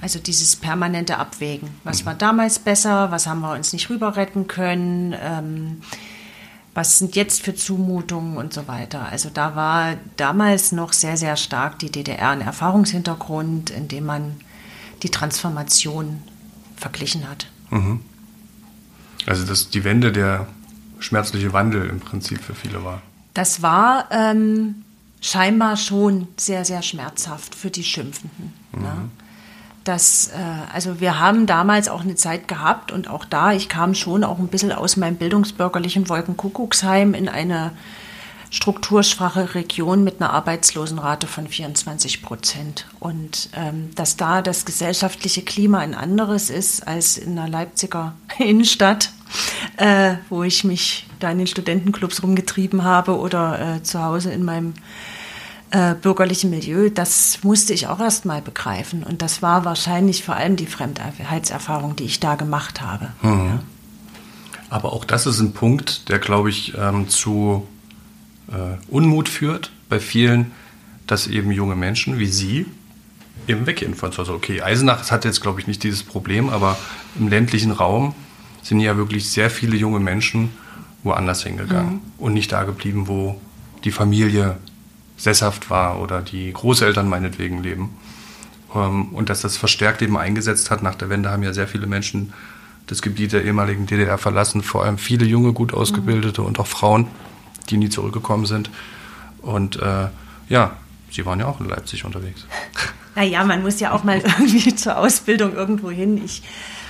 also 0.00 0.18
dieses 0.18 0.54
permanente 0.56 1.18
Abwägen. 1.18 1.70
Was 1.82 2.06
war 2.06 2.14
damals 2.14 2.60
besser? 2.60 3.10
Was 3.10 3.26
haben 3.26 3.40
wir 3.40 3.52
uns 3.52 3.72
nicht 3.72 3.90
rüber 3.90 4.16
retten 4.16 4.46
können? 4.46 5.14
Ähm, 5.20 5.82
was 6.78 6.98
sind 6.98 7.16
jetzt 7.16 7.42
für 7.42 7.56
Zumutungen 7.56 8.36
und 8.36 8.52
so 8.52 8.68
weiter. 8.68 9.08
Also 9.10 9.30
da 9.34 9.56
war 9.56 9.96
damals 10.16 10.70
noch 10.70 10.92
sehr, 10.92 11.16
sehr 11.16 11.36
stark 11.36 11.80
die 11.80 11.90
DDR 11.90 12.28
ein 12.28 12.40
Erfahrungshintergrund, 12.40 13.70
in 13.70 13.88
dem 13.88 14.06
man 14.06 14.36
die 15.02 15.10
Transformation 15.10 16.22
verglichen 16.76 17.28
hat. 17.28 17.46
Mhm. 17.70 18.00
Also 19.26 19.44
dass 19.44 19.70
die 19.70 19.84
Wende 19.84 20.12
der 20.12 20.46
schmerzliche 21.00 21.52
Wandel 21.52 21.88
im 21.88 22.00
Prinzip 22.00 22.40
für 22.42 22.54
viele 22.54 22.84
war. 22.84 23.02
Das 23.34 23.62
war 23.62 24.06
ähm, 24.10 24.84
scheinbar 25.20 25.76
schon 25.76 26.28
sehr, 26.36 26.64
sehr 26.64 26.82
schmerzhaft 26.82 27.54
für 27.54 27.70
die 27.70 27.84
Schimpfenden. 27.84 28.52
Mhm. 28.72 28.82
Ne? 28.82 28.94
Das, 29.84 30.28
äh, 30.28 30.72
also 30.72 31.00
wir 31.00 31.18
haben 31.18 31.46
damals 31.46 31.88
auch 31.88 32.02
eine 32.02 32.14
Zeit 32.14 32.48
gehabt 32.48 32.92
und 32.92 33.08
auch 33.08 33.24
da, 33.24 33.52
ich 33.52 33.68
kam 33.68 33.94
schon 33.94 34.24
auch 34.24 34.38
ein 34.38 34.48
bisschen 34.48 34.72
aus 34.72 34.96
meinem 34.96 35.16
bildungsbürgerlichen 35.16 36.08
Wolkenkuckucksheim 36.08 37.14
in 37.14 37.28
eine 37.28 37.72
strukturschwache 38.50 39.54
Region 39.54 40.04
mit 40.04 40.20
einer 40.20 40.32
Arbeitslosenrate 40.32 41.26
von 41.26 41.46
24 41.46 42.22
Prozent. 42.22 42.86
Und 43.00 43.50
ähm, 43.54 43.90
dass 43.94 44.16
da 44.16 44.42
das 44.42 44.64
gesellschaftliche 44.64 45.42
Klima 45.42 45.78
ein 45.78 45.94
anderes 45.94 46.50
ist 46.50 46.86
als 46.86 47.18
in 47.18 47.36
der 47.36 47.48
Leipziger 47.48 48.14
Innenstadt, 48.38 49.12
äh, 49.76 50.14
wo 50.28 50.42
ich 50.42 50.64
mich 50.64 51.06
da 51.20 51.30
in 51.30 51.38
den 51.38 51.46
Studentenclubs 51.46 52.22
rumgetrieben 52.22 52.84
habe 52.84 53.18
oder 53.18 53.76
äh, 53.76 53.82
zu 53.82 54.02
Hause 54.02 54.30
in 54.32 54.44
meinem 54.44 54.74
äh, 55.70 55.94
bürgerlichen 55.94 56.48
Milieu, 56.48 56.88
das 56.88 57.40
musste 57.42 57.74
ich 57.74 57.88
auch 57.88 58.00
erst 58.00 58.24
mal 58.24 58.40
begreifen. 58.40 59.02
Und 59.02 59.20
das 59.20 59.42
war 59.42 59.66
wahrscheinlich 59.66 60.24
vor 60.24 60.36
allem 60.36 60.56
die 60.56 60.66
Fremdheitserfahrung, 60.66 61.96
die 61.96 62.04
ich 62.04 62.20
da 62.20 62.36
gemacht 62.36 62.80
habe. 62.80 63.08
Mhm. 63.20 63.46
Ja. 63.46 63.62
Aber 64.70 64.92
auch 64.92 65.04
das 65.04 65.26
ist 65.26 65.40
ein 65.40 65.52
Punkt, 65.52 66.08
der, 66.08 66.18
glaube 66.18 66.50
ich, 66.50 66.74
ähm, 66.76 67.08
zu 67.08 67.66
Unmut 68.88 69.28
führt 69.28 69.70
bei 69.88 70.00
vielen, 70.00 70.52
dass 71.06 71.26
eben 71.26 71.50
junge 71.50 71.74
Menschen 71.74 72.18
wie 72.18 72.26
Sie 72.26 72.66
eben 73.46 73.66
weggehen 73.66 73.94
von 73.94 74.12
zu 74.12 74.18
Hause. 74.18 74.34
Okay, 74.34 74.62
Eisenach 74.62 75.10
hat 75.10 75.24
jetzt, 75.24 75.40
glaube 75.40 75.60
ich, 75.60 75.66
nicht 75.66 75.82
dieses 75.82 76.02
Problem, 76.02 76.50
aber 76.50 76.78
im 77.18 77.28
ländlichen 77.28 77.72
Raum 77.72 78.14
sind 78.62 78.80
ja 78.80 78.96
wirklich 78.96 79.30
sehr 79.30 79.50
viele 79.50 79.76
junge 79.76 80.00
Menschen 80.00 80.50
woanders 81.02 81.44
hingegangen 81.44 81.94
mhm. 81.94 82.00
und 82.18 82.34
nicht 82.34 82.52
da 82.52 82.64
geblieben, 82.64 83.08
wo 83.08 83.40
die 83.84 83.90
Familie 83.90 84.56
sesshaft 85.16 85.70
war 85.70 86.00
oder 86.00 86.20
die 86.20 86.52
Großeltern 86.52 87.08
meinetwegen 87.08 87.62
leben. 87.62 87.90
Ähm, 88.74 89.08
und 89.08 89.30
dass 89.30 89.40
das 89.40 89.56
verstärkt 89.56 90.02
eben 90.02 90.18
eingesetzt 90.18 90.70
hat. 90.70 90.82
Nach 90.82 90.94
der 90.94 91.08
Wende 91.08 91.30
haben 91.30 91.42
ja 91.42 91.52
sehr 91.52 91.68
viele 91.68 91.86
Menschen 91.86 92.32
das 92.86 93.02
Gebiet 93.02 93.32
der 93.32 93.44
ehemaligen 93.44 93.86
DDR 93.86 94.18
verlassen, 94.18 94.62
vor 94.62 94.84
allem 94.84 94.98
viele 94.98 95.24
junge, 95.24 95.52
gut 95.52 95.72
ausgebildete 95.72 96.40
mhm. 96.40 96.48
und 96.48 96.58
auch 96.58 96.66
Frauen 96.66 97.06
die 97.70 97.76
nie 97.76 97.88
zurückgekommen 97.88 98.46
sind. 98.46 98.70
Und 99.42 99.76
äh, 99.76 100.08
ja, 100.48 100.76
Sie 101.10 101.24
waren 101.24 101.40
ja 101.40 101.46
auch 101.46 101.60
in 101.60 101.68
Leipzig 101.68 102.04
unterwegs. 102.04 102.46
Naja, 103.14 103.42
man 103.42 103.62
muss 103.62 103.80
ja 103.80 103.90
auch 103.90 104.04
mal 104.04 104.20
irgendwie 104.20 104.72
zur 104.76 104.96
Ausbildung 104.96 105.52
irgendwo 105.52 105.90
hin. 105.90 106.22
Ich 106.24 106.40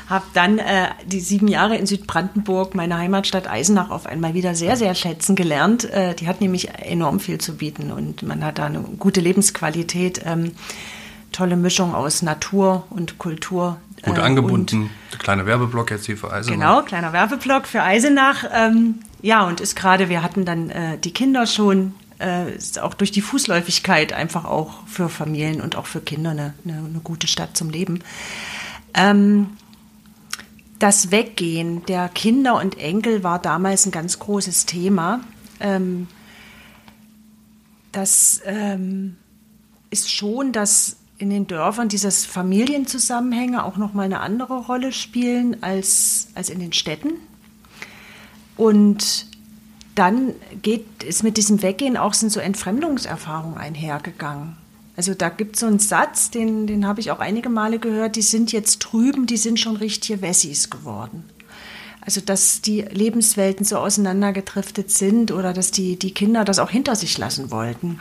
habe 0.08 0.26
dann 0.34 0.58
äh, 0.58 0.88
die 1.06 1.20
sieben 1.20 1.48
Jahre 1.48 1.78
in 1.78 1.86
Südbrandenburg, 1.86 2.74
meine 2.74 2.98
Heimatstadt 2.98 3.48
Eisenach, 3.48 3.88
auf 3.88 4.04
einmal 4.04 4.34
wieder 4.34 4.54
sehr, 4.54 4.76
sehr 4.76 4.94
schätzen 4.94 5.36
gelernt. 5.36 5.84
Äh, 5.84 6.14
die 6.14 6.28
hat 6.28 6.42
nämlich 6.42 6.68
enorm 6.68 7.20
viel 7.20 7.38
zu 7.38 7.56
bieten 7.56 7.92
und 7.92 8.22
man 8.24 8.44
hat 8.44 8.58
da 8.58 8.66
eine 8.66 8.80
gute 8.80 9.22
Lebensqualität, 9.22 10.20
ähm, 10.26 10.52
tolle 11.32 11.56
Mischung 11.56 11.94
aus 11.94 12.20
Natur 12.20 12.84
und 12.90 13.16
Kultur. 13.16 13.78
Gut 14.02 14.18
äh, 14.18 14.20
angebunden. 14.20 14.90
Kleiner 15.18 15.46
Werbeblock 15.46 15.90
jetzt 15.90 16.06
hier 16.06 16.16
für 16.16 16.32
Eisenach. 16.32 16.54
Genau, 16.54 16.82
kleiner 16.82 17.12
Werbeblock 17.12 17.66
für 17.66 17.82
Eisenach. 17.82 18.44
Ähm, 18.52 18.96
ja, 19.22 19.46
und 19.46 19.60
ist 19.60 19.76
gerade, 19.76 20.08
wir 20.08 20.22
hatten 20.22 20.44
dann 20.44 20.70
äh, 20.70 20.98
die 20.98 21.12
Kinder 21.12 21.46
schon 21.46 21.94
äh, 22.20 22.54
ist 22.54 22.78
auch 22.78 22.94
durch 22.94 23.12
die 23.12 23.20
Fußläufigkeit 23.20 24.12
einfach 24.12 24.44
auch 24.44 24.86
für 24.86 25.08
Familien 25.08 25.60
und 25.60 25.76
auch 25.76 25.86
für 25.86 26.00
Kinder 26.00 26.30
eine, 26.30 26.54
eine, 26.64 26.78
eine 26.78 27.00
gute 27.02 27.26
Stadt 27.26 27.56
zum 27.56 27.70
Leben. 27.70 28.00
Ähm, 28.94 29.50
das 30.78 31.10
Weggehen 31.10 31.84
der 31.86 32.08
Kinder 32.08 32.56
und 32.56 32.78
Enkel 32.78 33.24
war 33.24 33.38
damals 33.40 33.86
ein 33.86 33.92
ganz 33.92 34.18
großes 34.18 34.66
Thema. 34.66 35.20
Ähm, 35.60 36.08
das 37.92 38.40
ähm, 38.44 39.16
ist 39.90 40.12
schon, 40.12 40.52
dass 40.52 40.96
in 41.18 41.30
den 41.30 41.46
Dörfern 41.46 41.88
dieses 41.88 42.24
Familienzusammenhänge 42.24 43.64
auch 43.64 43.76
noch 43.76 43.92
mal 43.92 44.04
eine 44.04 44.20
andere 44.20 44.58
Rolle 44.66 44.92
spielen 44.92 45.62
als, 45.62 46.28
als 46.34 46.48
in 46.48 46.60
den 46.60 46.72
Städten. 46.72 47.14
Und 48.56 49.26
dann 49.96 50.32
geht 50.62 50.86
es 51.06 51.24
mit 51.24 51.36
diesem 51.36 51.60
Weggehen 51.60 51.96
auch 51.96 52.14
sind 52.14 52.30
so 52.30 52.38
Entfremdungserfahrungen 52.38 53.58
einhergegangen. 53.58 54.56
Also 54.96 55.14
da 55.14 55.28
gibt 55.28 55.56
es 55.56 55.60
so 55.60 55.66
einen 55.66 55.80
Satz, 55.80 56.30
den, 56.30 56.66
den 56.66 56.86
habe 56.86 57.00
ich 57.00 57.10
auch 57.10 57.20
einige 57.20 57.48
Male 57.48 57.78
gehört, 57.78 58.16
die 58.16 58.22
sind 58.22 58.52
jetzt 58.52 58.78
drüben, 58.78 59.26
die 59.26 59.36
sind 59.36 59.58
schon 59.58 59.76
richtige 59.76 60.22
Wessis 60.22 60.70
geworden. 60.70 61.24
Also 62.00 62.20
dass 62.20 62.62
die 62.62 62.82
Lebenswelten 62.82 63.64
so 63.64 63.76
auseinandergedriftet 63.76 64.90
sind 64.90 65.30
oder 65.30 65.52
dass 65.52 65.72
die, 65.72 65.96
die 65.96 66.14
Kinder 66.14 66.44
das 66.44 66.58
auch 66.58 66.70
hinter 66.70 66.96
sich 66.96 67.18
lassen 67.18 67.50
wollten. 67.50 68.00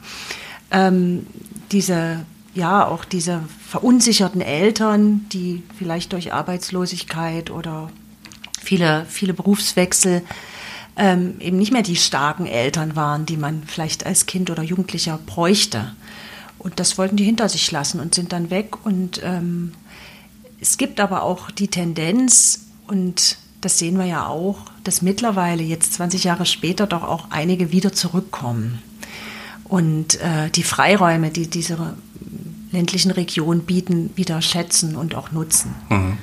Ähm, 0.72 1.28
diese, 1.72 2.26
ja, 2.58 2.86
auch 2.86 3.06
diese 3.06 3.44
verunsicherten 3.68 4.42
Eltern, 4.42 5.26
die 5.32 5.64
vielleicht 5.78 6.12
durch 6.14 6.34
Arbeitslosigkeit 6.34 7.52
oder 7.52 7.90
viele, 8.60 9.06
viele 9.08 9.34
Berufswechsel 9.34 10.24
ähm, 10.98 11.36
eben 11.40 11.58
nicht 11.58 11.72
mehr 11.72 11.84
die 11.84 11.96
starken 11.96 12.48
Eltern 12.48 12.96
waren, 12.96 13.26
die 13.28 13.38
man 13.38 13.64
vielleicht 13.66 14.06
als 14.06 14.26
Kind 14.26 14.50
oder 14.50 14.64
Jugendlicher 14.64 15.20
bräuchte. 15.24 15.94
Und 16.58 16.80
das 16.80 16.98
wollten 16.98 17.16
die 17.16 17.24
hinter 17.24 17.48
sich 17.48 17.72
lassen 17.72 18.00
und 18.00 18.16
sind 18.16 18.34
dann 18.34 18.50
weg. 18.50 18.84
Und 18.84 19.22
ähm, 19.24 19.74
es 20.60 20.78
gibt 20.78 21.00
aber 21.00 21.22
auch 21.22 21.52
die 21.52 21.68
Tendenz, 21.68 22.66
und 22.88 23.38
das 23.62 23.78
sehen 23.78 24.00
wir 24.00 24.06
ja 24.06 24.26
auch, 24.26 24.58
dass 24.84 25.04
mittlerweile 25.04 25.62
jetzt 25.62 25.94
20 25.94 26.24
Jahre 26.24 26.48
später 26.48 26.88
doch 26.88 27.04
auch 27.04 27.28
einige 27.30 27.72
wieder 27.72 27.94
zurückkommen. 27.94 28.82
Und 29.66 30.20
äh, 30.22 30.50
die 30.50 30.64
Freiräume, 30.64 31.30
die 31.30 31.48
diese 31.48 31.94
ländlichen 32.78 33.12
Regionen 33.12 33.62
bieten, 33.62 34.12
wieder 34.16 34.42
schätzen 34.42 34.96
und 34.96 35.16
auch 35.16 35.32
nutzen. 35.32 35.74
Mhm. 35.90 36.18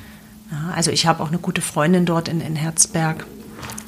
Ja, 0.51 0.73
also 0.75 0.91
ich 0.93 1.07
habe 1.07 1.23
auch 1.23 1.29
eine 1.29 1.39
gute 1.39 1.61
Freundin 1.61 2.07
dort 2.07 2.29
in, 2.29 2.41
in 2.41 2.55
Herzberg, 2.55 3.27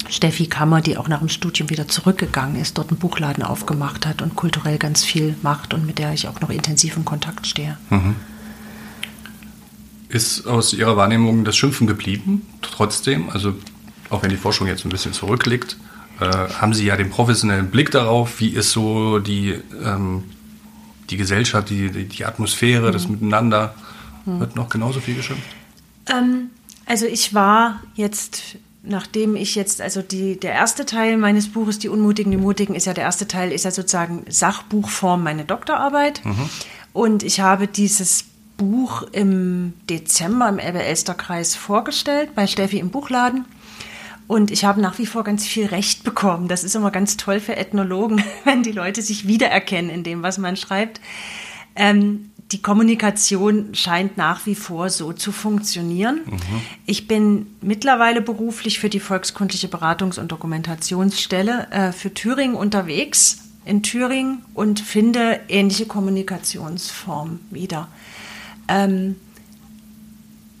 Steffi 0.09 0.47
Kammer, 0.47 0.81
die 0.81 0.97
auch 0.97 1.07
nach 1.07 1.19
dem 1.19 1.29
Studium 1.29 1.69
wieder 1.69 1.87
zurückgegangen 1.87 2.59
ist, 2.59 2.77
dort 2.77 2.89
einen 2.89 2.99
Buchladen 2.99 3.43
aufgemacht 3.43 4.05
hat 4.05 4.21
und 4.21 4.35
kulturell 4.35 4.77
ganz 4.77 5.03
viel 5.03 5.35
macht 5.41 5.73
und 5.73 5.85
mit 5.85 5.97
der 5.97 6.13
ich 6.13 6.27
auch 6.27 6.41
noch 6.41 6.49
intensiv 6.49 6.97
in 6.97 7.05
Kontakt 7.05 7.47
stehe. 7.47 7.77
Mhm. 7.89 8.15
Ist 10.09 10.45
aus 10.45 10.73
Ihrer 10.73 10.95
Wahrnehmung 10.97 11.43
das 11.45 11.57
Schimpfen 11.57 11.87
geblieben, 11.87 12.45
trotzdem? 12.61 13.29
Also 13.29 13.53
auch 14.09 14.23
wenn 14.23 14.29
die 14.29 14.37
Forschung 14.37 14.67
jetzt 14.67 14.85
ein 14.85 14.89
bisschen 14.89 15.13
zurückliegt, 15.13 15.77
äh, 16.19 16.25
haben 16.25 16.73
Sie 16.73 16.85
ja 16.85 16.95
den 16.95 17.09
professionellen 17.09 17.69
Blick 17.69 17.91
darauf, 17.91 18.39
wie 18.39 18.49
ist 18.49 18.71
so 18.71 19.19
die, 19.19 19.55
ähm, 19.83 20.23
die 21.09 21.17
Gesellschaft, 21.17 21.69
die, 21.69 21.89
die, 21.89 22.05
die 22.05 22.25
Atmosphäre, 22.25 22.89
mhm. 22.89 22.93
das 22.93 23.07
Miteinander. 23.07 23.75
Mhm. 24.25 24.39
Wird 24.39 24.55
noch 24.55 24.69
genauso 24.69 24.99
viel 24.99 25.15
geschimpft? 25.15 25.47
Ähm, 26.09 26.49
also 26.85 27.05
ich 27.05 27.33
war 27.33 27.81
jetzt 27.95 28.57
nachdem 28.87 29.35
ich 29.35 29.55
jetzt, 29.55 29.81
also 29.81 30.01
die, 30.01 30.39
der 30.39 30.53
erste 30.53 30.85
Teil 30.85 31.17
meines 31.17 31.51
Buches, 31.51 31.79
Die 31.79 31.89
Unmutigen, 31.89 32.31
die 32.31 32.37
Mutigen, 32.37 32.75
ist 32.75 32.85
ja 32.85 32.93
der 32.93 33.03
erste 33.03 33.27
Teil, 33.27 33.51
ist 33.51 33.65
ja 33.65 33.71
sozusagen 33.71 34.23
Sachbuchform 34.29 35.23
meine 35.23 35.45
Doktorarbeit. 35.45 36.23
Mhm. 36.23 36.49
Und 36.93 37.23
ich 37.23 37.41
habe 37.41 37.67
dieses 37.67 38.25
Buch 38.57 39.03
im 39.11 39.73
Dezember 39.89 40.49
im 40.49 40.57
Elbe-Elster-Kreis 40.57 41.55
vorgestellt, 41.55 42.33
bei 42.33 42.47
Steffi 42.47 42.79
im 42.79 42.89
Buchladen. 42.89 43.45
Und 44.27 44.51
ich 44.51 44.65
habe 44.65 44.81
nach 44.81 44.97
wie 44.97 45.05
vor 45.05 45.23
ganz 45.23 45.45
viel 45.45 45.67
Recht 45.67 46.03
bekommen. 46.03 46.47
Das 46.47 46.63
ist 46.63 46.75
immer 46.75 46.91
ganz 46.91 47.15
toll 47.17 47.39
für 47.39 47.55
Ethnologen, 47.55 48.23
wenn 48.43 48.63
die 48.63 48.71
Leute 48.71 49.01
sich 49.01 49.27
wiedererkennen 49.27 49.89
in 49.89 50.03
dem, 50.03 50.21
was 50.23 50.37
man 50.37 50.57
schreibt. 50.57 50.99
Ähm, 51.75 52.31
die 52.51 52.61
Kommunikation 52.61 53.75
scheint 53.75 54.17
nach 54.17 54.45
wie 54.45 54.55
vor 54.55 54.89
so 54.89 55.11
zu 55.11 55.31
funktionieren. 55.31 56.21
Mhm. 56.25 56.61
Ich 56.85 57.07
bin 57.07 57.47
mittlerweile 57.61 58.21
beruflich 58.21 58.79
für 58.79 58.89
die 58.89 59.01
Volkskundliche 59.01 59.67
Beratungs- 59.67 60.19
und 60.19 60.31
Dokumentationsstelle 60.31 61.67
äh, 61.71 61.91
für 61.91 62.13
Thüringen 62.13 62.55
unterwegs 62.55 63.39
in 63.65 63.83
Thüringen 63.83 64.45
und 64.53 64.79
finde 64.79 65.41
ähnliche 65.49 65.85
Kommunikationsformen 65.85 67.41
wieder. 67.49 67.89
Ähm, 68.69 69.17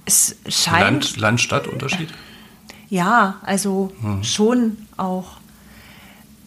es 0.05 0.35
scheint. 0.47 0.81
Land, 0.81 1.17
Land 1.17 1.41
Stadt 1.41 1.67
Unterschied? 1.67 2.09
Ja, 2.89 3.37
also 3.43 3.91
mhm. 4.01 4.23
schon 4.23 4.77
auch. 4.95 5.37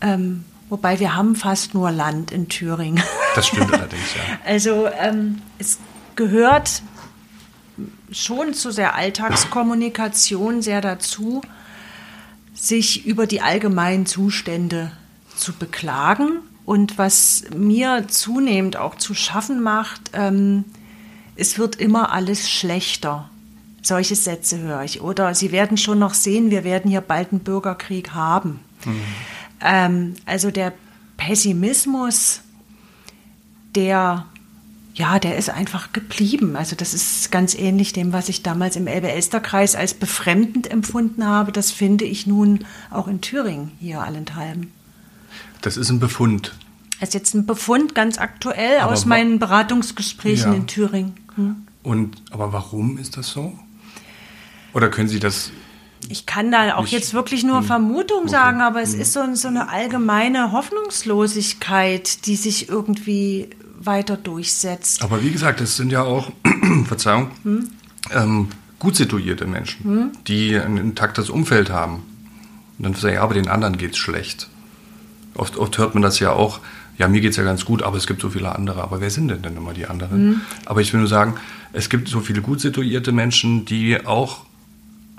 Ähm, 0.00 0.44
Wobei 0.70 1.00
wir 1.00 1.16
haben 1.16 1.35
fast 1.35 1.74
nur 1.74 1.90
Land 1.90 2.31
in 2.31 2.48
Thüringen. 2.48 3.03
Das 3.37 3.46
stimmt 3.46 3.72
allerdings, 3.72 4.14
ja. 4.16 4.38
Also 4.44 4.88
ähm, 4.88 5.40
es 5.57 5.79
gehört 6.16 6.83
schon 8.11 8.55
zu 8.55 8.72
der 8.72 8.96
Alltagskommunikation 8.96 10.62
sehr 10.62 10.81
dazu, 10.81 11.40
sich 12.53 13.07
über 13.07 13.29
die 13.29 13.40
allgemeinen 13.40 14.05
Zustände 14.05 14.90
zu 15.37 15.53
beklagen. 15.53 16.38
Und 16.64 16.98
was 16.98 17.44
mir 17.57 18.09
zunehmend 18.09 18.76
auch 18.76 18.96
zu 18.96 19.14
schaffen 19.14 19.62
macht, 19.62 20.11
ähm, 20.12 20.64
es 21.37 21.57
wird 21.57 21.76
immer 21.76 22.11
alles 22.11 22.50
schlechter. 22.50 23.31
Solche 23.83 24.14
Sätze 24.14 24.59
höre 24.59 24.83
ich. 24.85 25.01
Oder 25.01 25.35
Sie 25.35 25.53
werden 25.53 25.77
schon 25.77 25.99
noch 25.99 26.14
sehen, 26.14 26.51
wir 26.51 26.64
werden 26.64 26.90
hier 26.90 27.01
bald 27.01 27.33
einen 27.33 27.40
Bürgerkrieg 27.40 28.12
haben. 28.12 28.61
Mhm. 28.85 29.01
Ähm, 29.62 30.14
also 30.27 30.51
der 30.51 30.73
Pessimismus, 31.16 32.40
der 33.75 34.27
ja, 34.95 35.19
der 35.19 35.37
ist 35.37 35.49
einfach 35.49 35.93
geblieben. 35.93 36.57
Also 36.57 36.77
das 36.77 36.95
ist 36.95 37.31
ganz 37.31 37.55
ähnlich 37.55 37.93
dem, 37.93 38.12
was 38.12 38.29
ich 38.29 38.43
damals 38.43 38.77
im 38.77 38.87
Elbe-Elster-Kreis 38.87 39.77
als 39.77 39.95
befremdend 39.95 40.71
empfunden 40.71 41.25
habe. 41.25 41.53
Das 41.53 41.71
finde 41.71 42.05
ich 42.05 42.27
nun 42.27 42.66
auch 42.90 43.07
in 43.07 43.21
Thüringen 43.21 43.71
hier 43.79 44.03
allenthalben. 44.03 44.73
Das 45.62 45.77
ist 45.77 45.90
ein 45.90 46.01
Befund. 46.01 46.55
Das 46.99 47.11
ist 47.11 47.14
jetzt 47.14 47.35
ein 47.35 47.47
Befund 47.47 47.95
ganz 47.95 48.19
aktuell 48.19 48.81
aber 48.81 48.93
aus 48.93 49.07
meinen 49.07 49.38
Beratungsgesprächen 49.38 50.53
ja. 50.53 50.59
in 50.59 50.66
Thüringen. 50.66 51.14
Hm? 51.37 51.66
Und 51.83 52.23
aber 52.31 52.53
warum 52.53 52.99
ist 52.99 53.16
das 53.16 53.31
so? 53.31 53.59
Oder 54.72 54.88
können 54.88 55.09
Sie 55.09 55.20
das 55.20 55.50
ich 56.09 56.26
kann 56.26 56.50
da 56.50 56.76
auch 56.76 56.87
jetzt 56.87 57.12
wirklich 57.12 57.44
nur 57.44 57.59
hm, 57.59 57.64
Vermutung 57.64 58.22
okay. 58.22 58.30
sagen, 58.30 58.61
aber 58.62 58.80
es 58.80 58.94
hm. 58.94 59.00
ist 59.00 59.12
so, 59.12 59.35
so 59.35 59.48
eine 59.48 59.68
allgemeine 59.68 60.52
Hoffnungslosigkeit, 60.52 62.26
die 62.26 62.37
sich 62.37 62.68
irgendwie 62.68 63.50
weiter 63.78 64.16
durchsetzt. 64.16 65.02
Aber 65.02 65.22
wie 65.22 65.30
gesagt, 65.30 65.61
es 65.61 65.76
sind 65.76 65.92
ja 65.92 66.02
auch, 66.02 66.30
Verzeihung, 66.87 67.30
hm? 67.42 67.68
ähm, 68.12 68.48
gut 68.78 68.96
situierte 68.96 69.46
Menschen, 69.46 69.85
hm? 69.85 70.11
die 70.26 70.56
ein 70.56 70.76
intaktes 70.76 71.30
Umfeld 71.30 71.70
haben. 71.70 72.02
Und 72.78 72.85
dann 72.85 72.94
sagen, 72.94 73.14
ja, 73.14 73.22
aber 73.22 73.35
den 73.35 73.48
anderen 73.48 73.76
geht 73.76 73.92
es 73.92 73.98
schlecht. 73.98 74.48
Oft, 75.35 75.59
oft 75.59 75.78
hört 75.78 75.94
man 75.94 76.02
das 76.02 76.18
ja 76.18 76.33
auch, 76.33 76.61
ja, 76.98 77.09
mir 77.09 77.20
geht 77.20 77.30
es 77.30 77.37
ja 77.37 77.44
ganz 77.44 77.64
gut, 77.64 77.83
aber 77.83 77.96
es 77.96 78.06
gibt 78.06 78.20
so 78.20 78.30
viele 78.30 78.54
andere. 78.54 78.83
Aber 78.83 79.00
wer 79.00 79.11
sind 79.11 79.28
denn 79.28 79.40
denn 79.40 79.56
immer 79.56 79.72
die 79.72 79.87
anderen? 79.87 80.18
Hm? 80.18 80.40
Aber 80.66 80.80
ich 80.83 80.92
will 80.92 81.00
nur 81.00 81.09
sagen, 81.09 81.35
es 81.72 81.88
gibt 81.88 82.09
so 82.09 82.20
viele 82.20 82.42
gut 82.42 82.61
situierte 82.61 83.12
Menschen, 83.12 83.64
die 83.64 84.04
auch 84.04 84.44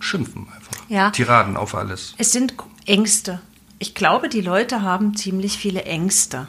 schimpfen 0.01 0.47
einfach. 0.55 0.89
Ja. 0.89 1.09
Tiraden 1.11 1.57
auf 1.57 1.75
alles. 1.75 2.15
Es 2.17 2.31
sind 2.31 2.55
Ängste. 2.85 3.41
Ich 3.79 3.95
glaube, 3.95 4.29
die 4.29 4.41
Leute 4.41 4.81
haben 4.81 5.15
ziemlich 5.15 5.57
viele 5.57 5.83
Ängste. 5.83 6.47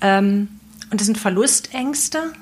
Ähm, 0.00 0.48
und 0.90 1.00
das 1.00 1.06
sind 1.06 1.18
Verlustängste 1.18 2.32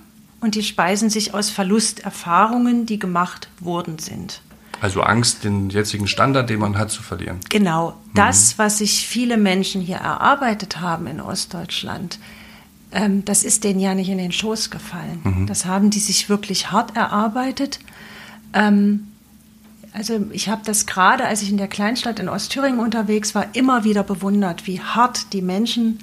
und 0.40 0.56
die 0.56 0.62
speisen 0.62 1.08
sich 1.08 1.32
aus 1.32 1.50
Verlusterfahrungen, 1.50 2.86
die 2.86 2.98
gemacht 2.98 3.48
worden 3.60 3.98
sind. 3.98 4.42
Also 4.80 5.02
Angst, 5.02 5.44
den 5.44 5.70
jetzigen 5.70 6.08
Standard, 6.08 6.50
den 6.50 6.58
man 6.58 6.76
hat, 6.76 6.90
zu 6.90 7.02
verlieren. 7.02 7.38
Genau. 7.48 7.96
Das, 8.14 8.58
was 8.58 8.78
sich 8.78 9.06
viele 9.06 9.36
Menschen 9.36 9.80
hier 9.80 9.98
erarbeitet 9.98 10.80
haben 10.80 11.06
in 11.06 11.20
Ostdeutschland, 11.20 12.18
ähm, 12.90 13.24
das 13.24 13.44
ist 13.44 13.62
denen 13.62 13.78
ja 13.78 13.94
nicht 13.94 14.08
in 14.08 14.18
den 14.18 14.32
Schoß 14.32 14.70
gefallen. 14.70 15.46
Das 15.46 15.64
haben 15.64 15.90
die 15.90 16.00
sich 16.00 16.28
wirklich 16.28 16.72
hart 16.72 16.96
erarbeitet. 16.96 17.78
Ähm, 18.52 19.11
also 19.92 20.24
ich 20.30 20.48
habe 20.48 20.62
das 20.64 20.86
gerade, 20.86 21.26
als 21.26 21.42
ich 21.42 21.50
in 21.50 21.58
der 21.58 21.68
Kleinstadt 21.68 22.18
in 22.18 22.28
Ostthüringen 22.28 22.80
unterwegs 22.80 23.34
war, 23.34 23.54
immer 23.54 23.84
wieder 23.84 24.02
bewundert, 24.02 24.66
wie 24.66 24.80
hart 24.80 25.32
die 25.32 25.42
Menschen 25.42 25.98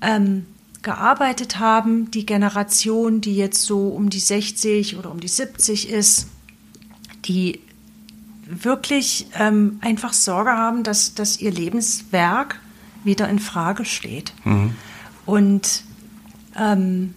ähm, 0.00 0.46
gearbeitet 0.82 1.58
haben. 1.58 2.10
Die 2.12 2.24
Generation, 2.24 3.20
die 3.20 3.36
jetzt 3.36 3.62
so 3.62 3.88
um 3.88 4.10
die 4.10 4.20
60 4.20 4.96
oder 4.96 5.10
um 5.10 5.18
die 5.18 5.28
70 5.28 5.90
ist, 5.90 6.28
die 7.24 7.60
wirklich 8.46 9.26
ähm, 9.38 9.78
einfach 9.80 10.12
Sorge 10.12 10.52
haben, 10.52 10.84
dass, 10.84 11.14
dass 11.14 11.40
ihr 11.40 11.50
Lebenswerk 11.50 12.60
wieder 13.02 13.28
in 13.28 13.38
Frage 13.38 13.84
steht. 13.84 14.32
Und 15.26 15.82
ähm, 16.56 17.14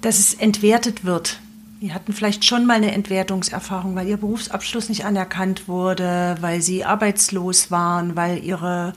dass 0.00 0.18
es 0.18 0.34
entwertet 0.34 1.04
wird. 1.04 1.38
Die 1.82 1.92
hatten 1.92 2.12
vielleicht 2.12 2.44
schon 2.44 2.64
mal 2.64 2.74
eine 2.76 2.92
Entwertungserfahrung, 2.92 3.96
weil 3.96 4.06
ihr 4.06 4.16
Berufsabschluss 4.16 4.88
nicht 4.88 5.04
anerkannt 5.04 5.66
wurde, 5.66 6.36
weil 6.40 6.62
sie 6.62 6.84
arbeitslos 6.84 7.72
waren, 7.72 8.14
weil 8.14 8.38
ihre 8.44 8.92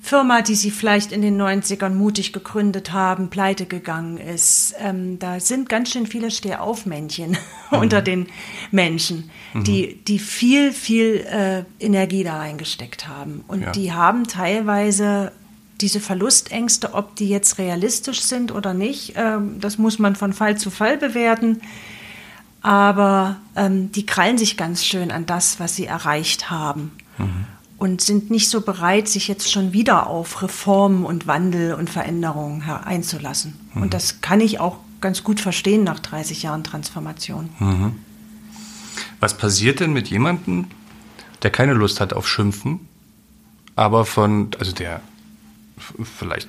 Firma, 0.00 0.40
die 0.40 0.54
sie 0.54 0.70
vielleicht 0.70 1.10
in 1.10 1.20
den 1.20 1.36
90ern 1.40 1.90
mutig 1.90 2.32
gegründet 2.32 2.92
haben, 2.92 3.28
pleite 3.28 3.66
gegangen 3.66 4.18
ist. 4.18 4.72
Ähm, 4.78 5.18
da 5.18 5.40
sind 5.40 5.68
ganz 5.68 5.90
schön 5.90 6.06
viele 6.06 6.30
Stehaufmännchen 6.30 7.36
unter 7.72 8.00
den 8.02 8.28
Menschen, 8.70 9.28
die, 9.54 9.96
die 10.06 10.20
viel, 10.20 10.72
viel 10.72 11.26
äh, 11.28 11.64
Energie 11.84 12.22
da 12.22 12.38
reingesteckt 12.38 13.08
haben. 13.08 13.44
Und 13.48 13.62
Ja. 13.62 13.72
die 13.72 13.92
haben 13.92 14.28
teilweise 14.28 15.32
diese 15.80 16.00
Verlustängste, 16.00 16.94
ob 16.94 17.16
die 17.16 17.28
jetzt 17.28 17.58
realistisch 17.58 18.20
sind 18.22 18.52
oder 18.52 18.74
nicht, 18.74 19.14
ähm, 19.16 19.60
das 19.60 19.78
muss 19.78 19.98
man 19.98 20.16
von 20.16 20.32
Fall 20.32 20.56
zu 20.56 20.70
Fall 20.70 20.96
bewerten. 20.98 21.60
Aber 22.62 23.36
ähm, 23.56 23.90
die 23.92 24.04
krallen 24.04 24.36
sich 24.36 24.56
ganz 24.56 24.84
schön 24.84 25.10
an 25.10 25.26
das, 25.26 25.60
was 25.60 25.76
sie 25.76 25.86
erreicht 25.86 26.50
haben. 26.50 26.92
Und 27.76 28.00
sind 28.00 28.30
nicht 28.30 28.48
so 28.48 28.60
bereit, 28.60 29.08
sich 29.08 29.28
jetzt 29.28 29.50
schon 29.50 29.72
wieder 29.74 30.06
auf 30.06 30.42
Reformen 30.42 31.04
und 31.04 31.26
Wandel 31.26 31.74
und 31.74 31.90
Veränderungen 31.90 32.62
einzulassen. 32.62 33.58
Und 33.74 33.94
das 33.94 34.20
kann 34.20 34.40
ich 34.40 34.60
auch 34.60 34.78
ganz 35.00 35.24
gut 35.24 35.40
verstehen 35.40 35.84
nach 35.84 35.98
30 35.98 36.42
Jahren 36.42 36.64
Transformation. 36.64 37.48
Was 39.18 39.36
passiert 39.36 39.80
denn 39.80 39.92
mit 39.92 40.08
jemandem, 40.08 40.66
der 41.42 41.50
keine 41.50 41.72
Lust 41.74 42.00
hat 42.00 42.12
auf 42.12 42.28
Schimpfen, 42.28 42.88
aber 43.76 44.04
von, 44.04 44.50
also 44.58 44.72
der 44.72 45.00
vielleicht 46.02 46.48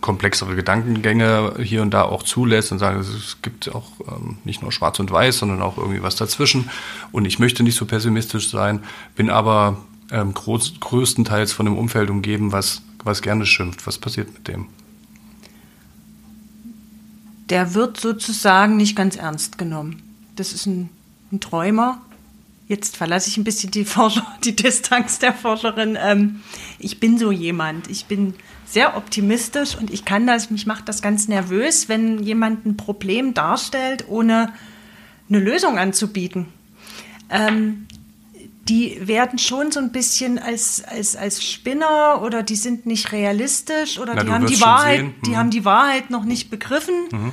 komplexere 0.00 0.56
Gedankengänge 0.56 1.56
hier 1.62 1.82
und 1.82 1.90
da 1.90 2.02
auch 2.02 2.22
zulässt 2.22 2.72
und 2.72 2.78
sagt, 2.78 2.98
es 3.00 3.42
gibt 3.42 3.74
auch 3.74 3.92
ähm, 4.08 4.38
nicht 4.44 4.62
nur 4.62 4.72
schwarz 4.72 4.98
und 4.98 5.10
weiß, 5.10 5.38
sondern 5.38 5.60
auch 5.60 5.76
irgendwie 5.76 6.02
was 6.02 6.16
dazwischen. 6.16 6.70
Und 7.12 7.26
ich 7.26 7.38
möchte 7.38 7.62
nicht 7.62 7.76
so 7.76 7.84
pessimistisch 7.84 8.48
sein, 8.48 8.80
bin 9.14 9.28
aber 9.28 9.76
ähm, 10.10 10.32
groß, 10.32 10.80
größtenteils 10.80 11.52
von 11.52 11.66
einem 11.66 11.76
Umfeld 11.76 12.08
umgeben, 12.08 12.50
was, 12.50 12.80
was 13.04 13.20
gerne 13.20 13.44
schimpft. 13.44 13.86
Was 13.86 13.98
passiert 13.98 14.32
mit 14.32 14.48
dem? 14.48 14.68
der 17.50 17.74
wird 17.74 18.00
sozusagen 18.00 18.76
nicht 18.76 18.96
ganz 18.96 19.16
ernst 19.16 19.58
genommen. 19.58 20.02
Das 20.36 20.52
ist 20.52 20.66
ein, 20.66 20.88
ein 21.32 21.40
Träumer. 21.40 22.00
Jetzt 22.70 22.96
verlasse 22.96 23.28
ich 23.28 23.36
ein 23.36 23.42
bisschen 23.42 23.72
die, 23.72 23.84
Forscher, 23.84 24.24
die 24.44 24.54
Distanz 24.54 25.18
der 25.18 25.34
Forscherin. 25.34 25.98
Ähm, 26.00 26.40
ich 26.78 27.00
bin 27.00 27.18
so 27.18 27.32
jemand. 27.32 27.90
Ich 27.90 28.04
bin 28.06 28.34
sehr 28.64 28.96
optimistisch 28.96 29.74
und 29.76 29.90
ich 29.90 30.04
kann 30.04 30.24
das, 30.28 30.50
mich 30.52 30.66
macht 30.66 30.88
das 30.88 31.02
ganz 31.02 31.26
nervös, 31.26 31.88
wenn 31.88 32.22
jemand 32.22 32.64
ein 32.66 32.76
Problem 32.76 33.34
darstellt, 33.34 34.04
ohne 34.08 34.52
eine 35.28 35.40
Lösung 35.40 35.78
anzubieten. 35.78 36.46
Ähm, 37.28 37.86
die 38.68 38.98
werden 39.04 39.40
schon 39.40 39.72
so 39.72 39.80
ein 39.80 39.90
bisschen 39.90 40.38
als, 40.38 40.84
als, 40.84 41.16
als 41.16 41.42
Spinner 41.42 42.22
oder 42.22 42.44
die 42.44 42.54
sind 42.54 42.86
nicht 42.86 43.10
realistisch 43.10 43.98
oder 43.98 44.14
Na, 44.14 44.22
die 44.22 44.30
haben 44.30 44.46
die 44.46 44.60
Wahrheit, 44.60 45.04
die 45.26 45.30
Mhm. 45.30 45.36
haben 45.36 45.50
die 45.50 45.64
Wahrheit 45.64 46.10
noch 46.10 46.24
nicht 46.24 46.50
begriffen. 46.50 47.32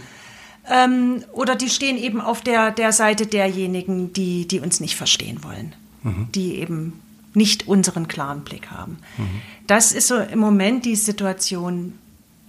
Ähm, 0.70 1.24
oder 1.32 1.56
die 1.56 1.70
stehen 1.70 1.98
eben 1.98 2.20
auf 2.20 2.42
der, 2.42 2.72
der 2.72 2.92
Seite 2.92 3.26
derjenigen, 3.26 4.12
die, 4.14 4.48
die 4.48 4.60
uns 4.60 4.80
nicht 4.80 4.96
verstehen 4.96 5.44
wollen, 5.44 5.74
die 6.36 6.56
eben 6.56 7.00
nicht 7.34 7.68
unseren 7.68 8.08
klaren 8.08 8.42
Blick 8.42 8.72
haben. 8.72 8.98
Das 9.68 9.92
ist 9.92 10.08
so 10.08 10.18
im 10.18 10.40
Moment 10.40 10.86
die 10.86 10.96
Situation, 10.96 11.94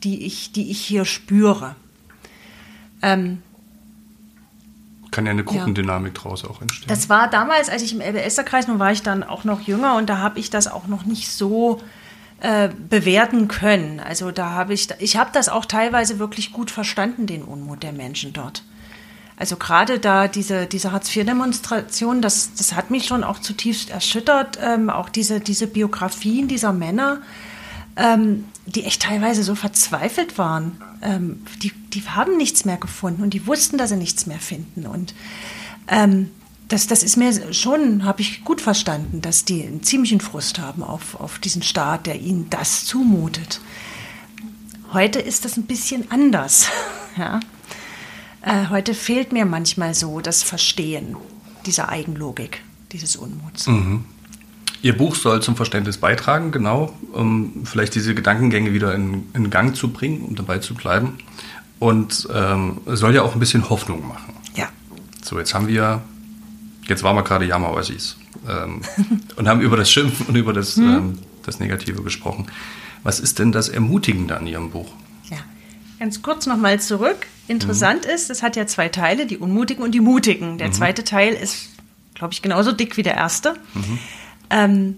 die 0.02 0.24
ich, 0.24 0.52
die 0.52 0.70
ich 0.70 0.80
hier 0.80 1.04
spüre. 1.04 1.76
Ähm, 3.02 3.42
Kann 5.10 5.26
ja 5.26 5.32
eine 5.32 5.44
Gruppendynamik 5.44 6.14
draus 6.14 6.44
auch 6.44 6.60
entstehen. 6.60 6.88
das 6.88 7.08
war 7.08 7.28
damals, 7.30 7.68
als 7.68 7.82
ich 7.82 7.92
im 7.92 8.00
LBS-Kreis, 8.00 8.66
nun 8.66 8.78
war 8.78 8.92
ich 8.92 9.02
dann 9.02 9.22
auch 9.22 9.44
noch 9.44 9.60
jünger 9.60 9.96
und 9.96 10.08
da 10.08 10.18
habe 10.18 10.38
ich 10.38 10.50
das 10.50 10.66
auch 10.66 10.86
noch 10.86 11.04
nicht 11.04 11.30
so 11.30 11.80
äh, 12.40 12.68
bewerten 12.88 13.48
können. 13.48 14.00
Also 14.00 14.30
da 14.30 14.50
habe 14.50 14.72
ich, 14.72 14.88
ich 15.00 15.16
habe 15.16 15.30
das 15.32 15.48
auch 15.48 15.64
teilweise 15.64 16.18
wirklich 16.18 16.52
gut 16.52 16.70
verstanden, 16.70 17.26
den 17.26 17.42
Unmut 17.42 17.82
der 17.82 17.92
Menschen 17.92 18.32
dort. 18.32 18.62
Also 19.36 19.56
gerade 19.56 20.00
da 20.00 20.26
diese, 20.26 20.66
diese 20.66 20.90
Hartz-IV-Demonstration, 20.90 22.22
das, 22.22 22.54
das 22.54 22.74
hat 22.74 22.90
mich 22.90 23.06
schon 23.06 23.22
auch 23.22 23.38
zutiefst 23.38 23.90
erschüttert. 23.90 24.58
Ähm, 24.62 24.90
auch 24.90 25.08
diese, 25.08 25.40
diese 25.40 25.68
Biografien 25.68 26.48
dieser 26.48 26.72
Männer, 26.72 27.22
ähm, 27.96 28.44
die 28.66 28.84
echt 28.84 29.02
teilweise 29.02 29.44
so 29.44 29.54
verzweifelt 29.54 30.38
waren. 30.38 30.80
Ähm, 31.02 31.42
die, 31.62 31.70
die 31.70 32.02
haben 32.02 32.36
nichts 32.36 32.64
mehr 32.64 32.78
gefunden 32.78 33.22
und 33.22 33.34
die 33.34 33.46
wussten, 33.46 33.78
dass 33.78 33.90
sie 33.90 33.96
nichts 33.96 34.26
mehr 34.26 34.40
finden. 34.40 34.86
Und 34.86 35.14
ähm, 35.86 36.30
das, 36.68 36.86
das 36.86 37.02
ist 37.02 37.16
mir 37.16 37.52
schon, 37.52 38.04
habe 38.04 38.20
ich 38.20 38.44
gut 38.44 38.60
verstanden, 38.60 39.20
dass 39.22 39.44
die 39.44 39.62
einen 39.62 39.82
ziemlichen 39.82 40.20
Frust 40.20 40.58
haben 40.58 40.82
auf, 40.82 41.18
auf 41.18 41.38
diesen 41.38 41.62
Staat, 41.62 42.06
der 42.06 42.20
ihnen 42.20 42.48
das 42.50 42.84
zumutet. 42.84 43.60
Heute 44.92 45.18
ist 45.18 45.44
das 45.44 45.56
ein 45.56 45.64
bisschen 45.64 46.10
anders. 46.10 46.68
ja. 47.16 47.40
äh, 48.42 48.68
heute 48.68 48.94
fehlt 48.94 49.32
mir 49.32 49.46
manchmal 49.46 49.94
so 49.94 50.20
das 50.20 50.42
Verstehen 50.42 51.16
dieser 51.66 51.88
Eigenlogik, 51.88 52.62
dieses 52.92 53.16
Unmuts. 53.16 53.66
Ihr 54.80 54.96
Buch 54.96 55.16
soll 55.16 55.42
zum 55.42 55.56
Verständnis 55.56 55.98
beitragen, 55.98 56.52
genau, 56.52 56.94
um 57.12 57.64
vielleicht 57.64 57.94
diese 57.94 58.14
Gedankengänge 58.14 58.72
wieder 58.72 58.94
in, 58.94 59.26
in 59.34 59.50
Gang 59.50 59.74
zu 59.74 59.88
bringen, 59.88 60.22
um 60.22 60.36
dabei 60.36 60.58
zu 60.58 60.74
bleiben. 60.74 61.18
Und 61.80 62.28
ähm, 62.32 62.80
soll 62.86 63.14
ja 63.14 63.22
auch 63.22 63.34
ein 63.34 63.40
bisschen 63.40 63.70
Hoffnung 63.70 64.06
machen. 64.06 64.34
Ja. 64.54 64.68
So, 65.22 65.38
jetzt 65.38 65.54
haben 65.54 65.68
wir, 65.68 66.02
jetzt 66.88 67.02
waren 67.02 67.16
wir 67.16 67.22
gerade 67.22 67.44
Jammer-Ossis 67.44 68.16
ähm, 68.48 68.82
und 69.36 69.48
haben 69.48 69.60
über 69.60 69.76
das 69.76 69.90
Schimpfen 69.90 70.26
und 70.26 70.34
über 70.36 70.52
das, 70.52 70.76
ähm, 70.76 71.18
das 71.44 71.60
Negative 71.60 72.02
gesprochen. 72.02 72.46
Was 73.02 73.20
ist 73.20 73.38
denn 73.38 73.52
das 73.52 73.68
Ermutigende 73.68 74.36
an 74.36 74.46
Ihrem 74.46 74.70
Buch? 74.70 74.92
Ja, 75.30 75.38
ganz 75.98 76.22
kurz 76.22 76.46
nochmal 76.46 76.80
zurück. 76.80 77.26
Interessant 77.46 78.04
ist, 78.04 78.28
es 78.28 78.42
hat 78.42 78.56
ja 78.56 78.66
zwei 78.66 78.88
Teile, 78.88 79.26
die 79.26 79.38
Unmutigen 79.38 79.82
und 79.82 79.92
die 79.92 80.00
Mutigen. 80.00 80.58
Der 80.58 80.70
zweite 80.72 81.04
Teil 81.04 81.32
ist, 81.32 81.70
glaube 82.14 82.34
ich, 82.34 82.42
genauso 82.42 82.72
dick 82.72 82.96
wie 82.98 83.02
der 83.02 83.14
erste. 83.14 83.54
Ähm, 84.50 84.96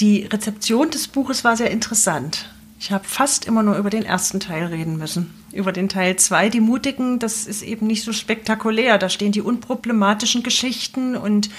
die 0.00 0.24
Rezeption 0.24 0.90
des 0.90 1.08
Buches 1.08 1.44
war 1.44 1.56
sehr 1.56 1.70
interessant. 1.70 2.50
Ich 2.80 2.92
habe 2.92 3.04
fast 3.04 3.44
immer 3.44 3.62
nur 3.62 3.76
über 3.76 3.90
den 3.90 4.04
ersten 4.04 4.38
Teil 4.38 4.66
reden 4.66 4.98
müssen. 4.98 5.34
Über 5.52 5.72
den 5.72 5.88
Teil 5.88 6.16
zwei, 6.16 6.48
die 6.48 6.60
Mutigen, 6.60 7.18
das 7.18 7.46
ist 7.46 7.62
eben 7.62 7.86
nicht 7.86 8.04
so 8.04 8.12
spektakulär. 8.12 8.98
Da 8.98 9.08
stehen 9.08 9.32
die 9.32 9.40
unproblematischen 9.40 10.42
Geschichten 10.44 11.16
und 11.16 11.50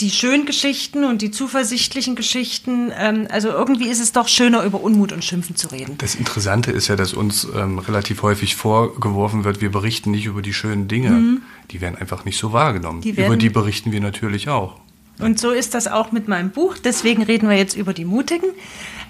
die 0.00 0.10
schönen 0.10 0.46
Geschichten 0.46 1.04
und 1.04 1.22
die 1.22 1.30
zuversichtlichen 1.30 2.16
Geschichten. 2.16 2.90
Ähm, 2.98 3.28
also 3.30 3.50
irgendwie 3.50 3.88
ist 3.88 4.00
es 4.00 4.10
doch 4.10 4.26
schöner, 4.26 4.64
über 4.64 4.80
Unmut 4.80 5.12
und 5.12 5.24
Schimpfen 5.24 5.54
zu 5.54 5.68
reden. 5.68 5.96
Das 5.98 6.16
Interessante 6.16 6.72
ist 6.72 6.88
ja, 6.88 6.96
dass 6.96 7.12
uns 7.12 7.46
ähm, 7.54 7.78
relativ 7.78 8.22
häufig 8.22 8.56
vorgeworfen 8.56 9.44
wird, 9.44 9.60
wir 9.60 9.70
berichten 9.70 10.10
nicht 10.10 10.26
über 10.26 10.42
die 10.42 10.52
schönen 10.52 10.88
Dinge. 10.88 11.40
Die 11.70 11.80
werden 11.80 11.96
einfach 11.96 12.24
nicht 12.24 12.38
so 12.38 12.52
wahrgenommen. 12.52 13.02
Die 13.02 13.10
über 13.10 13.36
die 13.36 13.48
berichten 13.50 13.92
wir 13.92 14.00
natürlich 14.00 14.48
auch. 14.48 14.80
Und 15.20 15.38
so 15.38 15.50
ist 15.50 15.74
das 15.74 15.86
auch 15.86 16.10
mit 16.10 16.26
meinem 16.26 16.50
Buch. 16.50 16.76
Deswegen 16.78 17.22
reden 17.22 17.48
wir 17.48 17.56
jetzt 17.56 17.76
über 17.76 17.94
die 17.94 18.04
Mutigen. 18.04 18.48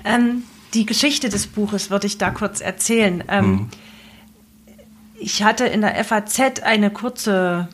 Ähm, 0.04 0.42
die 0.74 0.86
Geschichte 0.86 1.28
des 1.28 1.46
Buches 1.46 1.90
würde 1.90 2.06
ich 2.06 2.18
da 2.18 2.30
kurz 2.30 2.60
erzählen. 2.60 3.24
Ähm, 3.28 3.68
Ich 5.24 5.44
hatte 5.44 5.66
in 5.66 5.82
der 5.82 6.04
FAZ 6.04 6.62
eine 6.64 6.90
kurze, 6.90 7.68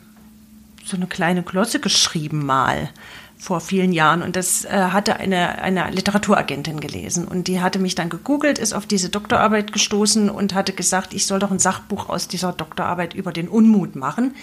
so 0.85 0.97
eine 0.97 1.07
kleine 1.07 1.43
Glosse 1.43 1.81
geschrieben 1.81 2.45
mal, 2.45 2.91
vor 3.39 3.61
vielen 3.61 3.93
Jahren 3.93 4.23
und 4.23 4.37
das 4.37 4.65
äh, 4.65 4.69
hatte 4.69 5.17
eine, 5.17 5.63
eine 5.63 5.91
Literaturagentin 5.91 6.81
gelesen 6.81 7.27
und 7.27 7.47
die 7.49 7.61
hatte 7.61 7.79
mich 7.79 7.95
dann 7.95 8.11
gegoogelt, 8.11 8.59
ist 8.59 8.75
auf 8.75 8.85
diese 8.85 9.09
Doktorarbeit 9.09 9.73
gestoßen 9.73 10.29
und 10.29 10.55
hatte 10.55 10.73
gesagt, 10.73 11.15
ich 11.15 11.25
soll 11.27 11.39
doch 11.39 11.53
ein 11.53 11.61
Sachbuch 11.61 12.09
aus 12.11 12.29
dieser 12.29 12.53
Doktorarbeit 12.53 13.15
über 13.15 13.33
den 13.33 13.49
Unmut 13.49 13.97
machen. 13.97 14.35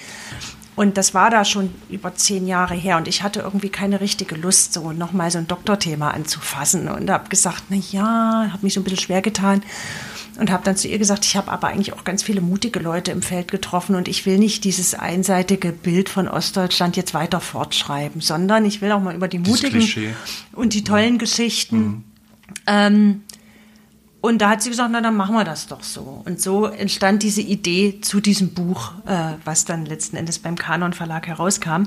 Und 0.76 0.98
das 0.98 1.14
war 1.14 1.30
da 1.30 1.46
schon 1.46 1.74
über 1.90 2.16
zehn 2.16 2.48
Jahre 2.48 2.74
her 2.74 2.98
und 2.98 3.08
ich 3.08 3.24
hatte 3.24 3.40
irgendwie 3.40 3.70
keine 3.70 4.02
richtige 4.02 4.36
Lust, 4.36 4.74
so 4.74 4.92
nochmal 4.92 5.32
so 5.32 5.38
ein 5.38 5.48
Doktorthema 5.48 6.12
anzufassen 6.12 6.90
und 6.90 7.10
habe 7.10 7.30
gesagt, 7.30 7.64
na 7.70 7.78
ja, 7.92 8.50
habe 8.52 8.60
mich 8.62 8.74
so 8.74 8.82
ein 8.82 8.84
bisschen 8.84 9.00
schwer 9.00 9.22
getan 9.22 9.64
und 10.38 10.52
habe 10.52 10.64
dann 10.64 10.76
zu 10.76 10.88
ihr 10.88 10.98
gesagt, 10.98 11.24
ich 11.24 11.38
habe 11.38 11.52
aber 11.52 11.70
eigentlich 11.70 11.94
auch 11.94 12.04
ganz 12.04 12.24
viele 12.24 12.42
mutige 12.42 12.80
Leute 12.80 13.12
im 13.12 13.22
Feld 13.22 13.52
getroffen 13.52 13.96
und 13.96 14.10
ich 14.10 14.26
will 14.26 14.38
nicht 14.38 14.66
dieses 14.66 14.94
einseitige 14.94 15.72
Bild 15.72 16.10
von 16.10 16.28
Ostdeutschland 16.28 16.98
jetzt 16.98 17.14
weiter 17.14 17.40
fortschreiben, 17.40 18.20
sondern 18.20 18.66
ich 18.66 18.82
will 18.82 18.92
auch 18.92 19.02
mal 19.02 19.16
über 19.16 19.28
die 19.30 19.40
mutigen 19.40 20.14
und 20.52 20.74
die 20.74 20.84
tollen 20.84 21.14
mhm. 21.14 21.20
Geschichten. 21.20 21.78
Mhm. 21.78 22.04
Ähm, 22.68 23.24
und 24.26 24.40
da 24.40 24.50
hat 24.50 24.62
sie 24.62 24.70
gesagt, 24.70 24.90
na 24.92 25.02
dann 25.02 25.16
machen 25.16 25.36
wir 25.36 25.44
das 25.44 25.68
doch 25.68 25.84
so. 25.84 26.24
Und 26.26 26.42
so 26.42 26.66
entstand 26.66 27.24
diese 27.24 27.42
Idee 27.42 28.00
zu 28.02 28.20
diesem 28.20 28.54
Buch, 28.54 28.94
äh, 29.06 29.34
was 29.44 29.66
dann 29.66 29.86
letzten 29.86 30.18
Endes 30.18 30.40
beim 30.40 30.58
Kanon 30.58 30.94
Verlag 30.94 31.28
herauskam. 31.28 31.84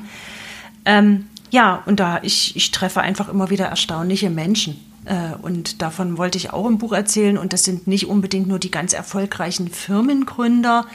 Ähm, 0.84 1.26
ja, 1.50 1.82
und 1.86 2.00
da 2.00 2.20
ich, 2.22 2.54
ich 2.56 2.70
treffe 2.70 3.00
einfach 3.00 3.28
immer 3.28 3.50
wieder 3.50 3.66
erstaunliche 3.66 4.30
Menschen 4.30 4.78
äh, 5.04 5.34
und 5.40 5.80
davon 5.80 6.18
wollte 6.18 6.38
ich 6.38 6.52
auch 6.52 6.66
im 6.66 6.78
Buch 6.78 6.92
erzählen. 6.92 7.38
Und 7.38 7.52
das 7.52 7.64
sind 7.64 7.86
nicht 7.86 8.06
unbedingt 8.06 8.46
nur 8.46 8.58
die 8.58 8.70
ganz 8.70 8.92
erfolgreichen 8.92 9.68
Firmengründer, 9.68 10.86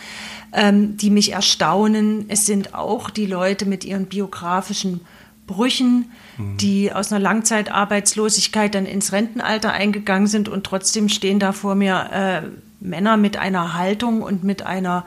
ähm, 0.53 0.97
die 0.97 1.10
mich 1.10 1.34
erstaunen. 1.34 2.25
Es 2.27 2.45
sind 2.45 2.75
auch 2.75 3.10
die 3.10 3.25
Leute 3.25 3.65
mit 3.65 3.84
ihren 3.84 4.06
biografischen 4.06 5.01
Brüchen, 5.47 6.12
mhm. 6.38 6.58
die 6.58 6.91
aus 6.91 7.12
einer 7.12 7.19
Langzeitarbeitslosigkeit 7.19 8.73
dann 8.75 8.86
ins 8.86 9.12
Rentenalter 9.12 9.71
eingegangen 9.71 10.27
sind 10.27 10.49
und 10.49 10.63
trotzdem 10.65 11.10
stehen 11.10 11.39
da 11.39 11.51
vor 11.51 11.75
mir 11.75 12.10
äh, 12.12 12.41
Männer 12.79 13.17
mit 13.17 13.38
einer 13.38 13.73
Haltung 13.73 14.21
und 14.21 14.43
mit 14.43 14.65
einer 14.65 15.06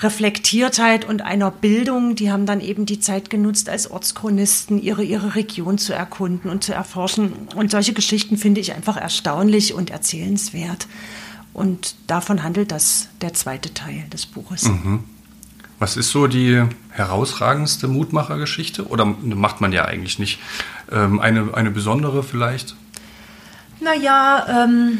Reflektiertheit 0.00 1.04
und 1.04 1.22
einer 1.22 1.50
Bildung. 1.50 2.14
Die 2.14 2.30
haben 2.30 2.46
dann 2.46 2.60
eben 2.60 2.86
die 2.86 3.00
Zeit 3.00 3.30
genutzt, 3.30 3.68
als 3.68 3.90
Ortschronisten 3.90 4.80
ihre, 4.80 5.02
ihre 5.02 5.34
Region 5.34 5.78
zu 5.78 5.92
erkunden 5.92 6.50
und 6.50 6.62
zu 6.62 6.72
erforschen. 6.72 7.32
Und 7.56 7.70
solche 7.70 7.92
Geschichten 7.92 8.36
finde 8.36 8.60
ich 8.60 8.74
einfach 8.74 8.96
erstaunlich 8.96 9.74
und 9.74 9.90
erzählenswert. 9.90 10.86
Und 11.52 11.96
davon 12.06 12.44
handelt 12.44 12.70
das 12.70 13.08
der 13.20 13.34
zweite 13.34 13.74
Teil 13.74 14.04
des 14.12 14.26
Buches. 14.26 14.64
Mhm. 14.64 15.04
Was 15.78 15.96
ist 15.96 16.10
so 16.10 16.26
die 16.26 16.64
herausragendste 16.90 17.86
Mutmachergeschichte? 17.86 18.88
Oder 18.88 19.04
macht 19.04 19.60
man 19.60 19.72
ja 19.72 19.84
eigentlich 19.84 20.18
nicht? 20.18 20.40
Ähm, 20.90 21.20
eine, 21.20 21.54
eine 21.54 21.70
besondere 21.70 22.22
vielleicht? 22.22 22.74
Naja, 23.80 24.64
ähm, 24.64 24.98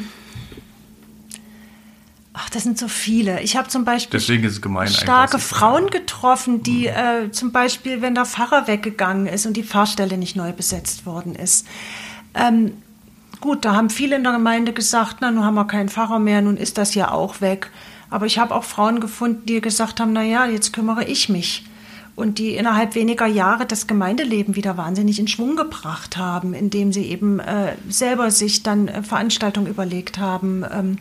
Ach, 2.40 2.48
das 2.50 2.62
sind 2.62 2.78
so 2.78 2.86
viele. 2.86 3.40
Ich 3.42 3.56
habe 3.56 3.66
zum 3.66 3.84
Beispiel 3.84 4.60
gemein, 4.60 4.86
starke 4.86 5.40
Frauen 5.40 5.90
getroffen, 5.90 6.62
die 6.62 6.82
mhm. 6.82 7.26
äh, 7.26 7.30
zum 7.32 7.50
Beispiel, 7.50 8.00
wenn 8.00 8.14
der 8.14 8.26
Pfarrer 8.26 8.68
weggegangen 8.68 9.26
ist 9.26 9.44
und 9.44 9.56
die 9.56 9.64
Pfarrstelle 9.64 10.16
nicht 10.16 10.36
neu 10.36 10.52
besetzt 10.52 11.04
worden 11.04 11.34
ist. 11.34 11.66
Ähm, 12.34 12.74
gut, 13.40 13.64
da 13.64 13.74
haben 13.74 13.90
viele 13.90 14.14
in 14.14 14.22
der 14.22 14.34
Gemeinde 14.34 14.72
gesagt, 14.72 15.16
na, 15.20 15.32
nun 15.32 15.44
haben 15.44 15.56
wir 15.56 15.66
keinen 15.66 15.88
Pfarrer 15.88 16.20
mehr, 16.20 16.40
nun 16.40 16.56
ist 16.56 16.78
das 16.78 16.94
ja 16.94 17.10
auch 17.10 17.40
weg. 17.40 17.70
Aber 18.10 18.26
ich 18.26 18.38
habe 18.38 18.54
auch 18.54 18.64
Frauen 18.64 19.00
gefunden, 19.00 19.46
die 19.46 19.60
gesagt 19.60 20.00
haben, 20.00 20.12
na 20.12 20.22
ja, 20.22 20.46
jetzt 20.46 20.72
kümmere 20.72 21.04
ich 21.04 21.28
mich. 21.28 21.64
Und 22.16 22.38
die 22.38 22.56
innerhalb 22.56 22.94
weniger 22.96 23.26
Jahre 23.26 23.64
das 23.64 23.86
Gemeindeleben 23.86 24.56
wieder 24.56 24.76
wahnsinnig 24.76 25.20
in 25.20 25.28
Schwung 25.28 25.54
gebracht 25.54 26.16
haben, 26.16 26.52
indem 26.52 26.92
sie 26.92 27.04
eben 27.04 27.38
äh, 27.38 27.76
selber 27.88 28.32
sich 28.32 28.64
dann 28.64 28.88
äh, 28.88 29.02
Veranstaltungen 29.04 29.68
überlegt 29.68 30.18
haben. 30.18 30.64
Ähm, 30.64 30.98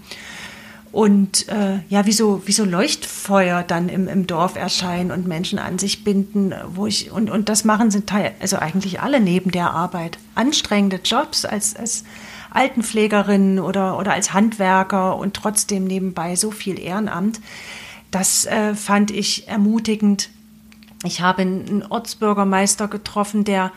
und 0.92 1.48
äh, 1.50 1.80
ja, 1.90 2.06
wie 2.06 2.12
so, 2.12 2.44
wie 2.46 2.52
so 2.52 2.66
Leuchtfeuer 2.66 3.64
dann 3.64 3.90
im, 3.90 4.08
im 4.08 4.28
Dorf 4.28 4.56
erscheinen 4.56 5.12
und 5.12 5.28
Menschen 5.28 5.60
an 5.60 5.80
sich 5.80 6.04
binden, 6.04 6.54
wo 6.74 6.88
ich, 6.88 7.12
und, 7.12 7.30
und 7.30 7.50
das 7.50 7.66
machen 7.66 7.92
sind 7.92 8.08
Teil, 8.08 8.34
also 8.40 8.58
eigentlich 8.58 9.02
alle 9.02 9.20
neben 9.20 9.52
der 9.52 9.72
Arbeit. 9.72 10.18
Anstrengende 10.36 11.00
Jobs 11.04 11.46
als, 11.46 11.76
als 11.76 12.04
Altenpflegerin 12.52 13.60
oder, 13.60 13.98
oder 13.98 14.14
als 14.14 14.34
Handwerker 14.34 15.18
und 15.18 15.34
trotzdem 15.34 15.86
nebenbei 15.86 16.36
so 16.36 16.52
viel 16.52 16.80
Ehrenamt. 16.80 17.40
Das 18.12 18.46
äh, 18.46 18.74
fand 18.74 19.12
ich 19.12 19.48
ermutigend. 19.48 20.30
Ich 21.04 21.22
habe 21.22 21.42
einen 21.42 21.84
Ortsbürgermeister 21.88 22.88
getroffen, 22.88 23.44
der 23.44 23.72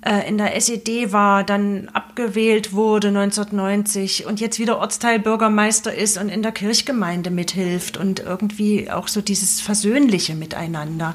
äh, 0.00 0.28
in 0.28 0.38
der 0.38 0.56
SED 0.56 1.12
war, 1.12 1.44
dann 1.44 1.88
abgewählt 1.92 2.72
wurde 2.72 3.08
1990 3.08 4.26
und 4.26 4.40
jetzt 4.40 4.58
wieder 4.58 4.78
Ortsteilbürgermeister 4.78 5.94
ist 5.94 6.18
und 6.18 6.28
in 6.28 6.42
der 6.42 6.52
Kirchgemeinde 6.52 7.30
mithilft 7.30 7.96
und 7.96 8.20
irgendwie 8.20 8.90
auch 8.90 9.08
so 9.08 9.20
dieses 9.20 9.60
versöhnliche 9.60 10.34
Miteinander, 10.34 11.14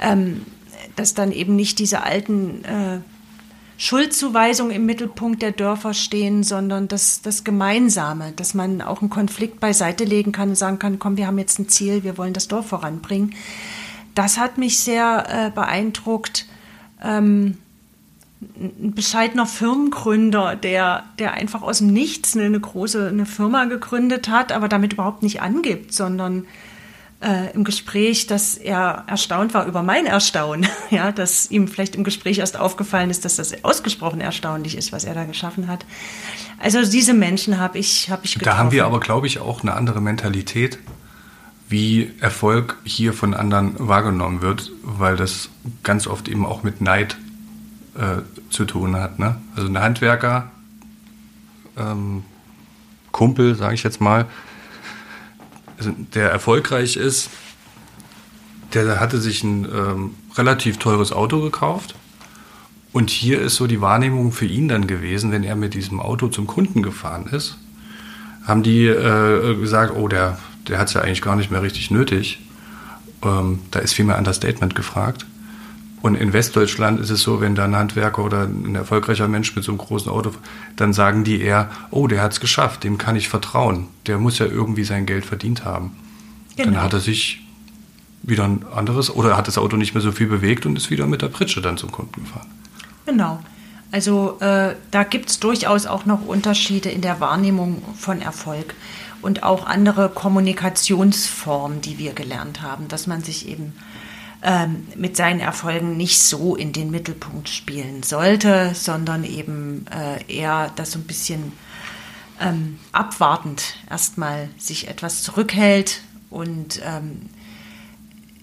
ähm, 0.00 0.42
dass 0.96 1.14
dann 1.14 1.32
eben 1.32 1.56
nicht 1.56 1.80
diese 1.80 2.02
alten 2.02 2.64
äh, 2.64 2.98
Schuldzuweisungen 3.76 4.74
im 4.74 4.86
Mittelpunkt 4.86 5.42
der 5.42 5.52
Dörfer 5.52 5.94
stehen, 5.94 6.44
sondern 6.44 6.86
das, 6.88 7.22
das 7.22 7.42
Gemeinsame, 7.42 8.32
dass 8.36 8.54
man 8.54 8.80
auch 8.80 9.00
einen 9.00 9.10
Konflikt 9.10 9.58
beiseite 9.60 10.04
legen 10.04 10.32
kann 10.32 10.50
und 10.50 10.54
sagen 10.54 10.78
kann, 10.78 10.98
komm, 10.98 11.16
wir 11.16 11.26
haben 11.26 11.38
jetzt 11.38 11.58
ein 11.58 11.68
Ziel, 11.68 12.04
wir 12.04 12.16
wollen 12.16 12.32
das 12.32 12.48
Dorf 12.48 12.68
voranbringen. 12.68 13.34
Das 14.14 14.38
hat 14.38 14.58
mich 14.58 14.78
sehr 14.78 15.24
äh, 15.28 15.50
beeindruckt. 15.50 16.46
Ähm, 17.02 17.58
ein 18.56 18.92
bescheidener 18.94 19.46
Firmengründer, 19.46 20.54
der, 20.54 21.04
der 21.18 21.32
einfach 21.32 21.62
aus 21.62 21.78
dem 21.78 21.88
Nichts 21.88 22.36
eine, 22.36 22.46
eine 22.46 22.60
große 22.60 23.08
eine 23.08 23.26
Firma 23.26 23.64
gegründet 23.64 24.28
hat, 24.28 24.52
aber 24.52 24.68
damit 24.68 24.92
überhaupt 24.92 25.22
nicht 25.22 25.42
angibt, 25.42 25.92
sondern 25.92 26.46
äh, 27.24 27.52
im 27.54 27.64
Gespräch, 27.64 28.26
dass 28.26 28.56
er 28.56 29.04
erstaunt 29.06 29.54
war 29.54 29.66
über 29.66 29.82
mein 29.82 30.06
Erstaunen, 30.06 30.68
ja, 30.90 31.10
dass 31.10 31.50
ihm 31.50 31.68
vielleicht 31.68 31.96
im 31.96 32.04
Gespräch 32.04 32.38
erst 32.38 32.58
aufgefallen 32.58 33.10
ist, 33.10 33.24
dass 33.24 33.36
das 33.36 33.64
ausgesprochen 33.64 34.20
erstaunlich 34.20 34.76
ist, 34.76 34.92
was 34.92 35.04
er 35.04 35.14
da 35.14 35.24
geschaffen 35.24 35.66
hat. 35.66 35.86
Also 36.58 36.84
diese 36.84 37.14
Menschen 37.14 37.58
habe 37.58 37.78
ich, 37.78 38.10
habe 38.10 38.24
ich 38.24 38.34
getroffen. 38.34 38.56
Da 38.56 38.58
haben 38.58 38.72
wir 38.72 38.84
aber, 38.84 39.00
glaube 39.00 39.26
ich, 39.26 39.38
auch 39.38 39.62
eine 39.62 39.74
andere 39.74 40.00
Mentalität, 40.00 40.78
wie 41.68 42.12
Erfolg 42.20 42.76
hier 42.84 43.14
von 43.14 43.32
anderen 43.32 43.74
wahrgenommen 43.78 44.42
wird, 44.42 44.70
weil 44.82 45.16
das 45.16 45.48
ganz 45.82 46.06
oft 46.06 46.28
eben 46.28 46.44
auch 46.44 46.62
mit 46.62 46.80
Neid 46.80 47.16
äh, 47.96 48.22
zu 48.50 48.66
tun 48.66 48.96
hat. 48.96 49.18
Ne? 49.18 49.36
Also 49.56 49.68
ein 49.68 49.78
Handwerker, 49.78 50.50
ähm, 51.78 52.22
Kumpel, 53.12 53.54
sage 53.54 53.74
ich 53.74 53.82
jetzt 53.82 54.00
mal, 54.00 54.26
der 56.14 56.30
erfolgreich 56.30 56.96
ist, 56.96 57.30
der 58.74 59.00
hatte 59.00 59.20
sich 59.20 59.42
ein 59.44 59.64
ähm, 59.64 60.10
relativ 60.36 60.78
teures 60.78 61.12
Auto 61.12 61.40
gekauft. 61.40 61.94
Und 62.92 63.10
hier 63.10 63.40
ist 63.40 63.56
so 63.56 63.66
die 63.66 63.80
Wahrnehmung 63.80 64.32
für 64.32 64.46
ihn 64.46 64.68
dann 64.68 64.86
gewesen, 64.86 65.32
wenn 65.32 65.42
er 65.42 65.56
mit 65.56 65.74
diesem 65.74 66.00
Auto 66.00 66.28
zum 66.28 66.46
Kunden 66.46 66.82
gefahren 66.82 67.26
ist, 67.26 67.58
haben 68.44 68.62
die 68.62 68.86
äh, 68.86 69.56
gesagt, 69.56 69.94
oh, 69.96 70.06
der, 70.06 70.38
der 70.68 70.78
hat 70.78 70.88
es 70.88 70.94
ja 70.94 71.00
eigentlich 71.00 71.22
gar 71.22 71.34
nicht 71.34 71.50
mehr 71.50 71.62
richtig 71.62 71.90
nötig. 71.90 72.40
Ähm, 73.22 73.60
da 73.70 73.80
ist 73.80 73.94
viel 73.94 74.04
mehr 74.04 74.18
Understatement 74.18 74.74
gefragt. 74.74 75.26
Und 76.04 76.16
in 76.16 76.34
Westdeutschland 76.34 77.00
ist 77.00 77.08
es 77.08 77.22
so, 77.22 77.40
wenn 77.40 77.54
da 77.54 77.64
ein 77.64 77.74
Handwerker 77.74 78.22
oder 78.22 78.42
ein 78.42 78.74
erfolgreicher 78.74 79.26
Mensch 79.26 79.56
mit 79.56 79.64
so 79.64 79.72
einem 79.72 79.78
großen 79.78 80.12
Auto, 80.12 80.32
dann 80.76 80.92
sagen 80.92 81.24
die 81.24 81.40
eher, 81.40 81.70
oh, 81.90 82.06
der 82.08 82.20
hat 82.20 82.32
es 82.32 82.40
geschafft, 82.40 82.84
dem 82.84 82.98
kann 82.98 83.16
ich 83.16 83.30
vertrauen. 83.30 83.88
Der 84.04 84.18
muss 84.18 84.38
ja 84.38 84.44
irgendwie 84.44 84.84
sein 84.84 85.06
Geld 85.06 85.24
verdient 85.24 85.64
haben. 85.64 85.96
Genau. 86.56 86.72
Dann 86.72 86.82
hat 86.82 86.92
er 86.92 87.00
sich 87.00 87.42
wieder 88.22 88.44
ein 88.44 88.66
anderes 88.70 89.08
oder 89.08 89.34
hat 89.34 89.48
das 89.48 89.56
Auto 89.56 89.78
nicht 89.78 89.94
mehr 89.94 90.02
so 90.02 90.12
viel 90.12 90.26
bewegt 90.26 90.66
und 90.66 90.76
ist 90.76 90.90
wieder 90.90 91.06
mit 91.06 91.22
der 91.22 91.28
Pritsche 91.28 91.62
dann 91.62 91.78
zum 91.78 91.90
Kunden 91.90 92.20
gefahren. 92.20 92.48
Genau. 93.06 93.42
Also 93.90 94.36
äh, 94.40 94.74
da 94.90 95.04
gibt 95.04 95.30
es 95.30 95.40
durchaus 95.40 95.86
auch 95.86 96.04
noch 96.04 96.26
Unterschiede 96.26 96.90
in 96.90 97.00
der 97.00 97.18
Wahrnehmung 97.20 97.80
von 97.96 98.20
Erfolg 98.20 98.74
und 99.22 99.42
auch 99.42 99.64
andere 99.64 100.10
Kommunikationsformen, 100.10 101.80
die 101.80 101.96
wir 101.96 102.12
gelernt 102.12 102.60
haben, 102.60 102.88
dass 102.88 103.06
man 103.06 103.22
sich 103.22 103.48
eben 103.48 103.72
ähm, 104.44 104.86
mit 104.94 105.16
seinen 105.16 105.40
Erfolgen 105.40 105.96
nicht 105.96 106.20
so 106.20 106.54
in 106.54 106.72
den 106.72 106.90
Mittelpunkt 106.90 107.48
spielen 107.48 108.02
sollte, 108.02 108.72
sondern 108.74 109.24
eben 109.24 109.86
äh, 109.90 110.22
eher 110.32 110.70
das 110.76 110.92
so 110.92 110.98
ein 110.98 111.04
bisschen 111.04 111.52
ähm, 112.40 112.78
abwartend 112.92 113.76
erstmal 113.90 114.50
sich 114.58 114.88
etwas 114.88 115.22
zurückhält 115.22 116.02
und 116.28 116.80
ähm, 116.84 117.22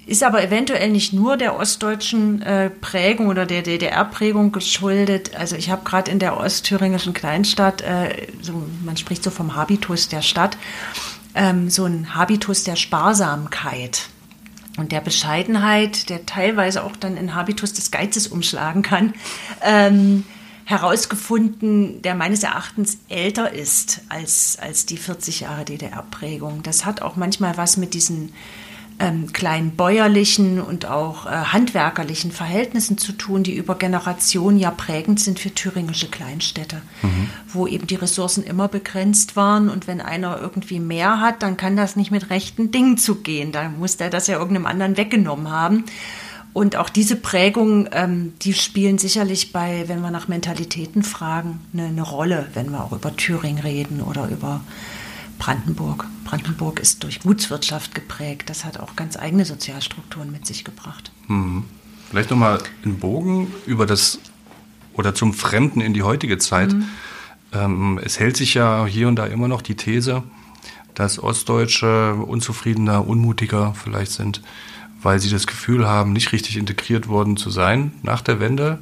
ist 0.07 0.23
aber 0.23 0.43
eventuell 0.43 0.89
nicht 0.89 1.13
nur 1.13 1.37
der 1.37 1.55
ostdeutschen 1.55 2.41
äh, 2.41 2.71
Prägung 2.71 3.27
oder 3.27 3.45
der 3.45 3.61
DDR-Prägung 3.61 4.51
geschuldet. 4.51 5.35
Also 5.35 5.55
ich 5.55 5.69
habe 5.69 5.83
gerade 5.83 6.09
in 6.09 6.17
der 6.17 6.37
ostthüringischen 6.37 7.13
Kleinstadt, 7.13 7.81
äh, 7.81 8.27
so, 8.41 8.63
man 8.83 8.97
spricht 8.97 9.23
so 9.23 9.29
vom 9.29 9.55
Habitus 9.55 10.09
der 10.09 10.23
Stadt, 10.23 10.57
ähm, 11.35 11.69
so 11.69 11.85
ein 11.85 12.15
Habitus 12.15 12.63
der 12.63 12.75
Sparsamkeit. 12.75 14.09
Und 14.77 14.91
der 14.91 15.01
Bescheidenheit, 15.01 16.09
der 16.09 16.25
teilweise 16.25 16.83
auch 16.83 16.95
dann 16.95 17.17
in 17.17 17.35
Habitus 17.35 17.73
des 17.73 17.91
Geizes 17.91 18.27
umschlagen 18.27 18.81
kann, 18.81 19.13
ähm, 19.61 20.23
herausgefunden, 20.65 22.01
der 22.01 22.15
meines 22.15 22.43
Erachtens 22.43 22.99
älter 23.09 23.51
ist 23.51 24.01
als, 24.09 24.57
als 24.61 24.85
die 24.85 24.97
40 24.97 25.41
Jahre 25.41 25.65
DDR-Prägung. 25.65 26.63
Das 26.63 26.85
hat 26.85 27.01
auch 27.01 27.15
manchmal 27.15 27.57
was 27.57 27.77
mit 27.77 27.93
diesen 27.93 28.33
ähm, 29.01 29.33
kleinen 29.33 29.71
bäuerlichen 29.71 30.61
und 30.61 30.85
auch 30.85 31.25
äh, 31.25 31.29
handwerkerlichen 31.29 32.31
Verhältnissen 32.31 32.97
zu 32.97 33.13
tun, 33.13 33.43
die 33.43 33.55
über 33.55 33.75
Generationen 33.75 34.59
ja 34.59 34.69
prägend 34.69 35.19
sind 35.19 35.39
für 35.39 35.53
thüringische 35.53 36.07
Kleinstädte, 36.07 36.81
mhm. 37.01 37.29
wo 37.47 37.65
eben 37.65 37.87
die 37.87 37.95
Ressourcen 37.95 38.43
immer 38.43 38.67
begrenzt 38.67 39.35
waren 39.35 39.69
und 39.69 39.87
wenn 39.87 40.01
einer 40.01 40.39
irgendwie 40.39 40.79
mehr 40.79 41.19
hat, 41.19 41.41
dann 41.41 41.57
kann 41.57 41.75
das 41.75 41.95
nicht 41.95 42.11
mit 42.11 42.29
rechten 42.29 42.71
Dingen 42.71 42.97
zugehen. 42.97 43.51
Da 43.51 43.69
muss 43.69 43.97
der 43.97 44.11
das 44.11 44.27
ja 44.27 44.37
irgendeinem 44.37 44.67
anderen 44.67 44.97
weggenommen 44.97 45.49
haben. 45.49 45.85
Und 46.53 46.75
auch 46.75 46.89
diese 46.89 47.15
Prägungen, 47.15 47.89
ähm, 47.93 48.33
die 48.41 48.53
spielen 48.53 48.97
sicherlich 48.97 49.53
bei, 49.53 49.85
wenn 49.87 50.01
wir 50.01 50.11
nach 50.11 50.27
Mentalitäten 50.27 51.01
fragen, 51.01 51.61
eine, 51.73 51.85
eine 51.85 52.01
Rolle, 52.01 52.47
wenn 52.53 52.71
wir 52.71 52.83
auch 52.83 52.91
über 52.91 53.15
Thüringen 53.15 53.63
reden 53.63 54.01
oder 54.01 54.27
über 54.27 54.61
Brandenburg. 55.41 56.05
Brandenburg 56.23 56.79
ist 56.79 57.01
durch 57.03 57.21
Gutswirtschaft 57.21 57.95
geprägt. 57.95 58.51
Das 58.51 58.63
hat 58.63 58.79
auch 58.79 58.95
ganz 58.95 59.17
eigene 59.17 59.43
Sozialstrukturen 59.43 60.31
mit 60.31 60.45
sich 60.45 60.63
gebracht. 60.63 61.11
Hm. 61.25 61.63
Vielleicht 62.11 62.29
nochmal 62.29 62.61
einen 62.85 62.99
Bogen 62.99 63.51
über 63.65 63.87
das 63.87 64.19
oder 64.93 65.15
zum 65.15 65.33
Fremden 65.33 65.81
in 65.81 65.95
die 65.95 66.03
heutige 66.03 66.37
Zeit. 66.37 66.73
Mhm. 66.73 66.85
Ähm, 67.53 67.99
es 68.03 68.19
hält 68.19 68.37
sich 68.37 68.53
ja 68.53 68.85
hier 68.85 69.07
und 69.07 69.15
da 69.15 69.25
immer 69.25 69.47
noch 69.47 69.63
die 69.63 69.75
These, 69.75 70.21
dass 70.93 71.17
Ostdeutsche 71.17 72.13
unzufriedener, 72.13 73.07
unmutiger 73.07 73.73
vielleicht 73.73 74.11
sind, 74.11 74.43
weil 75.01 75.19
sie 75.19 75.31
das 75.31 75.47
Gefühl 75.47 75.87
haben, 75.87 76.13
nicht 76.13 76.33
richtig 76.33 76.55
integriert 76.55 77.07
worden 77.07 77.35
zu 77.35 77.49
sein 77.49 77.93
nach 78.03 78.21
der 78.21 78.39
Wende. 78.39 78.77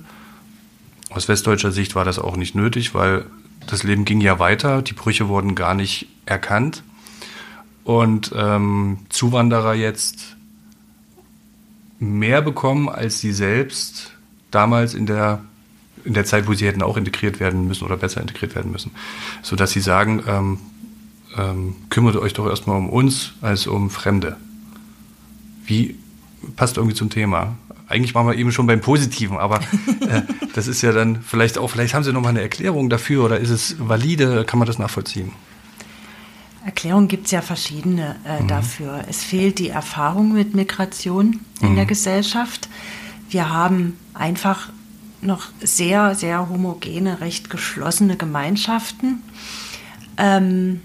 Aus 1.09 1.29
westdeutscher 1.29 1.71
Sicht 1.71 1.95
war 1.95 2.03
das 2.03 2.19
auch 2.19 2.35
nicht 2.35 2.53
nötig, 2.53 2.93
weil 2.93 3.27
das 3.69 3.83
Leben 3.83 4.03
ging 4.03 4.19
ja 4.19 4.39
weiter, 4.39 4.81
die 4.81 4.93
Brüche 4.93 5.27
wurden 5.27 5.53
gar 5.53 5.75
nicht 5.75 6.07
erkannt. 6.25 6.83
Und 7.83 8.31
ähm, 8.35 8.99
Zuwanderer 9.09 9.73
jetzt 9.73 10.35
mehr 11.99 12.41
bekommen 12.41 12.89
als 12.89 13.19
sie 13.19 13.31
selbst 13.31 14.11
damals 14.51 14.93
in 14.93 15.05
der, 15.05 15.43
in 16.03 16.13
der 16.13 16.25
Zeit, 16.25 16.47
wo 16.47 16.53
sie 16.53 16.65
hätten 16.65 16.81
auch 16.81 16.97
integriert 16.97 17.39
werden 17.39 17.67
müssen 17.67 17.85
oder 17.85 17.97
besser 17.97 18.21
integriert 18.21 18.55
werden 18.55 18.71
müssen. 18.71 18.91
Sodass 19.43 19.71
sie 19.71 19.81
sagen, 19.81 20.23
ähm, 20.27 20.59
ähm, 21.37 21.75
kümmert 21.89 22.15
euch 22.15 22.33
doch 22.33 22.47
erstmal 22.47 22.77
um 22.77 22.89
uns 22.89 23.33
als 23.41 23.67
um 23.67 23.89
Fremde. 23.89 24.37
Wie 25.65 25.95
passt 26.55 26.77
irgendwie 26.77 26.95
zum 26.95 27.09
Thema? 27.09 27.55
Eigentlich 27.89 28.13
waren 28.15 28.27
wir 28.27 28.35
eben 28.35 28.51
schon 28.51 28.67
beim 28.67 28.81
Positiven, 28.81 29.37
aber 29.37 29.59
äh, 30.07 30.21
das 30.53 30.67
ist 30.67 30.81
ja 30.81 30.91
dann 30.91 31.21
vielleicht 31.21 31.57
auch, 31.57 31.69
vielleicht 31.69 31.93
haben 31.93 32.03
Sie 32.03 32.13
noch 32.13 32.21
mal 32.21 32.29
eine 32.29 32.41
Erklärung 32.41 32.89
dafür 32.89 33.25
oder 33.25 33.39
ist 33.39 33.49
es 33.49 33.75
valide, 33.79 34.45
kann 34.45 34.59
man 34.59 34.67
das 34.67 34.77
nachvollziehen? 34.77 35.33
Erklärungen 36.65 37.07
gibt 37.07 37.25
es 37.25 37.31
ja 37.31 37.41
verschiedene 37.41 38.17
äh, 38.25 38.43
mhm. 38.43 38.47
dafür. 38.47 39.03
Es 39.09 39.23
fehlt 39.23 39.59
die 39.59 39.69
Erfahrung 39.69 40.33
mit 40.33 40.53
Migration 40.53 41.39
in 41.61 41.71
mhm. 41.71 41.75
der 41.75 41.85
Gesellschaft. 41.85 42.69
Wir 43.29 43.49
haben 43.49 43.97
einfach 44.13 44.69
noch 45.21 45.47
sehr, 45.61 46.15
sehr 46.15 46.49
homogene, 46.49 47.21
recht 47.21 47.49
geschlossene 47.49 48.17
Gemeinschaften. 48.17 49.23
Ähm, 50.17 50.81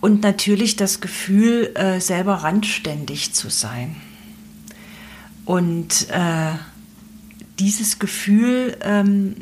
und 0.00 0.22
natürlich 0.22 0.74
das 0.74 1.00
Gefühl, 1.00 1.72
äh, 1.76 2.00
selber 2.00 2.36
randständig 2.36 3.34
zu 3.34 3.48
sein. 3.48 3.96
Und 5.44 6.08
äh, 6.10 6.52
dieses 7.58 7.98
Gefühl 7.98 8.76
ähm, 8.82 9.34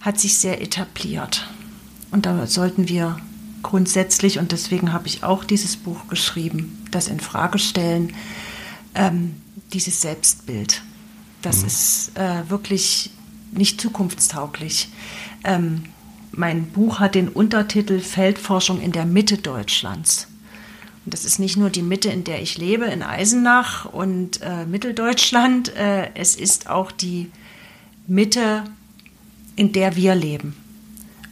hat 0.00 0.18
sich 0.18 0.38
sehr 0.38 0.60
etabliert. 0.60 1.48
Und 2.10 2.26
da 2.26 2.46
sollten 2.46 2.88
wir 2.88 3.18
grundsätzlich, 3.62 4.38
und 4.38 4.52
deswegen 4.52 4.92
habe 4.92 5.06
ich 5.06 5.24
auch 5.24 5.44
dieses 5.44 5.76
Buch 5.76 6.08
geschrieben, 6.08 6.78
das 6.90 7.08
in 7.08 7.20
Frage 7.20 7.58
stellen, 7.58 8.14
ähm, 8.94 9.34
dieses 9.72 10.00
Selbstbild. 10.00 10.82
Das 11.42 11.60
mhm. 11.60 11.66
ist 11.66 12.12
äh, 12.16 12.48
wirklich 12.48 13.10
nicht 13.52 13.80
zukunftstauglich. 13.80 14.88
Ähm, 15.42 15.84
mein 16.32 16.66
Buch 16.66 17.00
hat 17.00 17.14
den 17.14 17.28
Untertitel 17.28 18.00
Feldforschung 18.00 18.80
in 18.80 18.92
der 18.92 19.06
Mitte 19.06 19.38
Deutschlands. 19.38 20.28
Das 21.06 21.24
ist 21.24 21.38
nicht 21.38 21.56
nur 21.56 21.70
die 21.70 21.82
Mitte, 21.82 22.08
in 22.08 22.24
der 22.24 22.40
ich 22.40 22.56
lebe, 22.56 22.86
in 22.86 23.02
Eisenach 23.02 23.84
und 23.84 24.40
äh, 24.42 24.64
Mitteldeutschland, 24.64 25.74
äh, 25.76 26.08
es 26.14 26.34
ist 26.34 26.70
auch 26.70 26.90
die 26.90 27.30
Mitte, 28.06 28.64
in 29.56 29.72
der 29.72 29.96
wir 29.96 30.14
leben 30.14 30.56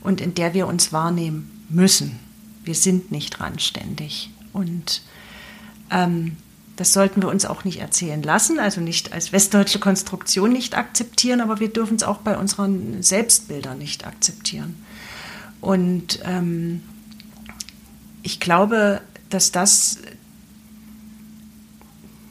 und 0.02 0.20
in 0.20 0.34
der 0.34 0.52
wir 0.52 0.66
uns 0.66 0.92
wahrnehmen 0.92 1.64
müssen. 1.68 2.18
Wir 2.64 2.74
sind 2.74 3.10
nicht 3.10 3.40
randständig. 3.40 4.30
Und 4.52 5.02
ähm, 5.90 6.36
das 6.76 6.92
sollten 6.92 7.22
wir 7.22 7.28
uns 7.28 7.44
auch 7.44 7.64
nicht 7.64 7.80
erzählen 7.80 8.22
lassen, 8.22 8.58
also 8.58 8.80
nicht 8.80 9.12
als 9.12 9.32
westdeutsche 9.32 9.78
Konstruktion 9.78 10.52
nicht 10.52 10.76
akzeptieren, 10.76 11.40
aber 11.40 11.60
wir 11.60 11.68
dürfen 11.68 11.96
es 11.96 12.02
auch 12.02 12.18
bei 12.18 12.36
unseren 12.36 13.02
Selbstbildern 13.02 13.78
nicht 13.78 14.06
akzeptieren. 14.06 14.76
Und 15.60 16.20
ähm, 16.24 16.82
ich 18.22 18.40
glaube, 18.40 19.00
dass 19.32 19.52
das, 19.52 19.98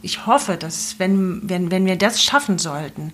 ich 0.01 0.25
hoffe, 0.25 0.57
dass 0.57 0.99
wenn, 0.99 1.41
wenn, 1.49 1.71
wenn 1.71 1.85
wir 1.85 1.97
das 1.97 2.23
schaffen 2.23 2.57
sollten, 2.57 3.13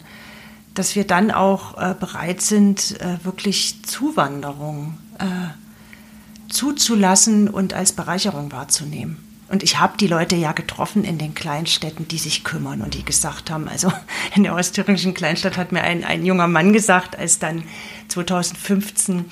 dass 0.73 0.95
wir 0.95 1.05
dann 1.05 1.31
auch 1.31 1.77
äh, 1.77 1.95
bereit 1.99 2.41
sind, 2.41 2.99
äh, 3.01 3.17
wirklich 3.23 3.83
Zuwanderung 3.83 4.97
äh, 5.19 6.51
zuzulassen 6.51 7.49
und 7.49 7.73
als 7.73 7.93
Bereicherung 7.93 8.51
wahrzunehmen. 8.51 9.23
Und 9.49 9.63
ich 9.63 9.79
habe 9.79 9.97
die 9.97 10.07
Leute 10.07 10.35
ja 10.35 10.51
getroffen 10.51 11.03
in 11.03 11.17
den 11.17 11.33
Kleinstädten, 11.33 12.07
die 12.07 12.17
sich 12.17 12.43
kümmern 12.43 12.81
und 12.81 12.93
die 12.93 13.05
gesagt 13.05 13.49
haben, 13.49 13.67
also 13.67 13.91
in 14.35 14.43
der 14.43 14.53
ostthüringischen 14.53 15.13
Kleinstadt 15.13 15.57
hat 15.57 15.71
mir 15.71 15.81
ein, 15.81 16.03
ein 16.03 16.25
junger 16.25 16.47
Mann 16.47 16.73
gesagt, 16.73 17.17
als 17.17 17.39
dann 17.39 17.63
2015 18.09 19.25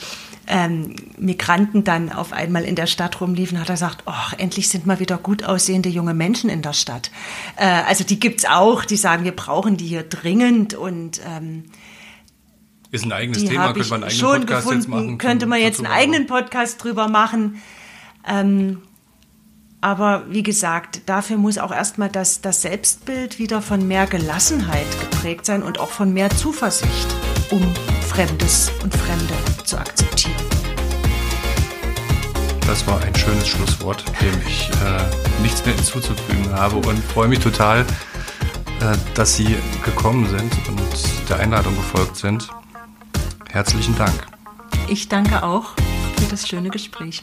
ähm, 0.48 0.96
Migranten 1.18 1.84
dann 1.84 2.12
auf 2.12 2.34
einmal 2.34 2.64
in 2.64 2.76
der 2.76 2.88
Stadt 2.88 3.20
rumliefen, 3.22 3.60
hat 3.60 3.70
er 3.70 3.76
gesagt, 3.76 4.04
oh, 4.06 4.36
endlich 4.38 4.70
sind 4.70 4.86
mal 4.86 5.00
wieder 5.00 5.18
gut 5.18 5.44
aussehende 5.44 5.90
junge 5.90 6.14
Menschen 6.14 6.50
in 6.50 6.62
der 6.62 6.74
Stadt. 6.74 7.12
Äh, 7.58 7.66
also 7.66 8.04
die 8.04 8.20
gibt's 8.20 8.46
auch, 8.46 8.86
die 8.86 8.98
sagen, 8.98 9.24
wir 9.24 9.36
brauchen 9.36 9.78
die 9.78 9.88
hier 9.88 10.04
dringend 10.04 10.74
und 10.74 11.22
ähm, 11.26 11.66
ist 12.92 13.06
ein 13.06 13.12
eigenes 13.12 13.44
Thema, 13.44 13.74
könnte 13.74 13.90
man 13.90 14.04
einen 14.04 14.12
eigenen 14.12 14.32
Podcast 14.32 14.48
gefunden, 14.48 14.80
jetzt 14.80 14.88
machen. 14.88 15.18
Könnte 15.18 15.46
man 15.48 15.60
jetzt 15.60 15.80
einen 15.80 15.92
eigenen 15.92 16.28
Podcast 16.28 16.84
drüber 16.84 17.08
machen. 17.08 17.62
Ähm, 18.28 18.82
aber 19.82 20.24
wie 20.30 20.44
gesagt, 20.44 21.02
dafür 21.06 21.38
muss 21.38 21.58
auch 21.58 21.72
erstmal 21.72 22.10
das, 22.10 22.42
das 22.42 22.62
Selbstbild 22.62 23.38
wieder 23.38 23.62
von 23.62 23.88
mehr 23.88 24.08
Gelassenheit 24.08 24.88
geprägt 25.00 25.46
sein 25.46 25.62
und 25.62 25.80
auch 25.80 25.90
von 25.90 26.14
mehr 26.14 26.30
Zuversicht, 26.30 27.08
um 27.52 27.62
Fremdes 28.16 28.72
und 28.82 28.96
Fremde 28.96 29.34
zu 29.66 29.78
akzeptieren. 29.78 30.36
Das 32.66 32.88
war 32.88 33.02
ein 33.02 33.14
schönes 33.14 33.46
Schlusswort, 33.46 34.06
dem 34.22 34.34
ich 34.48 34.70
äh, 34.70 35.42
nichts 35.42 35.66
mehr 35.66 35.76
hinzuzufügen 35.76 36.50
habe 36.54 36.78
und 36.78 36.98
freue 37.04 37.28
mich 37.28 37.40
total, 37.40 37.82
äh, 37.82 38.96
dass 39.16 39.36
Sie 39.36 39.58
gekommen 39.84 40.30
sind 40.30 40.54
und 40.70 41.30
der 41.30 41.40
Einladung 41.40 41.76
gefolgt 41.76 42.16
sind. 42.16 42.48
Herzlichen 43.50 43.98
Dank. 43.98 44.26
Ich 44.88 45.10
danke 45.10 45.44
auch 45.44 45.74
für 46.16 46.26
das 46.32 46.48
schöne 46.48 46.70
Gespräch. 46.70 47.22